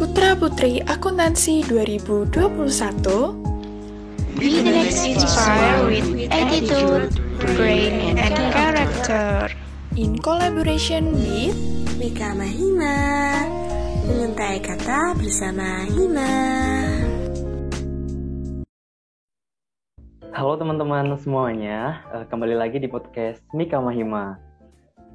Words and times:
Putra 0.00 0.32
Putri 0.32 0.80
Akuntansi 0.80 1.60
2021 1.68 2.32
Be 4.40 4.64
the 4.64 4.72
next 4.72 5.04
inspire 5.04 5.92
with 5.92 6.08
attitude, 6.32 7.12
brain, 7.52 8.16
and 8.16 8.32
character. 8.32 9.52
in 9.92 10.16
collaboration 10.24 11.12
with 11.12 11.52
Mika 12.00 12.32
Mahima 12.32 12.96
Menguntai 14.08 14.64
kata 14.64 15.20
bersama 15.20 15.84
Hima 15.92 16.32
Halo 20.32 20.56
teman-teman 20.56 21.12
semuanya, 21.20 22.08
Eh, 22.16 22.24
kembali 22.24 22.56
lagi 22.56 22.80
di 22.80 22.88
podcast 22.88 23.44
Mika 23.52 23.84
Mahima. 23.84 24.40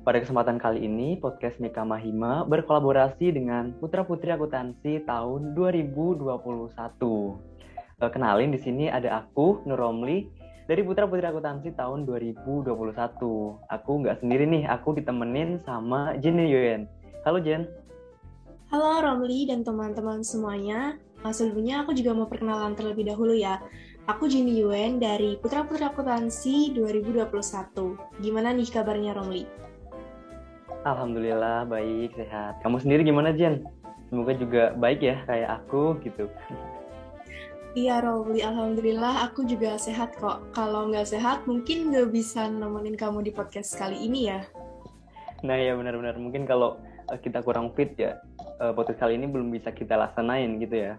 Pada 0.07 0.23
kesempatan 0.23 0.55
kali 0.55 0.87
ini, 0.87 1.19
podcast 1.19 1.59
Mika 1.59 1.83
Mahima 1.83 2.47
berkolaborasi 2.47 3.27
dengan 3.27 3.75
Putra 3.75 4.07
Putri 4.07 4.31
Akuntansi 4.31 5.03
tahun 5.03 5.51
2021. 5.51 7.35
Eh, 7.99 8.07
Kenalin 8.15 8.55
di 8.55 8.59
sini 8.63 8.87
ada 8.87 9.19
aku, 9.19 9.67
Nur 9.67 9.75
Romli, 9.75 10.31
dari 10.63 10.79
Putra 10.87 11.11
Putri 11.11 11.27
Akuntansi 11.27 11.75
tahun 11.75 12.07
2021. 12.07 13.59
Aku 13.67 13.91
nggak 13.99 14.23
sendiri 14.23 14.47
nih, 14.47 14.63
aku 14.71 14.95
ditemenin 14.95 15.59
sama 15.67 16.15
Jenny 16.23 16.55
Yuen. 16.55 16.87
Halo 17.27 17.43
Jen. 17.43 17.67
Halo 18.71 19.03
Romli 19.03 19.43
dan 19.43 19.67
teman-teman 19.67 20.23
semuanya. 20.23 20.95
Nah, 21.19 21.35
sebelumnya 21.35 21.83
aku 21.83 21.91
juga 21.91 22.15
mau 22.15 22.31
perkenalan 22.31 22.79
terlebih 22.79 23.11
dahulu 23.11 23.35
ya. 23.35 23.59
Aku 24.07 24.31
Jenny 24.31 24.55
Yuen 24.55 25.03
dari 25.03 25.35
Putra 25.35 25.67
Putri 25.67 25.83
Akuntansi 25.83 26.71
2021. 26.71 28.23
Gimana 28.23 28.55
nih 28.55 28.71
kabarnya 28.71 29.11
Romli? 29.11 29.66
Alhamdulillah 30.85 31.65
baik, 31.65 32.13
sehat. 32.13 32.61
Kamu 32.61 32.77
sendiri 32.77 33.01
gimana 33.01 33.33
Jen? 33.33 33.65
Semoga 34.09 34.33
juga 34.37 34.63
baik 34.77 35.01
ya 35.01 35.23
kayak 35.25 35.63
aku 35.63 35.97
gitu. 36.05 36.29
Iya 37.77 38.01
Romli, 38.01 38.41
Alhamdulillah 38.41 39.29
aku 39.29 39.45
juga 39.45 39.77
sehat 39.77 40.17
kok. 40.17 40.41
Kalau 40.53 40.89
nggak 40.89 41.09
sehat 41.09 41.45
mungkin 41.45 41.93
nggak 41.93 42.09
bisa 42.09 42.49
nemenin 42.49 42.97
kamu 42.97 43.25
di 43.25 43.31
podcast 43.33 43.77
kali 43.77 43.97
ini 44.01 44.33
ya. 44.33 44.41
Nah 45.45 45.57
ya 45.57 45.77
benar-benar 45.77 46.17
mungkin 46.17 46.49
kalau 46.49 46.81
eh, 47.13 47.19
kita 47.21 47.45
kurang 47.45 47.73
fit 47.77 47.93
ya 47.97 48.17
eh, 48.57 48.73
podcast 48.73 49.01
kali 49.05 49.21
ini 49.21 49.29
belum 49.29 49.53
bisa 49.53 49.69
kita 49.69 49.93
laksanain 49.93 50.57
gitu 50.57 50.75
ya. 50.89 50.93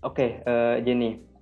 Oke 0.00 0.40
eh, 0.40 0.76
Jenny, 0.84 1.34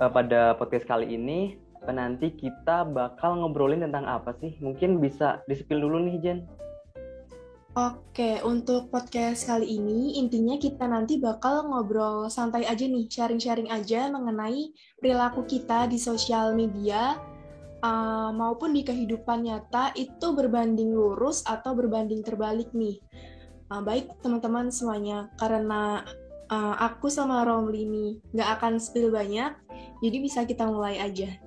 Eh, 0.00 0.08
pada 0.08 0.56
podcast 0.56 0.88
kali 0.88 1.12
ini 1.12 1.60
nanti 1.88 2.36
kita 2.36 2.84
bakal 2.84 3.40
ngobrolin 3.40 3.80
tentang 3.80 4.04
apa 4.04 4.36
sih? 4.36 4.60
Mungkin 4.60 5.00
bisa 5.00 5.40
di-spill 5.48 5.80
dulu 5.80 6.04
nih 6.04 6.16
Jen. 6.20 6.38
Oke, 7.78 8.42
untuk 8.42 8.90
podcast 8.90 9.46
kali 9.46 9.78
ini 9.78 10.18
intinya 10.18 10.58
kita 10.58 10.90
nanti 10.90 11.22
bakal 11.22 11.70
ngobrol 11.70 12.26
santai 12.26 12.66
aja 12.66 12.82
nih, 12.82 13.06
sharing-sharing 13.06 13.70
aja 13.70 14.10
mengenai 14.10 14.74
perilaku 14.98 15.46
kita 15.46 15.86
di 15.86 15.94
sosial 15.94 16.58
media 16.58 17.14
uh, 17.86 18.34
maupun 18.34 18.74
di 18.74 18.82
kehidupan 18.82 19.46
nyata 19.46 19.94
itu 19.94 20.34
berbanding 20.34 20.90
lurus 20.90 21.46
atau 21.46 21.70
berbanding 21.78 22.26
terbalik 22.26 22.74
nih. 22.74 22.98
Uh, 23.70 23.78
baik 23.86 24.18
teman-teman 24.18 24.66
semuanya, 24.74 25.30
karena 25.38 26.02
uh, 26.50 26.74
aku 26.74 27.06
sama 27.06 27.46
Romli 27.46 27.86
ini 27.86 28.06
nggak 28.34 28.50
akan 28.58 28.82
spill 28.82 29.14
banyak, 29.14 29.54
jadi 30.02 30.16
bisa 30.18 30.42
kita 30.42 30.66
mulai 30.66 30.98
aja. 30.98 31.38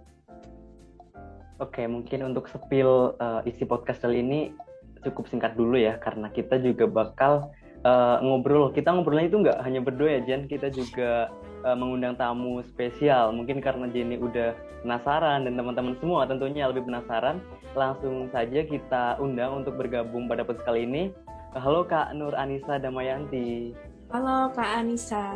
Oke 1.63 1.87
mungkin 1.87 2.27
untuk 2.27 2.51
spill 2.51 3.15
eh, 3.23 3.47
isi 3.47 3.63
podcast 3.63 4.03
kali 4.03 4.19
ini 4.19 4.51
cukup 4.99 5.31
singkat 5.31 5.55
dulu 5.55 5.79
ya 5.79 5.95
karena 5.95 6.27
kita 6.27 6.59
juga 6.59 6.91
bakal 6.91 7.55
eh, 7.87 8.17
ngobrol. 8.19 8.75
Kita 8.75 8.91
ngobrolnya 8.91 9.31
itu 9.31 9.37
nggak 9.39 9.63
hanya 9.63 9.79
berdua 9.79 10.19
ya 10.19 10.21
Jen, 10.27 10.51
kita 10.51 10.67
juga 10.75 11.31
eh, 11.63 11.75
mengundang 11.79 12.19
tamu 12.19 12.59
spesial. 12.67 13.31
Mungkin 13.31 13.63
karena 13.63 13.87
Jenny 13.87 14.19
udah 14.19 14.51
penasaran 14.83 15.47
dan 15.47 15.55
teman-teman 15.55 15.95
semua 16.03 16.27
tentunya 16.27 16.67
lebih 16.67 16.83
penasaran, 16.83 17.39
langsung 17.79 18.27
saja 18.35 18.59
kita 18.67 19.15
undang 19.23 19.63
untuk 19.63 19.79
bergabung 19.79 20.27
pada 20.27 20.43
podcast 20.43 20.67
kali 20.67 20.83
ini. 20.83 21.15
Halo 21.55 21.87
Kak 21.87 22.11
Nur 22.11 22.35
Anissa 22.35 22.75
Damayanti. 22.75 23.71
Halo 24.11 24.51
Kak 24.51 24.83
Anissa. 24.83 25.31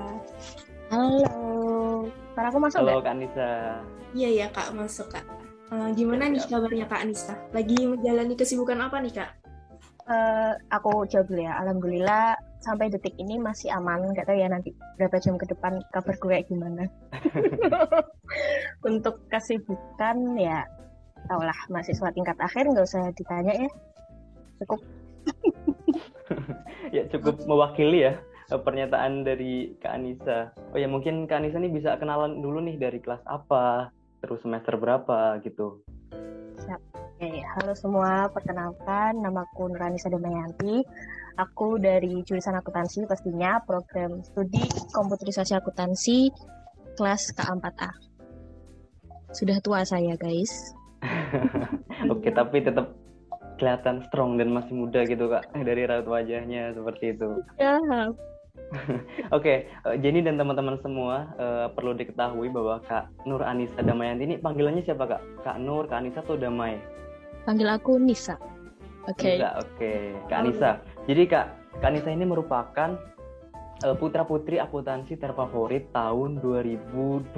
Halo. 0.92 2.10
Suara 2.36 2.48
aku 2.52 2.60
masuk 2.60 2.80
Halo 2.84 3.00
nggak? 3.00 3.06
Kak 3.06 3.14
Anissa. 3.16 3.52
Iya 4.12 4.30
ya 4.44 4.48
Kak, 4.52 4.76
masuk 4.76 5.08
Kak. 5.14 5.37
Uh, 5.68 5.92
gimana 5.92 6.32
nih 6.32 6.40
kabarnya 6.48 6.88
Kak 6.88 7.04
Anissa? 7.04 7.36
Lagi 7.52 7.76
menjalani 7.84 8.40
kesibukan 8.40 8.80
apa 8.80 9.04
nih 9.04 9.12
Kak? 9.12 9.32
Eh, 10.08 10.54
aku 10.72 11.04
jawab 11.12 11.28
dulu 11.28 11.44
ya. 11.44 11.60
Alhamdulillah 11.60 12.40
sampai 12.64 12.88
detik 12.88 13.12
ini 13.20 13.36
masih 13.36 13.76
aman. 13.76 14.16
Nggak 14.16 14.32
tahu 14.32 14.40
ya 14.40 14.48
nanti 14.48 14.72
berapa 14.96 15.20
jam 15.20 15.36
ke 15.36 15.44
depan 15.52 15.84
kabar 15.92 16.16
gue 16.16 16.32
kayak 16.32 16.48
gimana. 16.48 16.88
Untuk 18.88 19.28
kesibukan 19.28 20.40
ya, 20.40 20.64
tau 21.28 21.44
lah 21.44 21.60
mahasiswa 21.68 22.08
tingkat 22.16 22.40
akhir 22.40 22.72
nggak 22.72 22.88
usah 22.88 23.12
ditanya 23.20 23.68
ya. 23.68 23.70
Cukup. 24.64 24.80
ya 26.96 27.04
cukup 27.12 27.44
mewakili 27.44 28.08
ya 28.08 28.16
eh, 28.48 28.62
pernyataan 28.64 29.28
dari 29.28 29.76
Kak 29.84 29.92
Anissa. 29.92 30.56
Oh 30.72 30.80
ya 30.80 30.88
mungkin 30.88 31.28
Kak 31.28 31.44
Anissa 31.44 31.60
nih 31.60 31.76
bisa 31.76 32.00
kenalan 32.00 32.40
dulu 32.40 32.64
nih 32.64 32.80
dari 32.80 33.04
kelas 33.04 33.28
apa, 33.28 33.92
terus 34.22 34.40
semester 34.42 34.76
berapa 34.78 35.38
gitu. 35.46 35.82
Oke, 37.18 37.42
halo 37.58 37.74
semua. 37.74 38.30
Perkenalkan, 38.30 39.18
namaku 39.18 39.74
Nuranisa 39.74 40.10
Damayanti. 40.10 40.86
Aku 41.38 41.82
dari 41.82 42.22
jurusan 42.22 42.58
akuntansi 42.58 43.10
pastinya, 43.10 43.58
program 43.66 44.22
studi 44.22 44.62
komputerisasi 44.94 45.58
akuntansi 45.58 46.30
kelas 46.94 47.34
K4A. 47.34 47.90
Sudah 49.34 49.58
tua 49.62 49.82
saya, 49.86 50.14
guys. 50.18 50.74
Oke 52.14 52.30
tapi 52.34 52.62
tetap 52.62 52.94
kelihatan 53.58 54.06
strong 54.10 54.38
dan 54.38 54.54
masih 54.54 54.74
muda 54.78 55.02
gitu 55.06 55.30
Kak 55.30 55.50
dari 55.58 55.90
raut 55.90 56.06
wajahnya 56.06 56.78
seperti 56.78 57.18
itu. 57.18 57.42
Ya, 57.58 57.82
Oke, 59.36 59.68
eh, 59.68 59.96
Jenny 60.04 60.20
dan 60.20 60.36
teman-teman 60.36 60.76
semua 60.84 61.32
eh, 61.40 61.68
perlu 61.72 61.96
diketahui 61.96 62.52
bahwa 62.52 62.84
Kak 62.84 63.08
Nur 63.24 63.40
Anissa 63.40 63.80
Damayanti 63.80 64.24
ini 64.28 64.36
panggilannya 64.36 64.84
siapa 64.84 65.08
Kak? 65.08 65.22
Kak 65.48 65.58
Nur, 65.64 65.88
Kak 65.88 66.04
Anissa 66.04 66.20
atau 66.20 66.36
Damai? 66.36 66.98
panggil 67.48 67.72
aku 67.72 67.96
Nisa. 67.96 68.36
Oke. 69.08 69.40
Nisa, 69.40 69.56
oke. 69.64 69.92
Kak 70.28 70.38
Anissa. 70.44 70.72
Jadi 71.08 71.24
Kak, 71.32 71.46
Kak 71.80 71.90
Anissa 71.96 72.12
ini 72.12 72.28
merupakan 72.28 73.00
eh, 73.88 73.96
putra-putri 73.96 74.60
akuntansi 74.60 75.16
terfavorit 75.16 75.88
tahun 75.96 76.44
2020. 76.44 77.32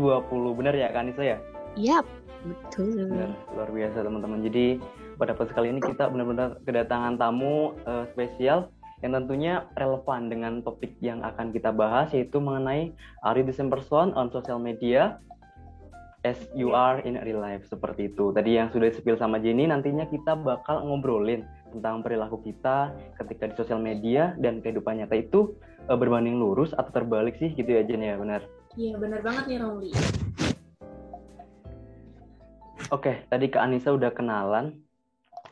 Benar 0.58 0.74
ya 0.74 0.90
Kak 0.90 1.02
Anissa 1.06 1.22
ya? 1.22 1.38
Yap, 1.78 2.10
betul. 2.42 3.14
Benar, 3.14 3.38
luar 3.54 3.70
biasa 3.70 4.02
teman-teman. 4.02 4.42
Jadi 4.42 4.82
pada 5.22 5.38
podcast 5.38 5.54
kali 5.54 5.70
ini 5.78 5.80
kita 5.86 6.10
benar-benar 6.10 6.58
kedatangan 6.66 7.22
tamu 7.22 7.78
eh, 7.86 8.10
spesial 8.18 8.74
yang 9.00 9.16
tentunya 9.16 9.64
relevan 9.80 10.28
dengan 10.28 10.54
topik 10.60 10.96
yang 11.00 11.24
akan 11.24 11.56
kita 11.56 11.72
bahas 11.72 12.12
yaitu 12.12 12.44
mengenai 12.44 12.92
are 13.24 13.40
you 13.40 13.46
the 13.48 13.56
same 13.56 13.72
person 13.72 14.12
on 14.16 14.28
social 14.28 14.60
media 14.60 15.20
as 16.28 16.36
you 16.52 16.76
are 16.76 17.00
in 17.08 17.16
real 17.24 17.40
life 17.40 17.64
seperti 17.72 18.12
itu. 18.12 18.36
Tadi 18.36 18.60
yang 18.60 18.68
sudah 18.76 18.92
spill 18.92 19.16
sama 19.16 19.40
Jenny 19.40 19.72
nantinya 19.72 20.04
kita 20.12 20.36
bakal 20.36 20.84
ngobrolin 20.84 21.48
tentang 21.72 22.04
perilaku 22.04 22.44
kita 22.44 22.92
ketika 23.24 23.48
di 23.48 23.56
sosial 23.56 23.80
media 23.80 24.36
dan 24.42 24.60
kehidupan 24.60 25.00
nyata 25.00 25.16
itu 25.16 25.56
eh, 25.88 25.96
berbanding 25.96 26.36
lurus 26.36 26.76
atau 26.76 26.92
terbalik 26.92 27.40
sih 27.40 27.56
gitu 27.56 27.72
ya 27.72 27.88
Jen 27.88 28.04
ya 28.04 28.20
benar. 28.20 28.44
Iya 28.76 29.00
benar 29.00 29.24
banget 29.24 29.44
nih 29.48 29.58
Romli. 29.64 29.92
Oke, 32.90 33.22
tadi 33.30 33.46
Kak 33.54 33.70
Anissa 33.70 33.94
udah 33.94 34.10
kenalan 34.10 34.82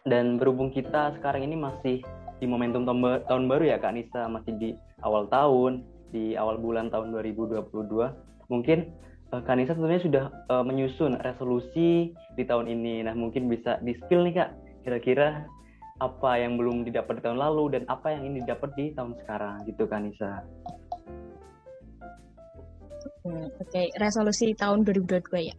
dan 0.07 0.41
berhubung 0.41 0.73
kita 0.73 1.13
sekarang 1.19 1.45
ini 1.45 1.53
masih 1.53 2.01
di 2.37 2.45
momentum 2.45 2.85
tahun, 2.85 2.99
ba- 3.01 3.23
tahun 3.25 3.43
baru 3.49 3.63
ya 3.73 3.77
Kak 3.81 3.91
Anissa, 3.93 4.29
masih 4.29 4.53
di 4.57 4.69
awal 5.01 5.25
tahun, 5.29 5.81
di 6.13 6.37
awal 6.37 6.61
bulan 6.61 6.93
tahun 6.93 7.11
2022. 7.13 7.61
Mungkin 8.47 8.79
eh, 9.33 9.41
Kak 9.41 9.53
Anissa 9.53 9.73
tentunya 9.73 10.01
sudah 10.01 10.25
eh, 10.29 10.63
menyusun 10.63 11.17
resolusi 11.21 12.13
di 12.37 12.43
tahun 12.45 12.69
ini. 12.69 13.05
Nah, 13.09 13.13
mungkin 13.17 13.49
bisa 13.49 13.81
di-spill 13.81 14.25
nih 14.29 14.35
Kak, 14.43 14.49
kira-kira 14.85 15.45
apa 15.97 16.37
yang 16.37 16.61
belum 16.61 16.85
didapat 16.85 17.19
di 17.19 17.21
tahun 17.25 17.41
lalu 17.41 17.63
dan 17.73 17.83
apa 17.89 18.13
yang 18.13 18.29
ini 18.29 18.45
didapat 18.45 18.69
di 18.77 18.93
tahun 18.93 19.17
sekarang 19.25 19.65
gitu 19.65 19.89
Kak 19.89 19.97
Anissa. 19.97 20.45
Hmm, 23.25 23.49
Oke, 23.59 23.91
resolusi 23.97 24.55
tahun 24.55 24.85
2022 24.87 25.51
ya. 25.51 25.57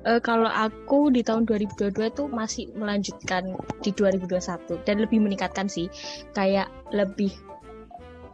Eh, 0.00 0.20
kalau 0.24 0.48
aku 0.48 1.12
di 1.12 1.20
tahun 1.20 1.44
2022 1.44 2.08
tuh 2.16 2.26
masih 2.32 2.72
melanjutkan 2.72 3.52
di 3.84 3.90
2021 3.92 4.80
dan 4.88 4.96
lebih 5.02 5.20
meningkatkan 5.20 5.68
sih. 5.68 5.92
Kayak 6.32 6.72
lebih 6.94 7.32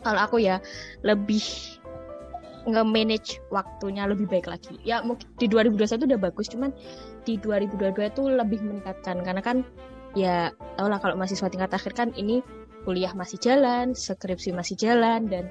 kalau 0.06 0.23
aku 0.23 0.38
ya 0.38 0.62
lebih 1.03 1.43
nge-manage 2.67 3.43
waktunya 3.50 4.06
lebih 4.06 4.31
baik 4.31 4.47
lagi. 4.47 4.79
Ya 4.87 5.03
mungkin 5.03 5.26
di 5.38 5.47
2021 5.50 6.06
udah 6.06 6.20
bagus, 6.23 6.47
cuman 6.50 6.70
di 7.26 7.38
2022 7.38 8.11
itu 8.14 8.23
lebih 8.26 8.61
meningkatkan 8.62 9.23
karena 9.26 9.43
kan 9.43 9.67
ya 10.14 10.55
tau 10.79 10.87
lah 10.87 11.02
kalau 11.02 11.19
mahasiswa 11.19 11.50
tingkat 11.50 11.75
akhir 11.75 11.93
kan 11.94 12.09
ini 12.14 12.43
kuliah 12.87 13.11
masih 13.14 13.43
jalan, 13.43 13.94
skripsi 13.94 14.55
masih 14.55 14.79
jalan 14.79 15.26
dan 15.26 15.50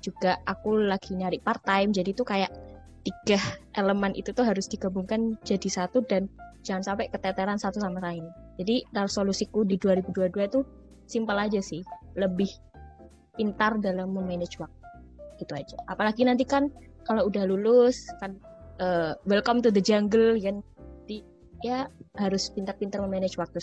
juga 0.00 0.38
aku 0.48 0.80
lagi 0.80 1.12
nyari 1.12 1.42
part 1.42 1.60
time 1.66 1.92
jadi 1.92 2.14
tuh 2.16 2.24
kayak 2.24 2.50
tiga 3.00 3.40
elemen 3.76 4.12
itu 4.12 4.32
tuh 4.36 4.44
harus 4.44 4.68
digabungkan 4.68 5.36
jadi 5.44 5.68
satu 5.68 6.04
dan 6.04 6.28
jangan 6.60 6.84
sampai 6.84 7.08
keteteran 7.08 7.56
satu 7.56 7.80
sama 7.80 8.00
lain. 8.00 8.28
Jadi 8.60 8.84
solusiku 9.08 9.64
di 9.64 9.80
2022 9.80 10.50
itu 10.52 10.60
simpel 11.08 11.36
aja 11.40 11.60
sih, 11.64 11.80
lebih 12.16 12.48
pintar 13.34 13.80
dalam 13.80 14.12
memanage 14.12 14.60
waktu. 14.60 14.76
Itu 15.40 15.52
aja. 15.56 15.76
Apalagi 15.88 16.28
nanti 16.28 16.44
kan 16.44 16.68
kalau 17.08 17.32
udah 17.32 17.48
lulus 17.48 18.04
kan 18.20 18.36
uh, 18.84 19.16
welcome 19.24 19.64
to 19.64 19.72
the 19.72 19.80
jungle 19.80 20.36
kan 20.36 20.60
di 21.08 21.24
ya 21.64 21.88
harus 22.20 22.52
pintar-pintar 22.52 23.00
memanage 23.00 23.40
waktu. 23.40 23.58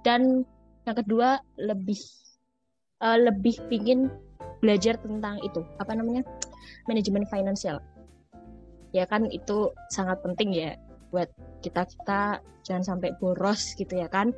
Dan 0.00 0.48
yang 0.88 0.96
kedua 0.96 1.44
lebih 1.60 2.00
uh, 3.04 3.20
lebih 3.20 3.60
pingin 3.68 4.08
belajar 4.64 4.96
tentang 4.98 5.38
itu 5.44 5.62
apa 5.78 5.94
namanya 5.94 6.26
manajemen 6.90 7.22
finansial 7.28 7.78
ya 8.92 9.04
kan 9.04 9.28
itu 9.28 9.72
sangat 9.92 10.20
penting 10.24 10.54
ya 10.54 10.70
buat 11.12 11.28
kita 11.64 11.88
kita 11.88 12.40
jangan 12.64 12.84
sampai 12.84 13.16
boros 13.16 13.74
gitu 13.76 13.96
ya 13.96 14.08
kan. 14.08 14.32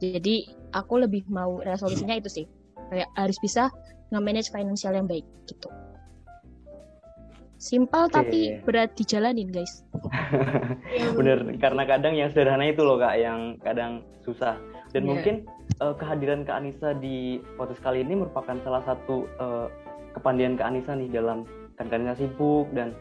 Jadi 0.00 0.48
aku 0.72 1.02
lebih 1.04 1.28
mau 1.28 1.60
resolusinya 1.60 2.16
itu 2.16 2.30
sih. 2.30 2.46
Kayak 2.88 3.10
harus 3.14 3.36
bisa 3.42 3.68
nge-manage 4.10 4.50
finansial 4.50 4.96
yang 4.96 5.06
baik 5.06 5.26
gitu. 5.46 5.68
Simpel 7.60 8.08
okay. 8.08 8.14
tapi 8.16 8.40
berat 8.64 8.96
dijalanin 8.96 9.52
guys. 9.52 9.84
Bener 11.18 11.44
karena 11.60 11.84
kadang 11.84 12.16
yang 12.16 12.32
sederhana 12.32 12.72
itu 12.72 12.80
loh 12.80 12.96
kak 12.96 13.20
yang 13.20 13.60
kadang 13.60 14.00
susah. 14.24 14.56
Dan 14.90 15.04
yeah. 15.04 15.10
mungkin 15.12 15.34
uh, 15.84 15.94
kehadiran 15.94 16.42
Kak 16.42 16.58
Anissa 16.58 16.96
di 16.96 17.38
podcast 17.54 17.84
kali 17.84 18.02
ini 18.02 18.18
merupakan 18.18 18.58
salah 18.66 18.82
satu 18.82 19.28
uh, 19.38 19.68
kepandian 20.16 20.58
Kak 20.58 20.72
Anissa 20.72 20.98
nih 20.98 21.12
dalam 21.12 21.46
kan 21.78 21.86
Kak 21.86 22.00
Anissa 22.00 22.26
sibuk 22.26 22.66
dan 22.74 22.96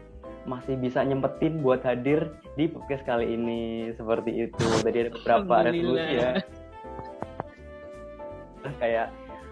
masih 0.50 0.74
bisa 0.82 1.06
nyempetin 1.06 1.62
buat 1.62 1.86
hadir 1.86 2.34
di 2.58 2.66
podcast 2.66 3.06
kali 3.06 3.38
ini 3.38 3.94
seperti 3.94 4.50
itu. 4.50 4.66
Tadi 4.82 4.98
ada 5.06 5.12
beberapa 5.14 5.54
resolusi 5.70 6.14
ya. 6.18 6.32
Kayak 8.82 9.08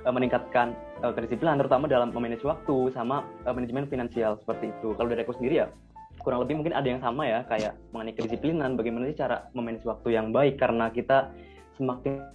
uh, 0.09 0.13
meningkatkan 0.13 0.73
uh, 1.05 1.13
kedisiplinan 1.13 1.61
terutama 1.61 1.85
dalam 1.85 2.09
memanage 2.09 2.41
waktu 2.41 2.89
sama 2.97 3.21
uh, 3.45 3.53
manajemen 3.53 3.85
finansial 3.85 4.41
seperti 4.41 4.73
itu. 4.73 4.97
Kalau 4.97 5.07
dari 5.13 5.21
aku 5.21 5.37
sendiri 5.37 5.61
ya 5.61 5.69
kurang 6.17 6.41
lebih 6.43 6.57
mungkin 6.59 6.73
ada 6.73 6.89
yang 6.89 6.99
sama 6.99 7.29
ya 7.29 7.45
kayak 7.45 7.77
mengenai 7.93 8.17
kedisiplinan 8.17 8.73
bagaimana 8.73 9.05
sih 9.13 9.21
cara 9.21 9.53
memanage 9.53 9.85
waktu 9.85 10.17
yang 10.17 10.33
baik 10.33 10.57
karena 10.57 10.89
kita 10.89 11.29
semakin 11.77 12.25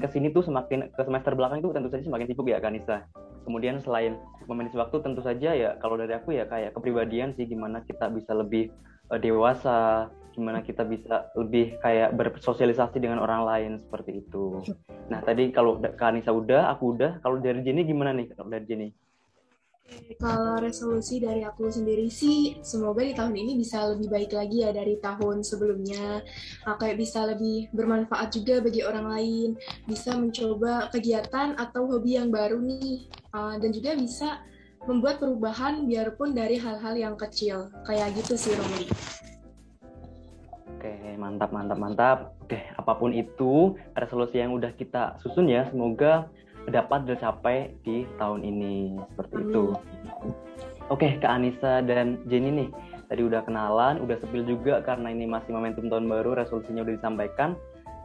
ke 0.00 0.08
sini 0.08 0.32
tuh 0.32 0.40
semakin 0.46 0.88
ke 0.88 1.02
semester 1.04 1.36
belakang 1.36 1.60
itu 1.60 1.74
tentu 1.74 1.92
saja 1.92 2.04
semakin 2.06 2.26
sibuk 2.30 2.48
ya 2.48 2.62
Kanisa. 2.62 3.04
Kemudian 3.44 3.82
selain 3.82 4.16
memanage 4.46 4.78
waktu 4.78 5.02
tentu 5.02 5.20
saja 5.20 5.52
ya 5.52 5.76
kalau 5.82 5.98
dari 5.98 6.14
aku 6.14 6.32
ya 6.32 6.46
kayak 6.46 6.72
kepribadian 6.78 7.34
sih 7.34 7.44
gimana 7.44 7.82
kita 7.84 8.08
bisa 8.08 8.32
lebih 8.32 8.70
uh, 9.12 9.18
dewasa, 9.18 10.08
gimana 10.32 10.64
kita 10.64 10.86
bisa 10.86 11.28
lebih 11.36 11.76
kayak 11.84 12.16
bersosialisasi 12.16 13.02
dengan 13.02 13.20
orang 13.20 13.42
lain 13.44 13.72
seperti 13.84 14.24
itu. 14.24 14.64
Nah 15.12 15.20
tadi 15.20 15.52
kalau 15.52 15.76
Kanisa 15.98 16.32
udah, 16.32 16.72
aku 16.72 16.96
udah. 16.96 17.20
Kalau 17.20 17.36
dari 17.42 17.60
Jenny 17.60 17.84
gimana 17.84 18.16
nih 18.16 18.32
kalau 18.32 18.48
dari 18.48 18.64
Jenny? 18.64 18.88
Kalau 20.22 20.62
resolusi 20.62 21.18
dari 21.18 21.42
aku 21.42 21.66
sendiri 21.66 22.06
sih, 22.06 22.54
semoga 22.62 23.02
di 23.02 23.10
tahun 23.10 23.34
ini 23.34 23.58
bisa 23.58 23.90
lebih 23.90 24.06
baik 24.06 24.30
lagi 24.30 24.62
ya 24.62 24.70
dari 24.70 24.94
tahun 25.02 25.42
sebelumnya. 25.42 26.22
Nah, 26.62 26.78
kayak 26.78 27.00
bisa 27.00 27.26
lebih 27.26 27.66
bermanfaat 27.74 28.30
juga 28.30 28.62
bagi 28.62 28.86
orang 28.86 29.10
lain, 29.10 29.48
bisa 29.82 30.14
mencoba 30.14 30.86
kegiatan 30.94 31.58
atau 31.58 31.90
hobi 31.90 32.22
yang 32.22 32.30
baru 32.30 32.62
nih, 32.62 33.10
uh, 33.34 33.58
dan 33.58 33.70
juga 33.74 33.98
bisa 33.98 34.46
membuat 34.86 35.18
perubahan 35.18 35.90
biarpun 35.90 36.34
dari 36.34 36.54
hal-hal 36.54 36.94
yang 36.94 37.14
kecil. 37.18 37.70
Kayak 37.82 38.14
gitu 38.22 38.38
sih, 38.38 38.54
Romli. 38.54 38.86
Oke, 40.78 41.14
mantap, 41.18 41.50
mantap, 41.54 41.78
mantap. 41.78 42.18
Oke, 42.42 42.58
apa 42.74 42.92
pun 42.98 43.14
itu, 43.14 43.78
resolusi 43.94 44.38
yang 44.38 44.54
udah 44.54 44.74
kita 44.74 45.18
susun 45.22 45.46
ya, 45.50 45.66
semoga 45.70 46.30
dapat 46.70 47.08
tercapai 47.08 47.74
di 47.82 48.06
tahun 48.20 48.46
ini 48.46 49.00
seperti 49.14 49.34
Amin. 49.40 49.48
itu. 49.50 49.64
Oke, 50.90 51.16
Kak 51.18 51.32
Anissa 51.40 51.80
dan 51.82 52.20
Jenny 52.28 52.50
nih, 52.52 52.68
tadi 53.08 53.22
udah 53.24 53.40
kenalan, 53.48 54.02
udah 54.02 54.20
sepil 54.20 54.44
juga 54.44 54.84
karena 54.84 55.08
ini 55.08 55.24
masih 55.24 55.56
momentum 55.56 55.88
tahun 55.88 56.06
baru, 56.06 56.36
resolusinya 56.36 56.84
udah 56.84 56.94
disampaikan. 56.94 57.56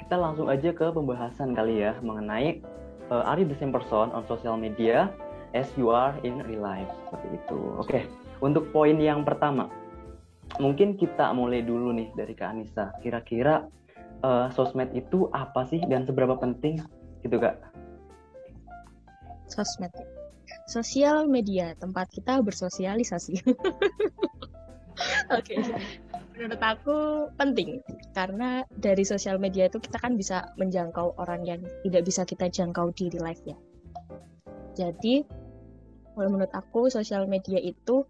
Kita 0.01 0.15
langsung 0.15 0.47
aja 0.47 0.71
ke 0.71 0.87
pembahasan 0.93 1.51
kali 1.51 1.83
ya 1.83 1.99
mengenai 1.99 2.63
uh, 3.11 3.27
are 3.27 3.39
you 3.39 3.47
the 3.47 3.57
same 3.59 3.75
person 3.75 4.07
on 4.15 4.23
social 4.27 4.55
media 4.55 5.11
as 5.51 5.67
you 5.75 5.91
are 5.91 6.15
in 6.23 6.39
real 6.47 6.63
life 6.63 6.87
seperti 7.07 7.39
itu. 7.43 7.59
Oke, 7.79 7.99
untuk 8.39 8.71
poin 8.71 8.95
yang 8.95 9.27
pertama, 9.27 9.67
mungkin 10.59 10.95
kita 10.95 11.31
mulai 11.35 11.63
dulu 11.63 11.91
nih 11.91 12.07
dari 12.15 12.33
Kak 12.35 12.55
Anissa. 12.55 12.95
Kira-kira 13.03 13.67
uh, 14.23 14.47
sosmed 14.53 14.91
itu 14.95 15.27
apa 15.35 15.67
sih 15.67 15.81
dan 15.91 16.07
seberapa 16.07 16.39
penting 16.39 16.79
gitu 17.25 17.37
Kak? 17.41 17.59
Sosmed. 19.47 19.91
Sosial 20.67 21.27
media 21.27 21.75
tempat 21.79 22.11
kita 22.11 22.39
bersosialisasi. 22.43 23.39
Oke. 25.31 25.55
Okay. 25.55 25.61
menurut 26.37 26.61
aku 26.61 26.97
penting 27.33 27.81
karena 28.13 28.61
dari 28.69 29.01
sosial 29.01 29.41
media 29.41 29.65
itu 29.65 29.81
kita 29.81 29.97
kan 29.97 30.13
bisa 30.13 30.53
menjangkau 30.61 31.17
orang 31.17 31.41
yang 31.41 31.61
tidak 31.81 32.05
bisa 32.05 32.29
kita 32.29 32.45
jangkau 32.45 32.93
di 32.93 33.09
real 33.09 33.25
life 33.25 33.41
ya. 33.41 33.57
Jadi 34.77 35.25
menurut 36.13 36.53
aku 36.53 36.93
sosial 36.93 37.25
media 37.25 37.57
itu 37.57 38.05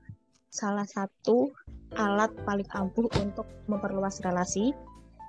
salah 0.51 0.83
satu 0.83 1.55
alat 1.95 2.35
paling 2.43 2.67
ampuh 2.75 3.07
untuk 3.15 3.47
memperluas 3.71 4.19
relasi 4.19 4.75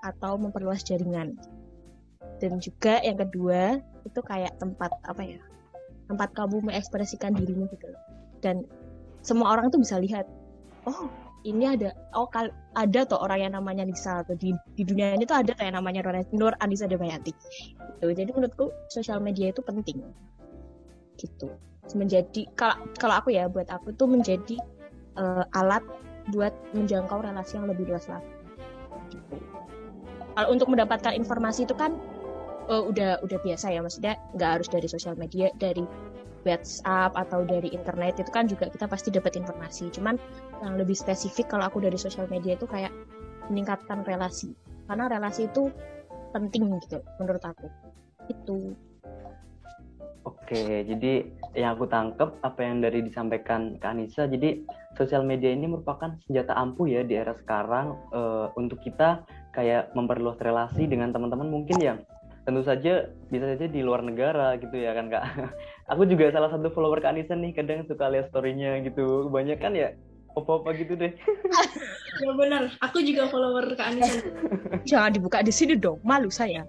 atau 0.02 0.34
memperluas 0.34 0.82
jaringan. 0.82 1.38
Dan 2.43 2.58
juga 2.58 2.99
yang 3.06 3.19
kedua 3.19 3.78
itu 4.02 4.20
kayak 4.26 4.58
tempat 4.58 4.90
apa 5.06 5.22
ya 5.22 5.48
tempat 6.08 6.32
kamu 6.32 6.64
mengekspresikan 6.64 7.37
dirimu 7.37 7.69
gitu 7.70 7.88
dan 8.40 8.64
semua 9.22 9.55
orang 9.55 9.69
tuh 9.69 9.81
bisa 9.82 10.00
lihat 10.00 10.25
oh 10.88 11.06
ini 11.46 11.70
ada 11.70 11.94
oh 12.19 12.26
ada 12.75 13.00
tuh 13.06 13.20
orang 13.22 13.46
yang 13.46 13.52
namanya 13.55 13.87
Nisa 13.87 14.26
atau 14.26 14.34
di, 14.34 14.50
di 14.75 14.82
dunia 14.82 15.14
ini 15.14 15.22
tuh 15.22 15.38
ada 15.38 15.55
tuh 15.55 15.64
yang 15.64 15.78
namanya 15.78 16.02
Nur 16.34 16.52
Anissa 16.58 16.90
Debayati 16.90 17.31
gitu. 17.31 18.06
Jadi 18.10 18.31
menurutku 18.34 18.75
sosial 18.90 19.22
media 19.22 19.55
itu 19.55 19.62
penting 19.62 20.02
gitu. 21.14 21.54
Menjadi 21.94 22.42
kalau 22.59 22.76
kalau 22.99 23.14
aku 23.23 23.30
ya 23.33 23.47
buat 23.47 23.71
aku 23.71 23.94
tuh 23.94 24.11
menjadi 24.11 24.59
uh, 25.14 25.47
alat 25.54 25.83
buat 26.35 26.52
menjangkau 26.76 27.25
relasi 27.25 27.56
yang 27.56 27.66
lebih 27.68 27.88
luas 27.88 28.04
lagi 28.09 28.28
gitu. 29.09 29.37
kalau 30.37 30.49
untuk 30.52 30.68
mendapatkan 30.68 31.16
informasi 31.16 31.64
itu 31.64 31.73
kan 31.73 31.97
uh, 32.68 32.84
udah 32.84 33.25
udah 33.25 33.38
biasa 33.42 33.72
ya 33.72 33.80
maksudnya 33.80 34.14
nggak 34.37 34.50
harus 34.60 34.68
dari 34.68 34.87
sosial 34.87 35.16
media 35.16 35.50
dari 35.56 35.82
WhatsApp 36.46 37.18
atau 37.18 37.42
dari 37.42 37.72
internet 37.75 38.22
itu 38.22 38.30
kan 38.30 38.46
juga 38.46 38.70
kita 38.70 38.87
pasti 38.87 39.10
dapat 39.10 39.34
informasi. 39.37 39.90
Cuman 39.90 40.16
yang 40.62 40.78
lebih 40.78 40.94
spesifik 40.94 41.50
kalau 41.50 41.66
aku 41.66 41.82
dari 41.82 41.98
sosial 41.98 42.30
media 42.30 42.54
itu 42.54 42.64
kayak 42.64 42.94
meningkatkan 43.50 44.06
relasi. 44.06 44.54
Karena 44.87 45.10
relasi 45.10 45.50
itu 45.50 45.68
penting 46.32 46.78
gitu 46.84 47.02
menurut 47.18 47.42
aku. 47.42 47.66
Itu. 48.30 48.76
Oke, 50.25 50.84
jadi 50.84 51.25
yang 51.56 51.76
aku 51.76 51.88
tangkep 51.88 52.44
apa 52.44 52.60
yang 52.60 52.84
dari 52.84 53.00
disampaikan 53.00 53.80
Kak 53.80 53.96
Anissa, 53.96 54.28
jadi 54.28 54.60
sosial 54.92 55.25
media 55.25 55.48
ini 55.52 55.68
merupakan 55.68 56.20
senjata 56.28 56.52
ampuh 56.52 56.84
ya 56.84 57.00
di 57.00 57.16
era 57.16 57.32
sekarang 57.32 57.96
uh, 58.12 58.52
untuk 58.60 58.80
kita 58.84 59.25
kayak 59.56 59.88
memperluas 59.96 60.37
relasi 60.40 60.84
dengan 60.84 61.16
teman-teman 61.16 61.48
mungkin 61.48 61.78
yang 61.80 61.98
tentu 62.49 62.64
saja 62.64 63.12
bisa 63.28 63.45
saja 63.45 63.69
di 63.69 63.85
luar 63.85 64.00
negara 64.00 64.57
gitu 64.57 64.73
ya 64.73 64.97
kan 64.97 65.12
kak. 65.12 65.21
Aku 65.93 66.09
juga 66.09 66.33
salah 66.33 66.49
satu 66.49 66.73
follower 66.73 67.05
kak 67.05 67.12
Anissa 67.12 67.37
nih 67.37 67.52
kadang 67.52 67.85
suka 67.85 68.09
lihat 68.09 68.33
storynya 68.33 68.81
gitu. 68.88 69.28
Kebanyakan 69.28 69.76
ya 69.76 69.93
apa-apa 70.33 70.73
gitu 70.81 70.97
deh. 70.97 71.12
Ya 72.19 72.35
benar 72.35 72.75
aku 72.83 72.99
juga 72.99 73.31
follower 73.31 73.78
kak 73.78 73.95
Anissa. 73.95 74.19
Jangan 74.90 75.14
dibuka 75.14 75.38
di 75.45 75.52
sini 75.52 75.78
dong 75.78 76.00
malu 76.02 76.33
saya. 76.33 76.64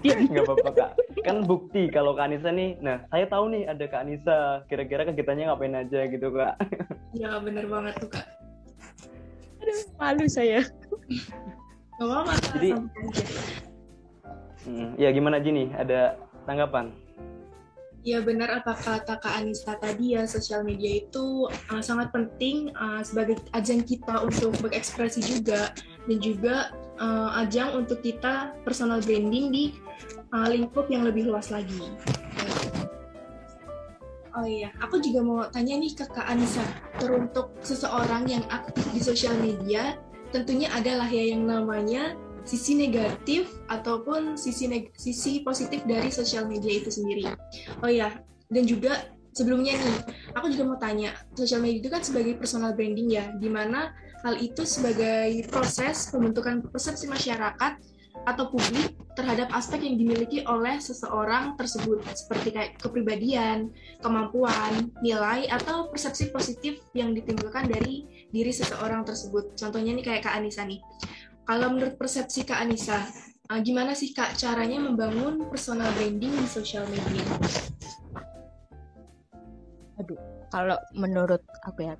Nggak 0.00 0.48
apa-apa 0.48 0.70
kak. 0.72 0.90
Kan 1.26 1.44
bukti 1.44 1.90
kalau 1.90 2.14
kak 2.14 2.30
Anissa 2.30 2.54
nih 2.54 2.78
nah 2.78 3.02
saya 3.10 3.26
tahu 3.26 3.52
nih 3.52 3.66
ada 3.66 3.84
kak 3.90 4.06
Anissa. 4.06 4.62
Kira-kira 4.70 5.02
kegiatannya 5.02 5.50
ngapain 5.50 5.76
aja 5.76 6.00
gitu 6.08 6.30
kak. 6.30 6.56
Ya 7.12 7.36
benar 7.42 7.66
banget 7.66 8.00
tuh 8.00 8.10
kak. 8.16 8.26
Aduh 9.66 9.80
malu 9.98 10.24
saya. 10.30 10.62
Gak 11.98 12.06
apa-apa, 12.06 12.32
jadi 12.54 12.70
Hmm, 14.68 14.92
ya 15.00 15.08
gimana 15.08 15.40
Jini? 15.40 15.72
Ada 15.72 16.20
tanggapan? 16.44 16.92
Ya 18.04 18.20
benar 18.20 18.62
apa 18.62 18.76
kata 18.76 19.16
Kak 19.16 19.34
Anissa 19.40 19.74
tadi 19.80 20.14
ya 20.14 20.28
sosial 20.28 20.62
media 20.62 21.02
itu 21.02 21.48
uh, 21.48 21.82
sangat 21.82 22.12
penting 22.12 22.70
uh, 22.76 23.00
sebagai 23.00 23.40
ajang 23.56 23.82
kita 23.82 24.22
untuk 24.22 24.54
berekspresi 24.60 25.24
juga 25.24 25.72
dan 26.06 26.18
juga 26.20 26.70
uh, 27.00 27.40
ajang 27.42 27.74
untuk 27.80 28.04
kita 28.04 28.54
personal 28.62 29.02
branding 29.02 29.50
di 29.50 29.64
uh, 30.30 30.46
lingkup 30.46 30.86
yang 30.92 31.08
lebih 31.08 31.26
luas 31.26 31.48
lagi. 31.48 31.90
Oh 34.38 34.46
iya, 34.46 34.70
aku 34.78 35.02
juga 35.02 35.18
mau 35.24 35.42
tanya 35.50 35.74
nih 35.74 35.98
ke 35.98 36.06
Kak 36.06 36.30
Anissa. 36.30 36.62
Teruntuk 37.02 37.50
seseorang 37.66 38.30
yang 38.30 38.46
aktif 38.46 38.86
di 38.94 39.02
sosial 39.02 39.34
media, 39.42 39.98
tentunya 40.30 40.70
adalah 40.70 41.10
ya 41.10 41.34
yang 41.34 41.50
namanya 41.50 42.14
sisi 42.48 42.72
negatif 42.72 43.52
ataupun 43.68 44.40
sisi 44.40 44.64
neg 44.72 44.88
sisi 44.96 45.44
positif 45.44 45.84
dari 45.84 46.08
sosial 46.08 46.48
media 46.48 46.80
itu 46.80 46.88
sendiri. 46.88 47.28
Oh 47.84 47.92
iya, 47.92 48.24
dan 48.48 48.64
juga 48.64 49.12
sebelumnya 49.36 49.76
nih, 49.76 49.98
aku 50.32 50.48
juga 50.48 50.64
mau 50.64 50.78
tanya, 50.80 51.12
sosial 51.36 51.60
media 51.60 51.84
itu 51.84 51.90
kan 51.92 52.00
sebagai 52.00 52.40
personal 52.40 52.72
branding 52.72 53.12
ya, 53.12 53.28
di 53.36 53.52
mana 53.52 53.92
hal 54.24 54.40
itu 54.40 54.64
sebagai 54.64 55.44
proses 55.52 56.08
pembentukan 56.08 56.64
persepsi 56.72 57.06
masyarakat 57.06 57.78
atau 58.26 58.50
publik 58.50 58.98
terhadap 59.14 59.46
aspek 59.54 59.86
yang 59.86 59.94
dimiliki 59.94 60.42
oleh 60.42 60.82
seseorang 60.82 61.54
tersebut 61.54 62.02
seperti 62.18 62.50
kayak 62.50 62.70
kepribadian, 62.82 63.70
kemampuan, 64.02 64.90
nilai 65.06 65.46
atau 65.46 65.86
persepsi 65.92 66.34
positif 66.34 66.82
yang 66.98 67.14
ditimbulkan 67.14 67.70
dari 67.70 68.26
diri 68.34 68.50
seseorang 68.50 69.06
tersebut. 69.06 69.54
Contohnya 69.54 69.94
nih 69.94 70.04
kayak 70.04 70.26
Kak 70.26 70.34
Anissa 70.34 70.66
nih. 70.66 70.82
Kalau 71.48 71.72
menurut 71.72 71.96
persepsi 71.96 72.44
Kak 72.44 72.60
Anissa, 72.60 73.00
eh, 73.48 73.60
gimana 73.64 73.96
sih 73.96 74.12
Kak 74.12 74.36
caranya 74.36 74.84
membangun 74.84 75.48
personal 75.48 75.88
branding 75.96 76.28
di 76.28 76.44
sosial 76.44 76.84
media? 76.92 77.24
Aduh, 79.96 80.20
kalau 80.52 80.76
menurut 80.92 81.40
aku 81.64 81.88
ya, 81.88 81.96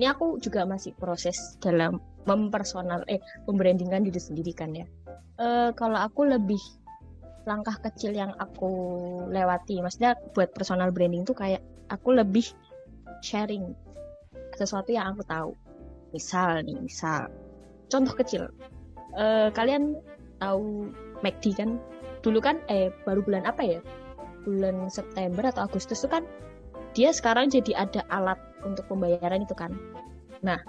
ini 0.00 0.08
aku 0.08 0.40
juga 0.40 0.64
masih 0.64 0.96
proses 0.96 1.60
dalam 1.60 2.00
mempersonal 2.24 3.04
eh 3.04 3.20
membrandingkan 3.44 4.00
diri 4.00 4.16
sendiri 4.16 4.52
kan 4.56 4.72
ya 4.72 4.88
uh, 5.40 5.72
kalau 5.76 6.00
aku 6.00 6.28
lebih 6.28 6.60
langkah 7.48 7.76
kecil 7.84 8.12
yang 8.12 8.32
aku 8.36 8.72
lewati 9.28 9.80
maksudnya 9.80 10.16
buat 10.36 10.52
personal 10.52 10.92
branding 10.92 11.24
tuh 11.24 11.36
kayak 11.36 11.60
aku 11.88 12.16
lebih 12.16 12.44
sharing 13.24 13.72
sesuatu 14.56 14.92
yang 14.92 15.16
aku 15.16 15.24
tahu 15.24 15.52
misal 16.12 16.60
nih 16.60 16.76
misal 16.80 17.28
contoh 17.90 18.14
kecil. 18.16 18.48
Uh, 19.18 19.50
kalian 19.52 19.98
tahu 20.38 20.88
McD 21.20 21.58
kan? 21.58 21.76
Dulu 22.24 22.38
kan 22.38 22.62
eh 22.70 22.94
baru 23.04 23.20
bulan 23.26 23.44
apa 23.44 23.62
ya? 23.66 23.80
Bulan 24.46 24.88
September 24.88 25.44
atau 25.44 25.68
Agustus 25.68 26.00
tuh 26.00 26.08
kan 26.08 26.24
dia 26.96 27.12
sekarang 27.12 27.52
jadi 27.52 27.76
ada 27.76 28.00
alat 28.08 28.38
untuk 28.64 28.86
pembayaran 28.88 29.44
itu 29.44 29.52
kan. 29.52 29.74
Nah 30.40 30.62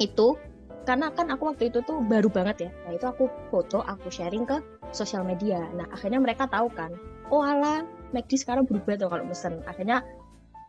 itu 0.00 0.38
karena 0.86 1.10
kan 1.10 1.28
aku 1.34 1.50
waktu 1.50 1.68
itu 1.68 1.82
tuh 1.82 1.98
baru 2.06 2.30
banget 2.30 2.68
ya. 2.68 2.70
Nah 2.86 2.92
itu 2.94 3.06
aku 3.10 3.26
foto 3.50 3.82
aku 3.82 4.08
sharing 4.08 4.46
ke 4.46 4.62
sosial 4.94 5.26
media. 5.26 5.66
Nah 5.74 5.90
akhirnya 5.92 6.22
mereka 6.22 6.46
tahu 6.46 6.70
kan 6.72 6.94
oh 7.30 7.42
ala 7.42 7.82
McD 8.14 8.38
sekarang 8.38 8.64
berubah 8.64 8.94
tuh 8.96 9.08
kalau 9.10 9.24
mesen 9.26 9.60
akhirnya 9.66 10.06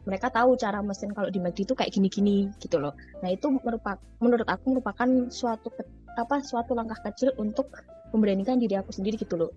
mereka 0.07 0.31
tahu 0.31 0.55
cara 0.55 0.79
mesin 0.79 1.11
kalau 1.11 1.27
di 1.27 1.43
McD 1.43 1.67
itu 1.67 1.75
kayak 1.75 1.91
gini-gini 1.91 2.47
gitu 2.63 2.79
loh. 2.79 2.95
Nah 3.19 3.29
itu 3.35 3.51
merupakan 3.51 3.99
menurut 4.23 4.47
aku 4.47 4.79
merupakan 4.79 5.07
suatu 5.27 5.67
apa 6.15 6.39
suatu 6.39 6.71
langkah 6.71 6.97
kecil 7.03 7.35
untuk 7.35 7.67
memberanikan 8.15 8.55
diri 8.55 8.79
aku 8.79 8.95
sendiri 8.95 9.19
gitu 9.19 9.35
loh. 9.35 9.51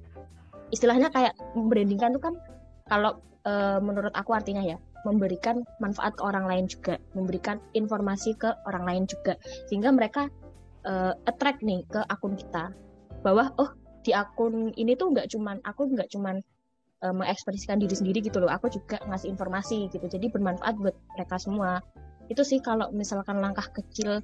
Istilahnya 0.74 1.14
kayak 1.14 1.38
memberanikan 1.54 2.18
tuh 2.18 2.22
kan 2.22 2.34
kalau 2.90 3.22
e, 3.46 3.52
menurut 3.78 4.10
aku 4.18 4.34
artinya 4.34 4.66
ya 4.66 4.76
memberikan 5.06 5.64
manfaat 5.80 6.18
ke 6.18 6.22
orang 6.26 6.44
lain 6.44 6.66
juga, 6.68 7.00
memberikan 7.16 7.56
informasi 7.72 8.36
ke 8.36 8.52
orang 8.68 8.84
lain 8.84 9.04
juga, 9.08 9.32
sehingga 9.68 9.88
mereka 9.88 10.28
uh, 10.84 11.16
attract 11.24 11.64
nih 11.64 11.80
ke 11.88 12.04
akun 12.08 12.36
kita. 12.36 12.68
Bahwa 13.24 13.48
oh 13.56 13.72
di 14.04 14.12
akun 14.12 14.72
ini 14.76 14.96
tuh 14.96 15.12
nggak 15.12 15.32
cuman 15.32 15.60
aku 15.64 15.92
nggak 15.92 16.08
cuman 16.12 16.40
uh, 17.04 17.14
mengekspresikan 17.14 17.80
diri 17.80 17.94
sendiri 17.96 18.18
gitu 18.24 18.40
loh. 18.40 18.50
Aku 18.52 18.68
juga 18.72 19.00
ngasih 19.04 19.32
informasi 19.32 19.88
gitu. 19.92 20.06
Jadi 20.06 20.32
bermanfaat 20.32 20.74
buat 20.80 20.96
mereka 21.16 21.36
semua. 21.40 21.80
Itu 22.30 22.46
sih 22.46 22.62
kalau 22.62 22.88
misalkan 22.94 23.42
langkah 23.42 23.66
kecil 23.74 24.22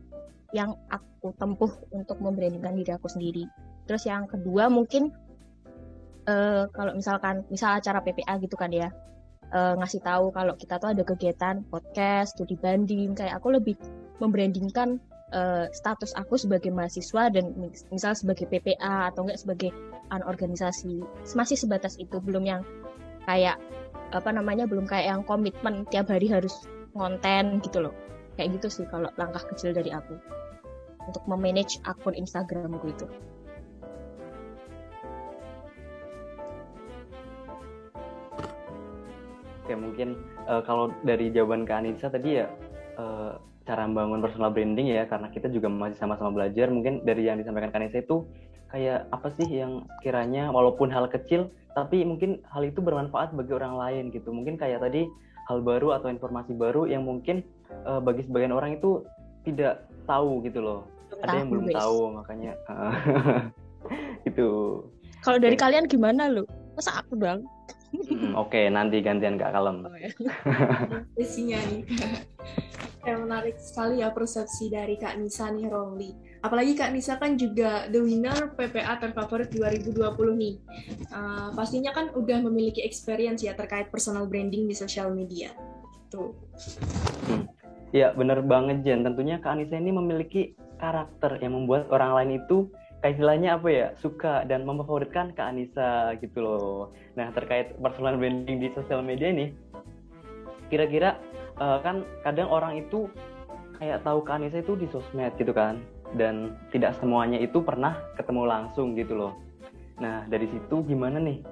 yang 0.54 0.78
aku 0.88 1.34
tempuh 1.36 1.72
untuk 1.90 2.22
memberanikan 2.22 2.78
diri 2.78 2.94
aku 2.94 3.10
sendiri. 3.10 3.44
Terus 3.90 4.06
yang 4.06 4.30
kedua 4.30 4.70
mungkin 4.70 5.10
uh, 6.30 6.70
kalau 6.70 6.92
misalkan 6.94 7.42
misal 7.50 7.78
acara 7.78 8.02
PPA 8.02 8.38
gitu 8.38 8.54
kan 8.54 8.70
ya 8.70 8.90
uh, 9.54 9.74
ngasih 9.78 10.02
tahu 10.02 10.34
kalau 10.34 10.54
kita 10.58 10.78
tuh 10.82 10.94
ada 10.94 11.02
kegiatan 11.06 11.62
podcast 11.70 12.34
studi 12.34 12.58
banding 12.58 13.14
kayak 13.14 13.38
aku 13.38 13.54
lebih 13.54 13.76
membrandingkan 14.18 14.98
uh, 15.36 15.68
status 15.70 16.16
aku 16.16 16.40
sebagai 16.40 16.72
mahasiswa 16.72 17.28
dan 17.28 17.52
misal 17.92 18.16
sebagai 18.16 18.48
PPA 18.48 19.12
atau 19.12 19.28
enggak 19.28 19.40
sebagai 19.44 19.70
an 20.08 20.24
organisasi 20.24 21.04
masih 21.36 21.58
sebatas 21.60 22.00
itu 22.00 22.16
belum 22.18 22.48
yang 22.48 22.62
kayak 23.28 23.60
apa 24.14 24.30
namanya 24.32 24.64
belum 24.64 24.88
kayak 24.88 25.12
yang 25.12 25.22
komitmen 25.26 25.84
tiap 25.92 26.08
hari 26.08 26.30
harus 26.30 26.64
konten 26.96 27.60
gitu 27.60 27.84
loh 27.84 27.94
kayak 28.40 28.56
gitu 28.56 28.68
sih 28.70 28.86
kalau 28.88 29.12
langkah 29.20 29.44
kecil 29.52 29.76
dari 29.76 29.92
aku 29.92 30.16
untuk 31.06 31.22
memanage 31.30 31.78
akun 31.86 32.18
Instagramku 32.18 32.86
itu. 32.90 33.06
Oke 39.66 39.74
mungkin 39.74 40.14
uh, 40.46 40.62
kalau 40.62 40.94
dari 41.02 41.30
jawaban 41.34 41.66
Kak 41.66 41.82
Anissa 41.82 42.06
tadi 42.06 42.38
ya 42.38 42.46
uh, 43.02 43.34
cara 43.66 43.82
membangun 43.84 44.22
personal 44.22 44.54
branding 44.54 44.94
ya 44.94 45.04
karena 45.10 45.28
kita 45.34 45.50
juga 45.50 45.66
masih 45.66 45.98
sama-sama 45.98 46.30
belajar. 46.32 46.70
Mungkin 46.70 47.02
dari 47.02 47.26
yang 47.26 47.36
disampaikan 47.36 47.74
Kanesa 47.74 48.00
itu 48.00 48.24
kayak 48.70 49.10
apa 49.10 49.28
sih 49.38 49.46
yang 49.46 49.86
kiranya 50.02 50.50
walaupun 50.50 50.90
hal 50.90 51.06
kecil 51.06 51.50
tapi 51.76 52.02
mungkin 52.02 52.40
hal 52.48 52.64
itu 52.64 52.80
bermanfaat 52.80 53.34
bagi 53.34 53.52
orang 53.52 53.74
lain 53.76 54.04
gitu. 54.14 54.30
Mungkin 54.30 54.56
kayak 54.56 54.80
tadi 54.86 55.10
hal 55.50 55.60
baru 55.62 55.98
atau 55.98 56.08
informasi 56.08 56.54
baru 56.54 56.86
yang 56.86 57.04
mungkin 57.04 57.42
uh, 57.84 57.98
bagi 57.98 58.24
sebagian 58.24 58.54
orang 58.54 58.78
itu 58.78 59.02
tidak 59.42 59.84
tahu 60.06 60.40
gitu 60.46 60.62
loh. 60.62 60.80
Belum 61.10 61.22
ada 61.22 61.36
yang 61.38 61.48
belum 61.50 61.66
tahu 61.70 61.98
makanya 62.18 62.52
uh, 62.66 62.94
itu 64.28 64.48
kalau 65.22 65.38
dari 65.42 65.54
kalian 65.58 65.86
gimana 65.86 66.30
lu? 66.30 66.46
Masa 66.74 66.98
aku 67.02 67.16
dong 67.16 67.46
hmm, 68.04 68.32
oke 68.34 68.50
okay, 68.50 68.68
nanti 68.68 69.00
gantian 69.00 69.38
kak 69.40 69.52
kalem. 69.54 69.86
Oh, 69.86 69.96
ya. 69.96 70.10
nih 71.16 71.82
Yang 73.06 73.20
menarik 73.22 73.56
sekali 73.62 74.02
ya 74.02 74.10
persepsi 74.10 74.66
dari 74.66 74.98
Kak 74.98 75.14
Nisa 75.22 75.46
nih 75.54 75.70
Rolly. 75.70 76.10
Apalagi 76.42 76.74
Kak 76.74 76.90
Nisa 76.90 77.14
kan 77.22 77.38
juga 77.38 77.86
the 77.86 78.02
winner 78.02 78.50
PPA 78.58 78.98
terfavorit 78.98 79.54
2020 79.54 79.94
nih. 80.34 80.54
Uh, 81.14 81.54
pastinya 81.54 81.94
kan 81.94 82.10
udah 82.18 82.42
memiliki 82.42 82.82
experience 82.82 83.46
ya 83.46 83.54
terkait 83.54 83.94
personal 83.94 84.26
branding 84.26 84.66
di 84.66 84.74
sosial 84.74 85.14
media. 85.14 85.54
Tuh. 86.10 86.34
Hmm. 87.30 87.46
Ya 87.94 88.10
bener 88.10 88.42
banget 88.42 88.82
Jen. 88.82 89.06
Tentunya 89.06 89.38
Kak 89.38 89.54
Nisa 89.54 89.78
ini 89.78 89.94
memiliki 89.94 90.58
karakter 90.82 91.38
yang 91.40 91.54
membuat 91.56 91.88
orang 91.94 92.12
lain 92.18 92.42
itu 92.42 92.68
kayak 93.00 93.22
istilahnya 93.22 93.54
apa 93.54 93.68
ya 93.70 93.86
suka 94.00 94.42
dan 94.48 94.66
memfavoritkan 94.66 95.36
Kak 95.36 95.54
Anissa 95.54 96.16
gitu 96.18 96.42
loh. 96.42 96.90
Nah 97.14 97.30
terkait 97.30 97.76
personal 97.78 98.18
branding 98.18 98.58
di 98.58 98.68
sosial 98.74 99.04
media 99.04 99.30
ini, 99.30 99.54
kira-kira 100.72 101.14
uh, 101.60 101.78
kan 101.80 102.06
kadang 102.22 102.48
orang 102.48 102.80
itu 102.80 103.10
kayak 103.76 104.02
tahu 104.02 104.24
ke 104.24 104.30
Anissa 104.32 104.60
itu 104.60 104.74
di 104.76 104.86
sosmed 104.88 105.32
gitu 105.36 105.52
kan. 105.52 105.80
Dan 106.14 106.54
tidak 106.70 106.94
semuanya 107.02 107.36
itu 107.42 107.58
pernah 107.60 107.98
ketemu 108.14 108.46
langsung 108.46 108.94
gitu 108.94 109.18
loh. 109.18 109.32
Nah 109.98 110.24
dari 110.30 110.46
situ 110.48 110.86
gimana 110.86 111.18
nih 111.18 111.42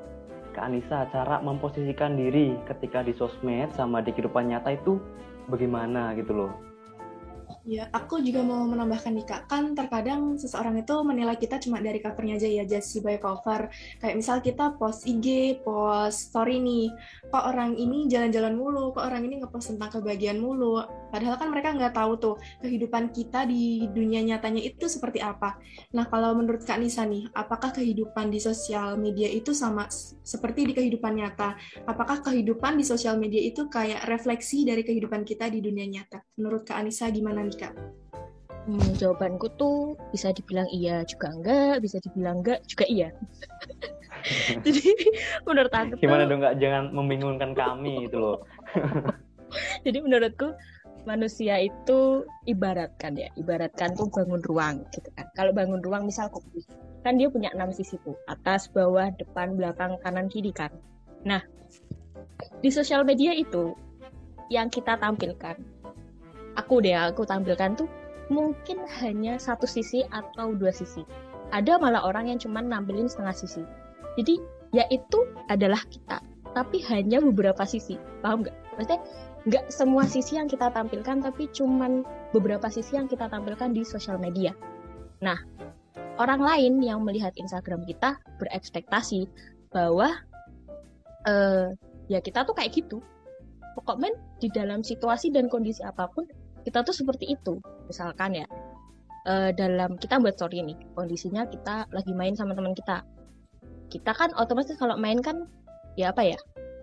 ke 0.54 0.60
Anissa 0.62 1.10
cara 1.10 1.42
memposisikan 1.42 2.14
diri 2.14 2.54
ketika 2.70 3.02
di 3.02 3.10
sosmed 3.12 3.74
sama 3.74 3.98
di 4.00 4.14
kehidupan 4.14 4.54
nyata 4.54 4.78
itu 4.78 5.02
bagaimana 5.50 6.14
gitu 6.14 6.32
loh 6.32 6.73
Ya, 7.64 7.88
aku 7.96 8.20
juga 8.20 8.44
mau 8.44 8.68
menambahkan 8.68 9.08
nih 9.16 9.24
kak, 9.24 9.48
kan 9.48 9.72
terkadang 9.72 10.36
seseorang 10.36 10.84
itu 10.84 11.00
menilai 11.00 11.32
kita 11.32 11.56
cuma 11.56 11.80
dari 11.80 11.96
covernya 11.96 12.36
aja 12.36 12.48
ya, 12.60 12.64
just 12.68 13.00
by 13.00 13.16
cover. 13.16 13.72
Kayak 14.04 14.20
misal 14.20 14.44
kita 14.44 14.76
post 14.76 15.08
IG, 15.08 15.56
post 15.64 16.28
story 16.28 16.60
nih, 16.60 16.92
kok 17.32 17.40
orang 17.40 17.72
ini 17.72 18.04
jalan-jalan 18.12 18.52
mulu, 18.52 18.92
kok 18.92 19.08
orang 19.08 19.24
ini 19.24 19.40
ngepost 19.40 19.72
tentang 19.72 19.96
kebahagiaan 19.96 20.44
mulu. 20.44 20.84
Padahal 21.08 21.40
kan 21.40 21.48
mereka 21.48 21.72
nggak 21.72 21.96
tahu 21.96 22.12
tuh 22.20 22.36
kehidupan 22.60 23.08
kita 23.16 23.48
di 23.48 23.88
dunia 23.88 24.20
nyatanya 24.20 24.60
itu 24.60 24.84
seperti 24.84 25.24
apa. 25.24 25.56
Nah 25.96 26.04
kalau 26.12 26.36
menurut 26.36 26.68
kak 26.68 26.76
Nisa 26.76 27.08
nih, 27.08 27.32
apakah 27.32 27.72
kehidupan 27.72 28.28
di 28.28 28.44
sosial 28.44 29.00
media 29.00 29.32
itu 29.32 29.56
sama 29.56 29.88
seperti 30.20 30.68
di 30.68 30.76
kehidupan 30.76 31.16
nyata? 31.16 31.56
Apakah 31.88 32.20
kehidupan 32.20 32.76
di 32.76 32.84
sosial 32.84 33.16
media 33.16 33.40
itu 33.40 33.72
kayak 33.72 34.04
refleksi 34.04 34.68
dari 34.68 34.84
kehidupan 34.84 35.24
kita 35.24 35.48
di 35.48 35.64
dunia 35.64 35.88
nyata? 35.88 36.20
Menurut 36.36 36.68
kak 36.68 36.76
Anissa 36.76 37.08
gimana 37.08 37.40
nih? 37.40 37.53
Kak? 37.58 37.74
Hmm, 38.64 38.96
jawabanku 38.96 39.52
tuh 39.60 39.92
bisa 40.08 40.32
dibilang 40.32 40.64
iya 40.72 41.04
juga 41.04 41.28
enggak, 41.36 41.84
bisa 41.84 42.00
dibilang 42.00 42.40
enggak 42.40 42.64
juga 42.64 42.84
iya. 42.88 43.08
Jadi 44.64 44.88
menurut 45.44 45.68
aku 45.68 46.00
gimana 46.00 46.24
tuh, 46.24 46.28
dong 46.32 46.40
nggak 46.40 46.56
jangan 46.56 46.84
membingungkan 46.96 47.52
kami 47.52 48.08
itu 48.08 48.16
loh. 48.16 48.40
Jadi 49.84 49.98
menurutku 50.00 50.56
manusia 51.04 51.60
itu 51.60 52.24
ibaratkan 52.48 53.20
ya, 53.20 53.28
ibaratkan 53.36 53.92
tuh 53.92 54.08
bangun 54.08 54.40
ruang 54.40 54.88
gitu 54.96 55.12
kan. 55.12 55.28
Kalau 55.36 55.52
bangun 55.52 55.84
ruang 55.84 56.08
misal 56.08 56.32
kopi, 56.32 56.64
kan 57.04 57.20
dia 57.20 57.28
punya 57.28 57.52
enam 57.52 57.68
sisi 57.68 58.00
tuh, 58.00 58.16
atas, 58.24 58.72
bawah, 58.72 59.12
depan, 59.20 59.60
belakang, 59.60 60.00
kanan, 60.00 60.32
kiri 60.32 60.50
kan. 60.50 60.72
Nah, 61.28 61.44
di 62.64 62.72
sosial 62.72 63.04
media 63.04 63.36
itu 63.36 63.76
yang 64.48 64.72
kita 64.72 64.96
tampilkan, 64.96 65.60
aku 66.54 66.82
deh, 66.82 66.94
aku 66.94 67.26
tampilkan 67.26 67.78
tuh 67.78 67.88
mungkin 68.32 68.80
hanya 69.02 69.36
satu 69.36 69.68
sisi 69.68 70.02
atau 70.08 70.56
dua 70.56 70.72
sisi. 70.72 71.04
Ada 71.52 71.76
malah 71.76 72.02
orang 72.08 72.32
yang 72.32 72.38
cuma 72.40 72.64
nampilin 72.64 73.06
setengah 73.06 73.36
sisi. 73.36 73.62
Jadi 74.16 74.40
ya 74.72 74.86
itu 74.90 75.22
adalah 75.50 75.82
kita, 75.86 76.18
tapi 76.56 76.82
hanya 76.88 77.20
beberapa 77.20 77.62
sisi. 77.68 78.00
Paham 78.24 78.46
nggak? 78.46 78.56
Maksudnya 78.74 79.00
nggak 79.44 79.64
semua 79.68 80.04
sisi 80.08 80.40
yang 80.40 80.48
kita 80.48 80.72
tampilkan, 80.72 81.20
tapi 81.20 81.50
cuman 81.52 82.02
beberapa 82.32 82.66
sisi 82.72 82.96
yang 82.96 83.06
kita 83.06 83.28
tampilkan 83.28 83.76
di 83.76 83.84
sosial 83.84 84.16
media. 84.16 84.56
Nah, 85.20 85.36
orang 86.18 86.40
lain 86.40 86.80
yang 86.80 87.04
melihat 87.04 87.34
Instagram 87.36 87.84
kita 87.84 88.18
berekspektasi 88.40 89.28
bahwa 89.70 90.10
uh, 91.28 91.74
ya 92.08 92.18
kita 92.22 92.46
tuh 92.46 92.54
kayak 92.56 92.72
gitu. 92.72 93.02
Pokoknya 93.74 94.14
di 94.38 94.48
dalam 94.54 94.86
situasi 94.86 95.34
dan 95.34 95.50
kondisi 95.50 95.82
apa 95.82 96.06
pun 96.06 96.30
kita 96.64 96.82
tuh 96.82 96.96
seperti 96.96 97.36
itu. 97.36 97.60
Misalkan 97.86 98.40
ya 98.40 98.46
uh, 99.28 99.50
dalam 99.52 100.00
kita 100.00 100.18
buat 100.18 100.36
story 100.36 100.64
ini 100.64 100.74
kondisinya 100.96 101.44
kita 101.48 101.88
lagi 101.92 102.12
main 102.16 102.34
sama 102.34 102.56
teman 102.56 102.72
kita. 102.72 103.04
Kita 103.92 104.12
kan 104.16 104.32
otomatis 104.34 104.74
kalau 104.80 104.96
main 104.96 105.20
kan 105.20 105.46
ya 105.94 106.10
apa 106.10 106.24
ya 106.24 106.38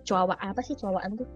cowok 0.05 0.37
apa 0.37 0.61
sih 0.61 0.77
cowokan 0.77 1.17
tuh? 1.17 1.29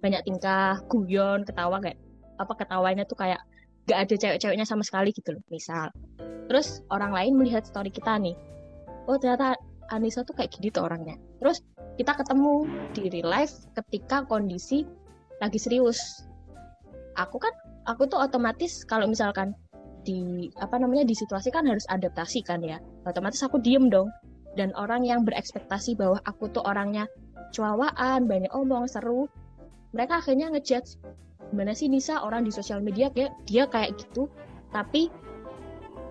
Banyak 0.00 0.24
tingkah 0.24 0.80
guyon 0.88 1.44
ketawa 1.44 1.82
kayak 1.82 1.98
apa 2.40 2.52
ketawanya 2.56 3.04
tuh 3.04 3.20
kayak 3.20 3.42
gak 3.84 4.08
ada 4.08 4.14
cewek-ceweknya 4.16 4.64
sama 4.64 4.80
sekali 4.86 5.12
gitu 5.12 5.36
loh 5.36 5.44
misal. 5.52 5.92
Terus 6.48 6.80
orang 6.88 7.12
lain 7.12 7.36
melihat 7.36 7.66
story 7.66 7.92
kita 7.92 8.16
nih 8.16 8.34
oh 9.10 9.18
ternyata 9.18 9.58
Anissa 9.90 10.22
tuh 10.22 10.38
kayak 10.38 10.54
gini 10.54 10.70
tuh 10.70 10.86
orangnya. 10.86 11.18
Terus 11.42 11.66
kita 11.98 12.14
ketemu 12.14 12.70
di 12.94 13.10
real 13.10 13.28
life 13.28 13.66
ketika 13.74 14.22
kondisi 14.24 14.86
lagi 15.42 15.58
serius. 15.58 16.22
Aku 17.18 17.42
kan 17.42 17.50
aku 17.88 18.08
tuh 18.08 18.20
otomatis 18.20 18.84
kalau 18.84 19.08
misalkan 19.08 19.56
di 20.04 20.48
apa 20.56 20.80
namanya 20.80 21.04
di 21.04 21.12
situasi 21.12 21.52
kan 21.52 21.68
harus 21.68 21.84
adaptasi 21.88 22.40
kan 22.44 22.64
ya. 22.64 22.80
Otomatis 23.04 23.40
aku 23.44 23.60
diem 23.60 23.88
dong. 23.92 24.08
Dan 24.58 24.74
orang 24.74 25.06
yang 25.06 25.22
berekspektasi 25.22 25.94
bahwa 25.94 26.18
aku 26.26 26.50
tuh 26.50 26.66
orangnya 26.66 27.06
cuawaan 27.54 28.26
banyak 28.26 28.50
omong 28.50 28.90
seru 28.90 29.30
mereka 29.94 30.18
akhirnya 30.22 30.50
ngejudge 30.50 30.98
gimana 31.50 31.74
sih 31.74 31.90
Nisa 31.90 32.22
orang 32.22 32.46
di 32.46 32.54
sosial 32.54 32.78
media 32.78 33.10
kayak 33.10 33.34
dia 33.46 33.66
kayak 33.66 33.98
gitu? 33.98 34.30
Tapi 34.70 35.10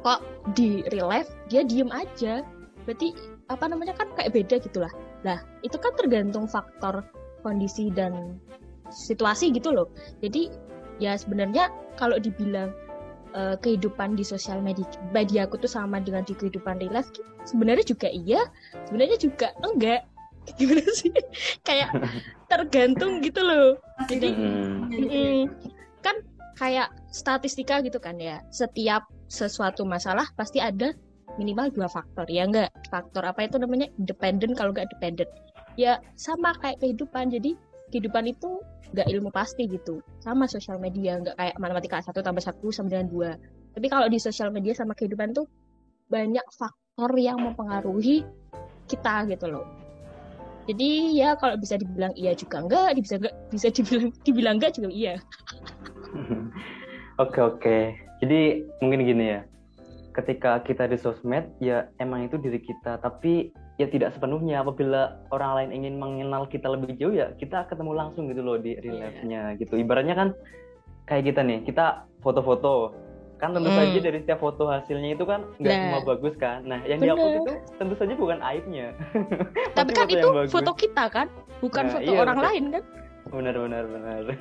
kok 0.03 0.23
di 0.55 0.83
real 0.91 1.11
life 1.11 1.31
dia 1.51 1.63
diem 1.63 1.91
aja. 1.91 2.43
Berarti 2.87 3.11
apa 3.51 3.65
namanya 3.67 3.95
kan 3.95 4.07
kayak 4.15 4.35
beda 4.35 4.55
gitulah. 4.59 4.91
Lah 5.23 5.39
itu 5.63 5.75
kan 5.79 5.95
tergantung 5.95 6.47
faktor 6.47 7.07
kondisi 7.43 7.87
dan 7.91 8.39
situasi 8.91 9.51
gitu 9.55 9.71
loh. 9.71 9.87
Jadi 10.19 10.51
ya 10.99 11.15
sebenarnya 11.15 11.71
kalau 11.95 12.19
dibilang 12.19 12.71
uh, 13.33 13.55
kehidupan 13.59 14.15
di 14.15 14.23
sosial 14.23 14.61
media 14.61 14.85
bagi 15.11 15.41
aku 15.41 15.57
tuh 15.59 15.71
sama 15.71 15.99
dengan 16.03 16.23
di 16.27 16.35
kehidupan 16.35 16.79
real 16.79 17.01
life 17.01 17.09
sebenarnya 17.47 17.85
juga 17.85 18.07
iya 18.11 18.41
sebenarnya 18.87 19.17
juga 19.17 19.47
enggak. 19.65 20.01
Gimana 20.57 20.81
sih? 20.95 21.13
Kayak 21.61 21.93
tergantung 22.49 23.21
gitu 23.21 23.43
loh. 23.43 23.77
Jadi 24.09 24.33
mm, 24.33 25.41
kan 26.01 26.15
kayak 26.57 26.89
statistika 27.13 27.79
gitu 27.85 28.01
kan 28.01 28.17
ya 28.17 28.41
setiap 28.49 29.05
sesuatu 29.29 29.85
masalah 29.85 30.25
pasti 30.33 30.57
ada 30.57 30.95
minimal 31.37 31.69
dua 31.69 31.87
faktor 31.91 32.25
ya 32.27 32.49
enggak? 32.49 32.73
Faktor 32.89 33.29
apa 33.29 33.45
itu 33.45 33.61
namanya? 33.61 33.87
Independen 33.99 34.57
kalau 34.57 34.73
enggak 34.73 34.89
dependent. 34.89 35.29
Ya 35.77 36.01
sama 36.17 36.55
kayak 36.59 36.81
kehidupan. 36.81 37.29
Jadi 37.29 37.53
kehidupan 37.89 38.29
itu 38.29 38.61
nggak 38.93 39.07
ilmu 39.09 39.29
pasti 39.29 39.69
gitu. 39.69 40.01
Sama 40.21 40.49
sosial 40.49 40.81
media 40.81 41.21
nggak 41.21 41.35
kayak 41.37 41.55
matematika 41.61 42.01
satu 42.01 42.25
tambah 42.25 42.41
satu 42.41 42.73
sama 42.73 42.89
dengan 42.89 43.07
dua. 43.09 43.31
Tapi 43.73 43.87
kalau 43.89 44.09
di 44.09 44.17
sosial 44.17 44.49
media 44.49 44.73
sama 44.73 44.97
kehidupan 44.97 45.33
tuh 45.33 45.45
banyak 46.09 46.45
faktor 46.57 47.11
yang 47.17 47.37
mempengaruhi 47.37 48.25
kita 48.89 49.29
gitu 49.29 49.45
loh. 49.49 49.65
Jadi 50.69 51.17
ya 51.17 51.33
kalau 51.37 51.57
bisa 51.57 51.81
dibilang 51.81 52.13
iya 52.13 52.37
juga 52.37 52.61
enggak 52.61 52.97
bisa 53.01 53.17
enggak 53.17 53.35
bisa 53.49 53.67
dibilang 53.73 54.09
dibilang 54.21 54.55
enggak 54.61 54.73
juga 54.77 54.89
iya. 54.93 55.15
Oke 57.19 57.43
oke. 57.43 57.77
Jadi 58.23 58.63
mungkin 58.79 59.03
gini 59.03 59.25
ya. 59.35 59.43
Ketika 60.15 60.63
kita 60.63 60.87
di 60.87 60.95
sosmed 60.95 61.51
ya 61.59 61.91
emang 61.99 62.23
itu 62.23 62.39
diri 62.39 62.63
kita. 62.63 62.95
Tapi 63.03 63.51
ya 63.79 63.87
tidak 63.87 64.11
sepenuhnya. 64.13 64.61
Apabila 64.61 65.23
orang 65.31 65.51
lain 65.55 65.69
ingin 65.81 65.95
mengenal 65.95 66.45
kita 66.51 66.67
lebih 66.67 66.99
jauh 66.99 67.15
ya 67.15 67.31
kita 67.39 67.65
ketemu 67.71 67.95
langsung 67.95 68.27
gitu 68.27 68.43
loh 68.43 68.59
di 68.59 68.75
real 68.83 68.99
iya. 68.99 69.03
life-nya 69.07 69.41
gitu. 69.57 69.79
Ibaratnya 69.79 70.13
kan 70.19 70.29
kayak 71.07 71.31
kita 71.31 71.41
nih 71.41 71.63
kita 71.63 72.05
foto-foto. 72.19 72.93
Kan 73.39 73.55
tentu 73.55 73.71
hmm. 73.71 73.79
saja 73.79 73.99
dari 74.03 74.19
setiap 74.19 74.43
foto 74.43 74.67
hasilnya 74.67 75.15
itu 75.15 75.23
kan 75.23 75.47
nggak 75.63 75.71
nah. 75.71 75.79
semua 75.87 76.01
bagus 76.03 76.35
kan. 76.35 76.59
Nah 76.67 76.83
yang 76.83 76.99
dihapus 76.99 77.31
itu 77.39 77.53
tentu 77.79 77.95
saja 77.95 78.13
bukan 78.19 78.43
aibnya. 78.43 78.91
Tapi 79.79 79.91
kan 79.95 80.05
foto 80.11 80.43
itu 80.43 80.51
foto 80.51 80.71
kita 80.75 81.03
kan 81.07 81.31
bukan 81.63 81.83
nah, 81.87 81.91
foto 81.95 82.11
iya, 82.11 82.19
orang 82.19 82.37
betul. 82.37 82.47
lain 82.51 82.63
kan? 82.75 82.83
Benar 83.31 83.55
benar 83.55 83.83
benar. 83.87 84.21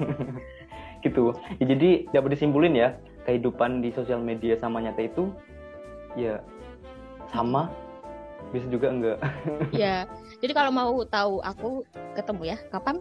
Gitu. 0.98 1.31
Ya, 1.62 1.64
jadi 1.79 2.11
dapat 2.11 2.35
disimpulin 2.35 2.74
ya 2.74 2.98
kehidupan 3.22 3.87
di 3.87 3.94
sosial 3.94 4.18
media 4.18 4.59
sama 4.59 4.83
nyata 4.83 5.07
itu 5.07 5.31
ya 6.18 6.42
sama 7.31 7.70
bisa 8.55 8.66
juga 8.68 8.87
enggak 8.88 9.18
ya 9.83 10.09
jadi 10.40 10.53
kalau 10.55 10.70
mau 10.72 10.92
tahu 11.05 11.40
aku 11.44 11.85
ketemu 12.16 12.42
ya 12.55 12.57
kapan 12.72 12.96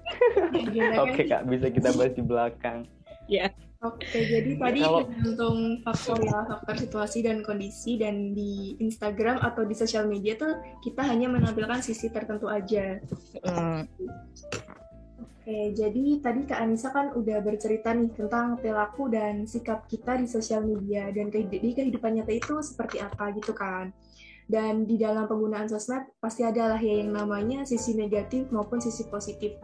oke 1.04 1.22
kak 1.26 1.42
bisa 1.46 1.66
kita 1.70 1.88
bahas 1.94 2.14
di 2.14 2.22
belakang 2.22 2.86
ya 3.30 3.50
Oke, 3.80 4.28
jadi 4.28 4.60
tadi 4.60 4.84
kalau... 4.84 5.08
tergantung 5.08 5.80
faktor 5.80 6.20
ya, 6.20 6.44
faktor 6.52 6.76
situasi 6.84 7.24
dan 7.24 7.40
kondisi 7.40 7.96
dan 7.96 8.36
di 8.36 8.76
Instagram 8.76 9.40
atau 9.40 9.64
di 9.64 9.72
sosial 9.72 10.04
media 10.04 10.36
tuh 10.36 10.60
kita 10.84 11.00
hanya 11.00 11.32
menampilkan 11.32 11.80
sisi 11.80 12.12
tertentu 12.12 12.44
aja. 12.52 13.00
Mm. 13.40 13.88
Oke, 15.24 15.72
jadi 15.72 16.04
tadi 16.20 16.44
Kak 16.44 16.60
Anissa 16.60 16.92
kan 16.92 17.16
udah 17.16 17.40
bercerita 17.40 17.96
nih 17.96 18.12
tentang 18.12 18.60
perilaku 18.60 19.08
dan 19.08 19.48
sikap 19.48 19.88
kita 19.88 20.20
di 20.20 20.28
sosial 20.28 20.60
media 20.60 21.08
dan 21.08 21.32
di 21.32 21.72
kehidupan 21.72 22.20
nyata 22.20 22.36
itu 22.36 22.60
seperti 22.60 23.00
apa 23.00 23.32
gitu 23.32 23.56
kan. 23.56 23.96
Dan 24.50 24.82
di 24.82 24.98
dalam 24.98 25.30
penggunaan 25.30 25.70
sosmed 25.70 26.10
pasti 26.18 26.42
adalah 26.42 26.82
ya 26.82 27.06
yang 27.06 27.14
namanya 27.14 27.62
sisi 27.62 27.94
negatif 27.94 28.50
maupun 28.50 28.82
sisi 28.82 29.06
positif. 29.06 29.54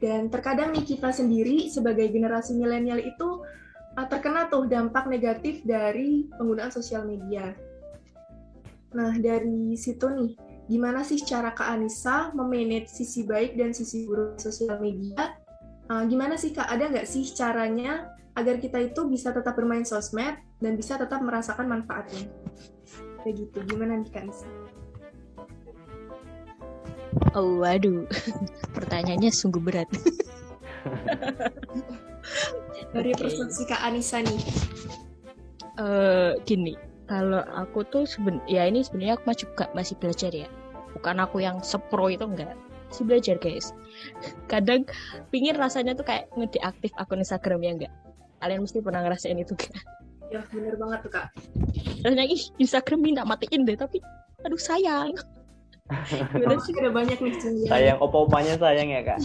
Dan 0.00 0.32
terkadang 0.32 0.72
nih 0.72 0.96
kita 0.96 1.12
sendiri 1.12 1.68
sebagai 1.68 2.08
generasi 2.08 2.56
milenial 2.56 3.04
itu 3.04 3.44
uh, 4.00 4.06
terkena 4.08 4.48
tuh 4.48 4.64
dampak 4.64 5.04
negatif 5.12 5.60
dari 5.68 6.32
penggunaan 6.40 6.72
sosial 6.72 7.04
media. 7.04 7.52
Nah, 8.96 9.12
dari 9.20 9.76
situ 9.76 10.08
nih, 10.08 10.32
gimana 10.66 11.04
sih 11.04 11.20
cara 11.20 11.52
Kak 11.52 11.76
Anissa 11.76 12.32
memanage 12.32 12.88
sisi 12.88 13.28
baik 13.28 13.60
dan 13.60 13.76
sisi 13.76 14.08
buruk 14.08 14.40
sosial 14.40 14.80
media? 14.80 15.36
Uh, 15.92 16.08
gimana 16.08 16.40
sih 16.40 16.56
Kak, 16.56 16.66
ada 16.66 16.88
nggak 16.88 17.04
sih 17.06 17.28
caranya 17.36 18.16
agar 18.40 18.56
kita 18.56 18.80
itu 18.80 19.04
bisa 19.04 19.36
tetap 19.36 19.52
bermain 19.52 19.84
sosmed 19.84 20.40
dan 20.64 20.80
bisa 20.80 20.96
tetap 20.96 21.20
merasakan 21.20 21.68
manfaatnya? 21.68 22.24
Kayak 23.22 23.46
gitu 23.46 23.58
gimana 23.68 24.00
nih 24.00 24.10
Kanisa? 24.12 24.48
Oh 27.34 27.62
waduh, 27.62 28.06
pertanyaannya 28.76 29.30
sungguh 29.30 29.62
berat. 29.62 29.86
Dari 32.94 33.12
persepsi 33.14 33.62
Kak 33.70 33.82
Anissa 33.86 34.18
nih. 34.22 34.40
Uh, 35.78 36.34
gini, 36.42 36.74
kalau 37.06 37.42
aku 37.54 37.86
tuh 37.86 38.06
seben 38.06 38.42
ya 38.46 38.66
ini 38.66 38.82
sebenarnya 38.82 39.18
aku 39.18 39.34
juga 39.34 39.70
masih 39.74 39.98
belajar 39.98 40.30
ya. 40.34 40.46
Bukan 40.94 41.22
aku 41.22 41.42
yang 41.42 41.62
sepro 41.62 42.10
itu 42.10 42.26
enggak. 42.26 42.54
Masih 42.90 43.04
belajar 43.06 43.36
guys. 43.38 43.70
Kadang 44.52 44.86
pingin 45.30 45.54
rasanya 45.54 45.94
tuh 45.94 46.06
kayak 46.06 46.30
ngedeaktif 46.34 46.90
akun 46.98 47.22
Instagram 47.22 47.62
ya 47.62 47.70
enggak. 47.78 47.92
Kalian 48.42 48.66
mesti 48.66 48.78
pernah 48.82 49.02
ngerasain 49.06 49.38
itu 49.38 49.54
kan? 49.54 49.74
Ya 50.30 50.40
bener 50.54 50.74
banget 50.78 50.98
tuh 51.02 51.10
kak. 51.10 51.26
Rasanya 52.06 52.24
ih 52.30 52.42
Instagram 52.62 53.00
minta 53.02 53.22
matiin 53.26 53.66
deh 53.66 53.74
tapi 53.74 53.98
aduh 54.46 54.60
sayang. 54.60 55.10
Gimana 56.32 56.62
sih 56.62 56.72
ada 56.78 56.90
banyak 56.94 57.18
nih 57.18 57.34
sayang. 57.66 57.98
opa-opanya 57.98 58.54
sayang 58.56 58.88
ya 58.94 59.02
kak. 59.02 59.18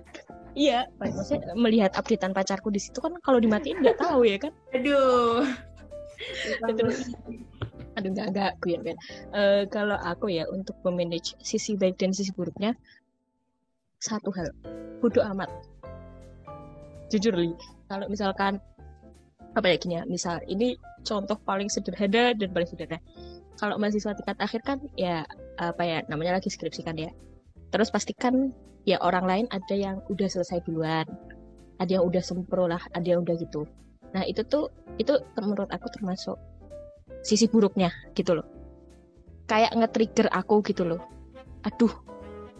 iya, 0.64 0.78
maksudnya 0.96 1.52
melihat 1.52 1.92
updatean 1.94 2.32
pacarku 2.32 2.72
di 2.72 2.80
situ 2.80 2.96
kan 2.98 3.12
kalau 3.20 3.36
dimatiin 3.36 3.84
nggak 3.84 4.00
tahu 4.00 4.24
ya 4.24 4.40
kan. 4.40 4.52
Aduh. 4.72 5.44
Terus, 6.74 7.12
aduh 7.98 8.10
nggak 8.14 8.28
nggak 8.30 8.52
gue 8.62 8.78
ya 8.78 8.94
uh, 9.34 9.62
kalau 9.66 9.98
aku 9.98 10.30
ya 10.30 10.46
untuk 10.54 10.78
memanage 10.86 11.34
sisi 11.42 11.74
baik 11.74 11.98
dan 11.98 12.14
sisi 12.14 12.30
buruknya 12.30 12.78
satu 13.98 14.30
hal 14.38 14.54
bodoh 15.02 15.26
amat 15.34 15.50
jujur 17.10 17.34
li 17.34 17.50
kalau 17.90 18.06
misalkan 18.06 18.62
apa 19.56 19.66
ya 19.68 19.76
gini 19.80 19.94
ya 20.00 20.02
misal 20.04 20.40
ini 20.44 20.76
contoh 21.06 21.38
paling 21.46 21.72
sederhana 21.72 22.36
dan 22.36 22.48
paling 22.52 22.68
sederhana. 22.68 23.00
Kalau 23.58 23.74
mahasiswa 23.80 24.14
tingkat 24.14 24.38
akhir 24.38 24.60
kan 24.62 24.78
ya 24.94 25.26
apa 25.58 25.82
ya 25.82 25.98
namanya 26.06 26.38
lagi 26.38 26.50
skripsi 26.52 26.86
kan 26.86 26.94
ya. 26.94 27.10
Terus 27.74 27.90
pastikan 27.90 28.54
ya 28.86 28.96
orang 29.02 29.24
lain 29.26 29.46
ada 29.50 29.74
yang 29.74 30.00
udah 30.08 30.28
selesai 30.30 30.62
duluan 30.64 31.04
ada 31.78 31.98
yang 31.98 32.04
udah 32.04 32.22
sempro 32.22 32.66
lah 32.66 32.82
ada 32.94 33.06
yang 33.06 33.22
udah 33.22 33.34
gitu. 33.38 33.64
Nah 34.12 34.26
itu 34.26 34.42
tuh 34.46 34.70
itu 34.98 35.14
menurut 35.38 35.70
aku 35.70 35.86
termasuk 35.94 36.36
sisi 37.22 37.46
buruknya 37.46 37.90
gitu 38.14 38.38
loh. 38.38 38.46
Kayak 39.48 39.74
nge-trigger 39.78 40.28
aku 40.34 40.60
gitu 40.66 40.84
loh. 40.84 41.00
Aduh 41.64 41.90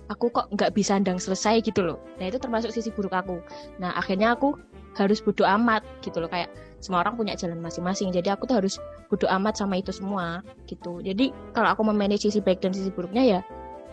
aku 0.09 0.33
kok 0.33 0.48
nggak 0.55 0.72
bisa 0.72 0.96
ndang 0.96 1.20
selesai 1.20 1.61
gitu 1.61 1.85
loh. 1.85 1.98
Nah 2.16 2.31
itu 2.31 2.38
termasuk 2.40 2.72
sisi 2.72 2.88
buruk 2.94 3.12
aku. 3.12 3.42
Nah 3.83 3.92
akhirnya 3.98 4.35
aku 4.35 4.57
harus 4.96 5.20
bodo 5.20 5.44
amat 5.44 5.85
gitu 6.01 6.22
loh. 6.22 6.31
Kayak 6.31 6.48
semua 6.78 7.02
orang 7.02 7.18
punya 7.18 7.34
jalan 7.34 7.58
masing-masing. 7.58 8.14
Jadi 8.14 8.30
aku 8.30 8.46
tuh 8.46 8.62
harus 8.62 8.78
bodo 9.10 9.26
amat 9.26 9.58
sama 9.58 9.78
itu 9.82 9.90
semua 9.90 10.46
gitu. 10.70 11.02
Jadi 11.02 11.34
kalau 11.54 11.74
aku 11.74 11.82
memanage 11.82 12.26
sisi 12.30 12.38
baik 12.38 12.62
dan 12.62 12.70
sisi 12.70 12.90
buruknya 12.94 13.38
ya 13.38 13.40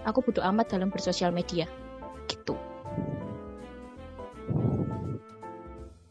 aku 0.06 0.22
bodo 0.22 0.42
amat 0.46 0.70
dalam 0.70 0.94
bersosial 0.94 1.34
media 1.34 1.66
gitu. 2.30 2.54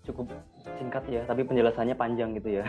Cukup 0.04 0.28
singkat 0.76 1.06
ya 1.06 1.22
tapi 1.24 1.46
penjelasannya 1.46 1.94
panjang 1.94 2.34
gitu 2.34 2.60
ya. 2.60 2.64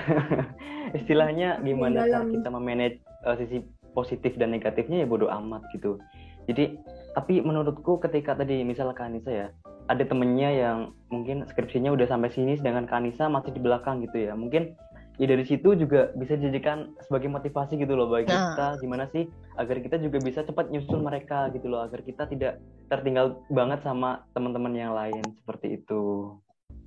Istilahnya 0.97 1.59
gimana 1.65 2.05
cara 2.05 2.25
kita 2.29 2.49
memanage 2.53 3.01
uh, 3.25 3.35
sisi 3.35 3.65
positif 3.97 4.37
dan 4.37 4.53
negatifnya 4.53 5.03
ya 5.03 5.07
bodo 5.09 5.27
amat 5.27 5.65
gitu. 5.73 5.97
Jadi 6.45 6.77
tapi 7.15 7.39
menurutku 7.39 7.97
ketika 8.03 8.35
tadi 8.35 8.61
misalnya 8.67 8.93
Kanisa 8.93 9.31
ya 9.31 9.47
ada 9.87 10.03
temennya 10.03 10.49
yang 10.51 10.77
mungkin 11.07 11.47
skripsinya 11.47 11.95
udah 11.95 12.05
sampai 12.11 12.29
sini 12.29 12.59
sedangkan 12.59 12.85
Kanisa 12.91 13.31
masih 13.31 13.55
di 13.55 13.63
belakang 13.63 14.03
gitu 14.03 14.27
ya 14.27 14.35
mungkin 14.35 14.75
ya 15.15 15.25
dari 15.31 15.47
situ 15.47 15.79
juga 15.79 16.11
bisa 16.19 16.35
dijadikan 16.35 16.91
sebagai 17.07 17.31
motivasi 17.31 17.79
gitu 17.79 17.95
loh 17.95 18.11
bagi 18.11 18.27
nah. 18.27 18.51
kita 18.51 18.67
gimana 18.83 19.05
sih 19.15 19.31
agar 19.55 19.79
kita 19.79 19.95
juga 20.03 20.19
bisa 20.19 20.43
cepat 20.43 20.67
nyusul 20.67 20.99
mereka 20.99 21.47
gitu 21.55 21.71
loh 21.71 21.87
agar 21.87 22.03
kita 22.03 22.27
tidak 22.27 22.59
tertinggal 22.91 23.39
banget 23.47 23.79
sama 23.79 24.27
teman-teman 24.35 24.75
yang 24.75 24.91
lain 24.91 25.23
seperti 25.39 25.79
itu. 25.79 26.35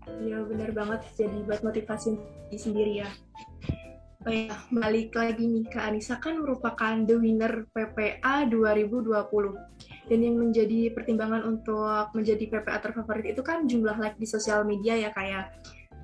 Iya 0.08 0.44
benar 0.44 0.72
banget 0.72 1.00
jadi 1.16 1.44
buat 1.44 1.60
motivasi 1.64 2.16
sendiri 2.56 3.04
ya. 3.04 3.10
Oh 4.26 4.34
ya, 4.34 4.52
balik 4.74 5.14
lagi 5.14 5.46
nih 5.46 5.64
ke 5.70 5.78
Anissa 5.78 6.18
kan 6.20 6.42
merupakan 6.42 7.06
the 7.06 7.16
winner 7.16 7.64
PPA 7.72 8.50
2020 8.50 9.77
dan 10.08 10.24
yang 10.24 10.36
menjadi 10.40 10.90
pertimbangan 10.96 11.44
untuk 11.44 12.12
menjadi 12.16 12.44
PPA 12.48 12.80
terfavorit 12.80 13.36
itu 13.36 13.42
kan 13.44 13.68
jumlah 13.68 13.96
like 14.00 14.16
di 14.16 14.24
sosial 14.24 14.64
media 14.64 14.96
ya 14.96 15.10
kayak 15.12 15.52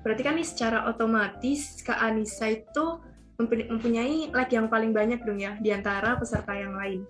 berarti 0.05 0.21
kan 0.21 0.37
nih 0.37 0.45
secara 0.45 0.85
otomatis 0.85 1.81
Kak 1.81 1.97
Anissa 1.97 2.53
itu 2.53 3.01
mempunyai 3.41 4.31
like 4.31 4.53
yang 4.53 4.71
paling 4.71 4.95
banyak 4.95 5.19
dong 5.25 5.41
ya 5.41 5.59
di 5.59 5.73
antara 5.73 6.15
peserta 6.15 6.55
yang 6.55 6.77
lain. 6.77 7.03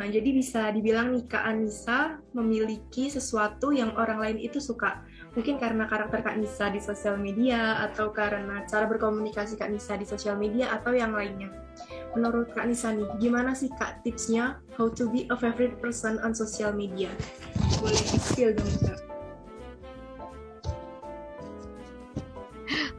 Nah, 0.00 0.08
jadi 0.08 0.32
bisa 0.32 0.72
dibilang 0.72 1.12
nih 1.12 1.28
Kak 1.28 1.44
Anissa 1.44 2.16
memiliki 2.32 3.12
sesuatu 3.12 3.68
yang 3.68 3.92
orang 4.00 4.16
lain 4.16 4.38
itu 4.40 4.56
suka. 4.56 5.04
Mungkin 5.30 5.62
karena 5.62 5.86
karakter 5.86 6.26
Kak 6.26 6.36
Nisa 6.42 6.74
di 6.74 6.82
sosial 6.82 7.14
media, 7.14 7.78
atau 7.86 8.10
karena 8.10 8.66
cara 8.66 8.90
berkomunikasi 8.90 9.54
Kak 9.54 9.70
Nisa 9.70 9.94
di 9.94 10.02
sosial 10.02 10.34
media, 10.34 10.74
atau 10.74 10.90
yang 10.90 11.14
lainnya. 11.14 11.54
Menurut 12.18 12.50
Kak 12.50 12.66
Nisa 12.66 12.90
nih, 12.90 13.06
gimana 13.22 13.54
sih 13.54 13.70
Kak 13.70 14.02
tipsnya 14.02 14.58
how 14.74 14.90
to 14.90 15.06
be 15.06 15.30
a 15.30 15.36
favorite 15.38 15.78
person 15.78 16.18
on 16.26 16.34
social 16.34 16.74
media? 16.74 17.08
Boleh 17.78 18.02
di-spill 18.10 18.58
dong 18.58 18.74
Kak. 18.82 18.98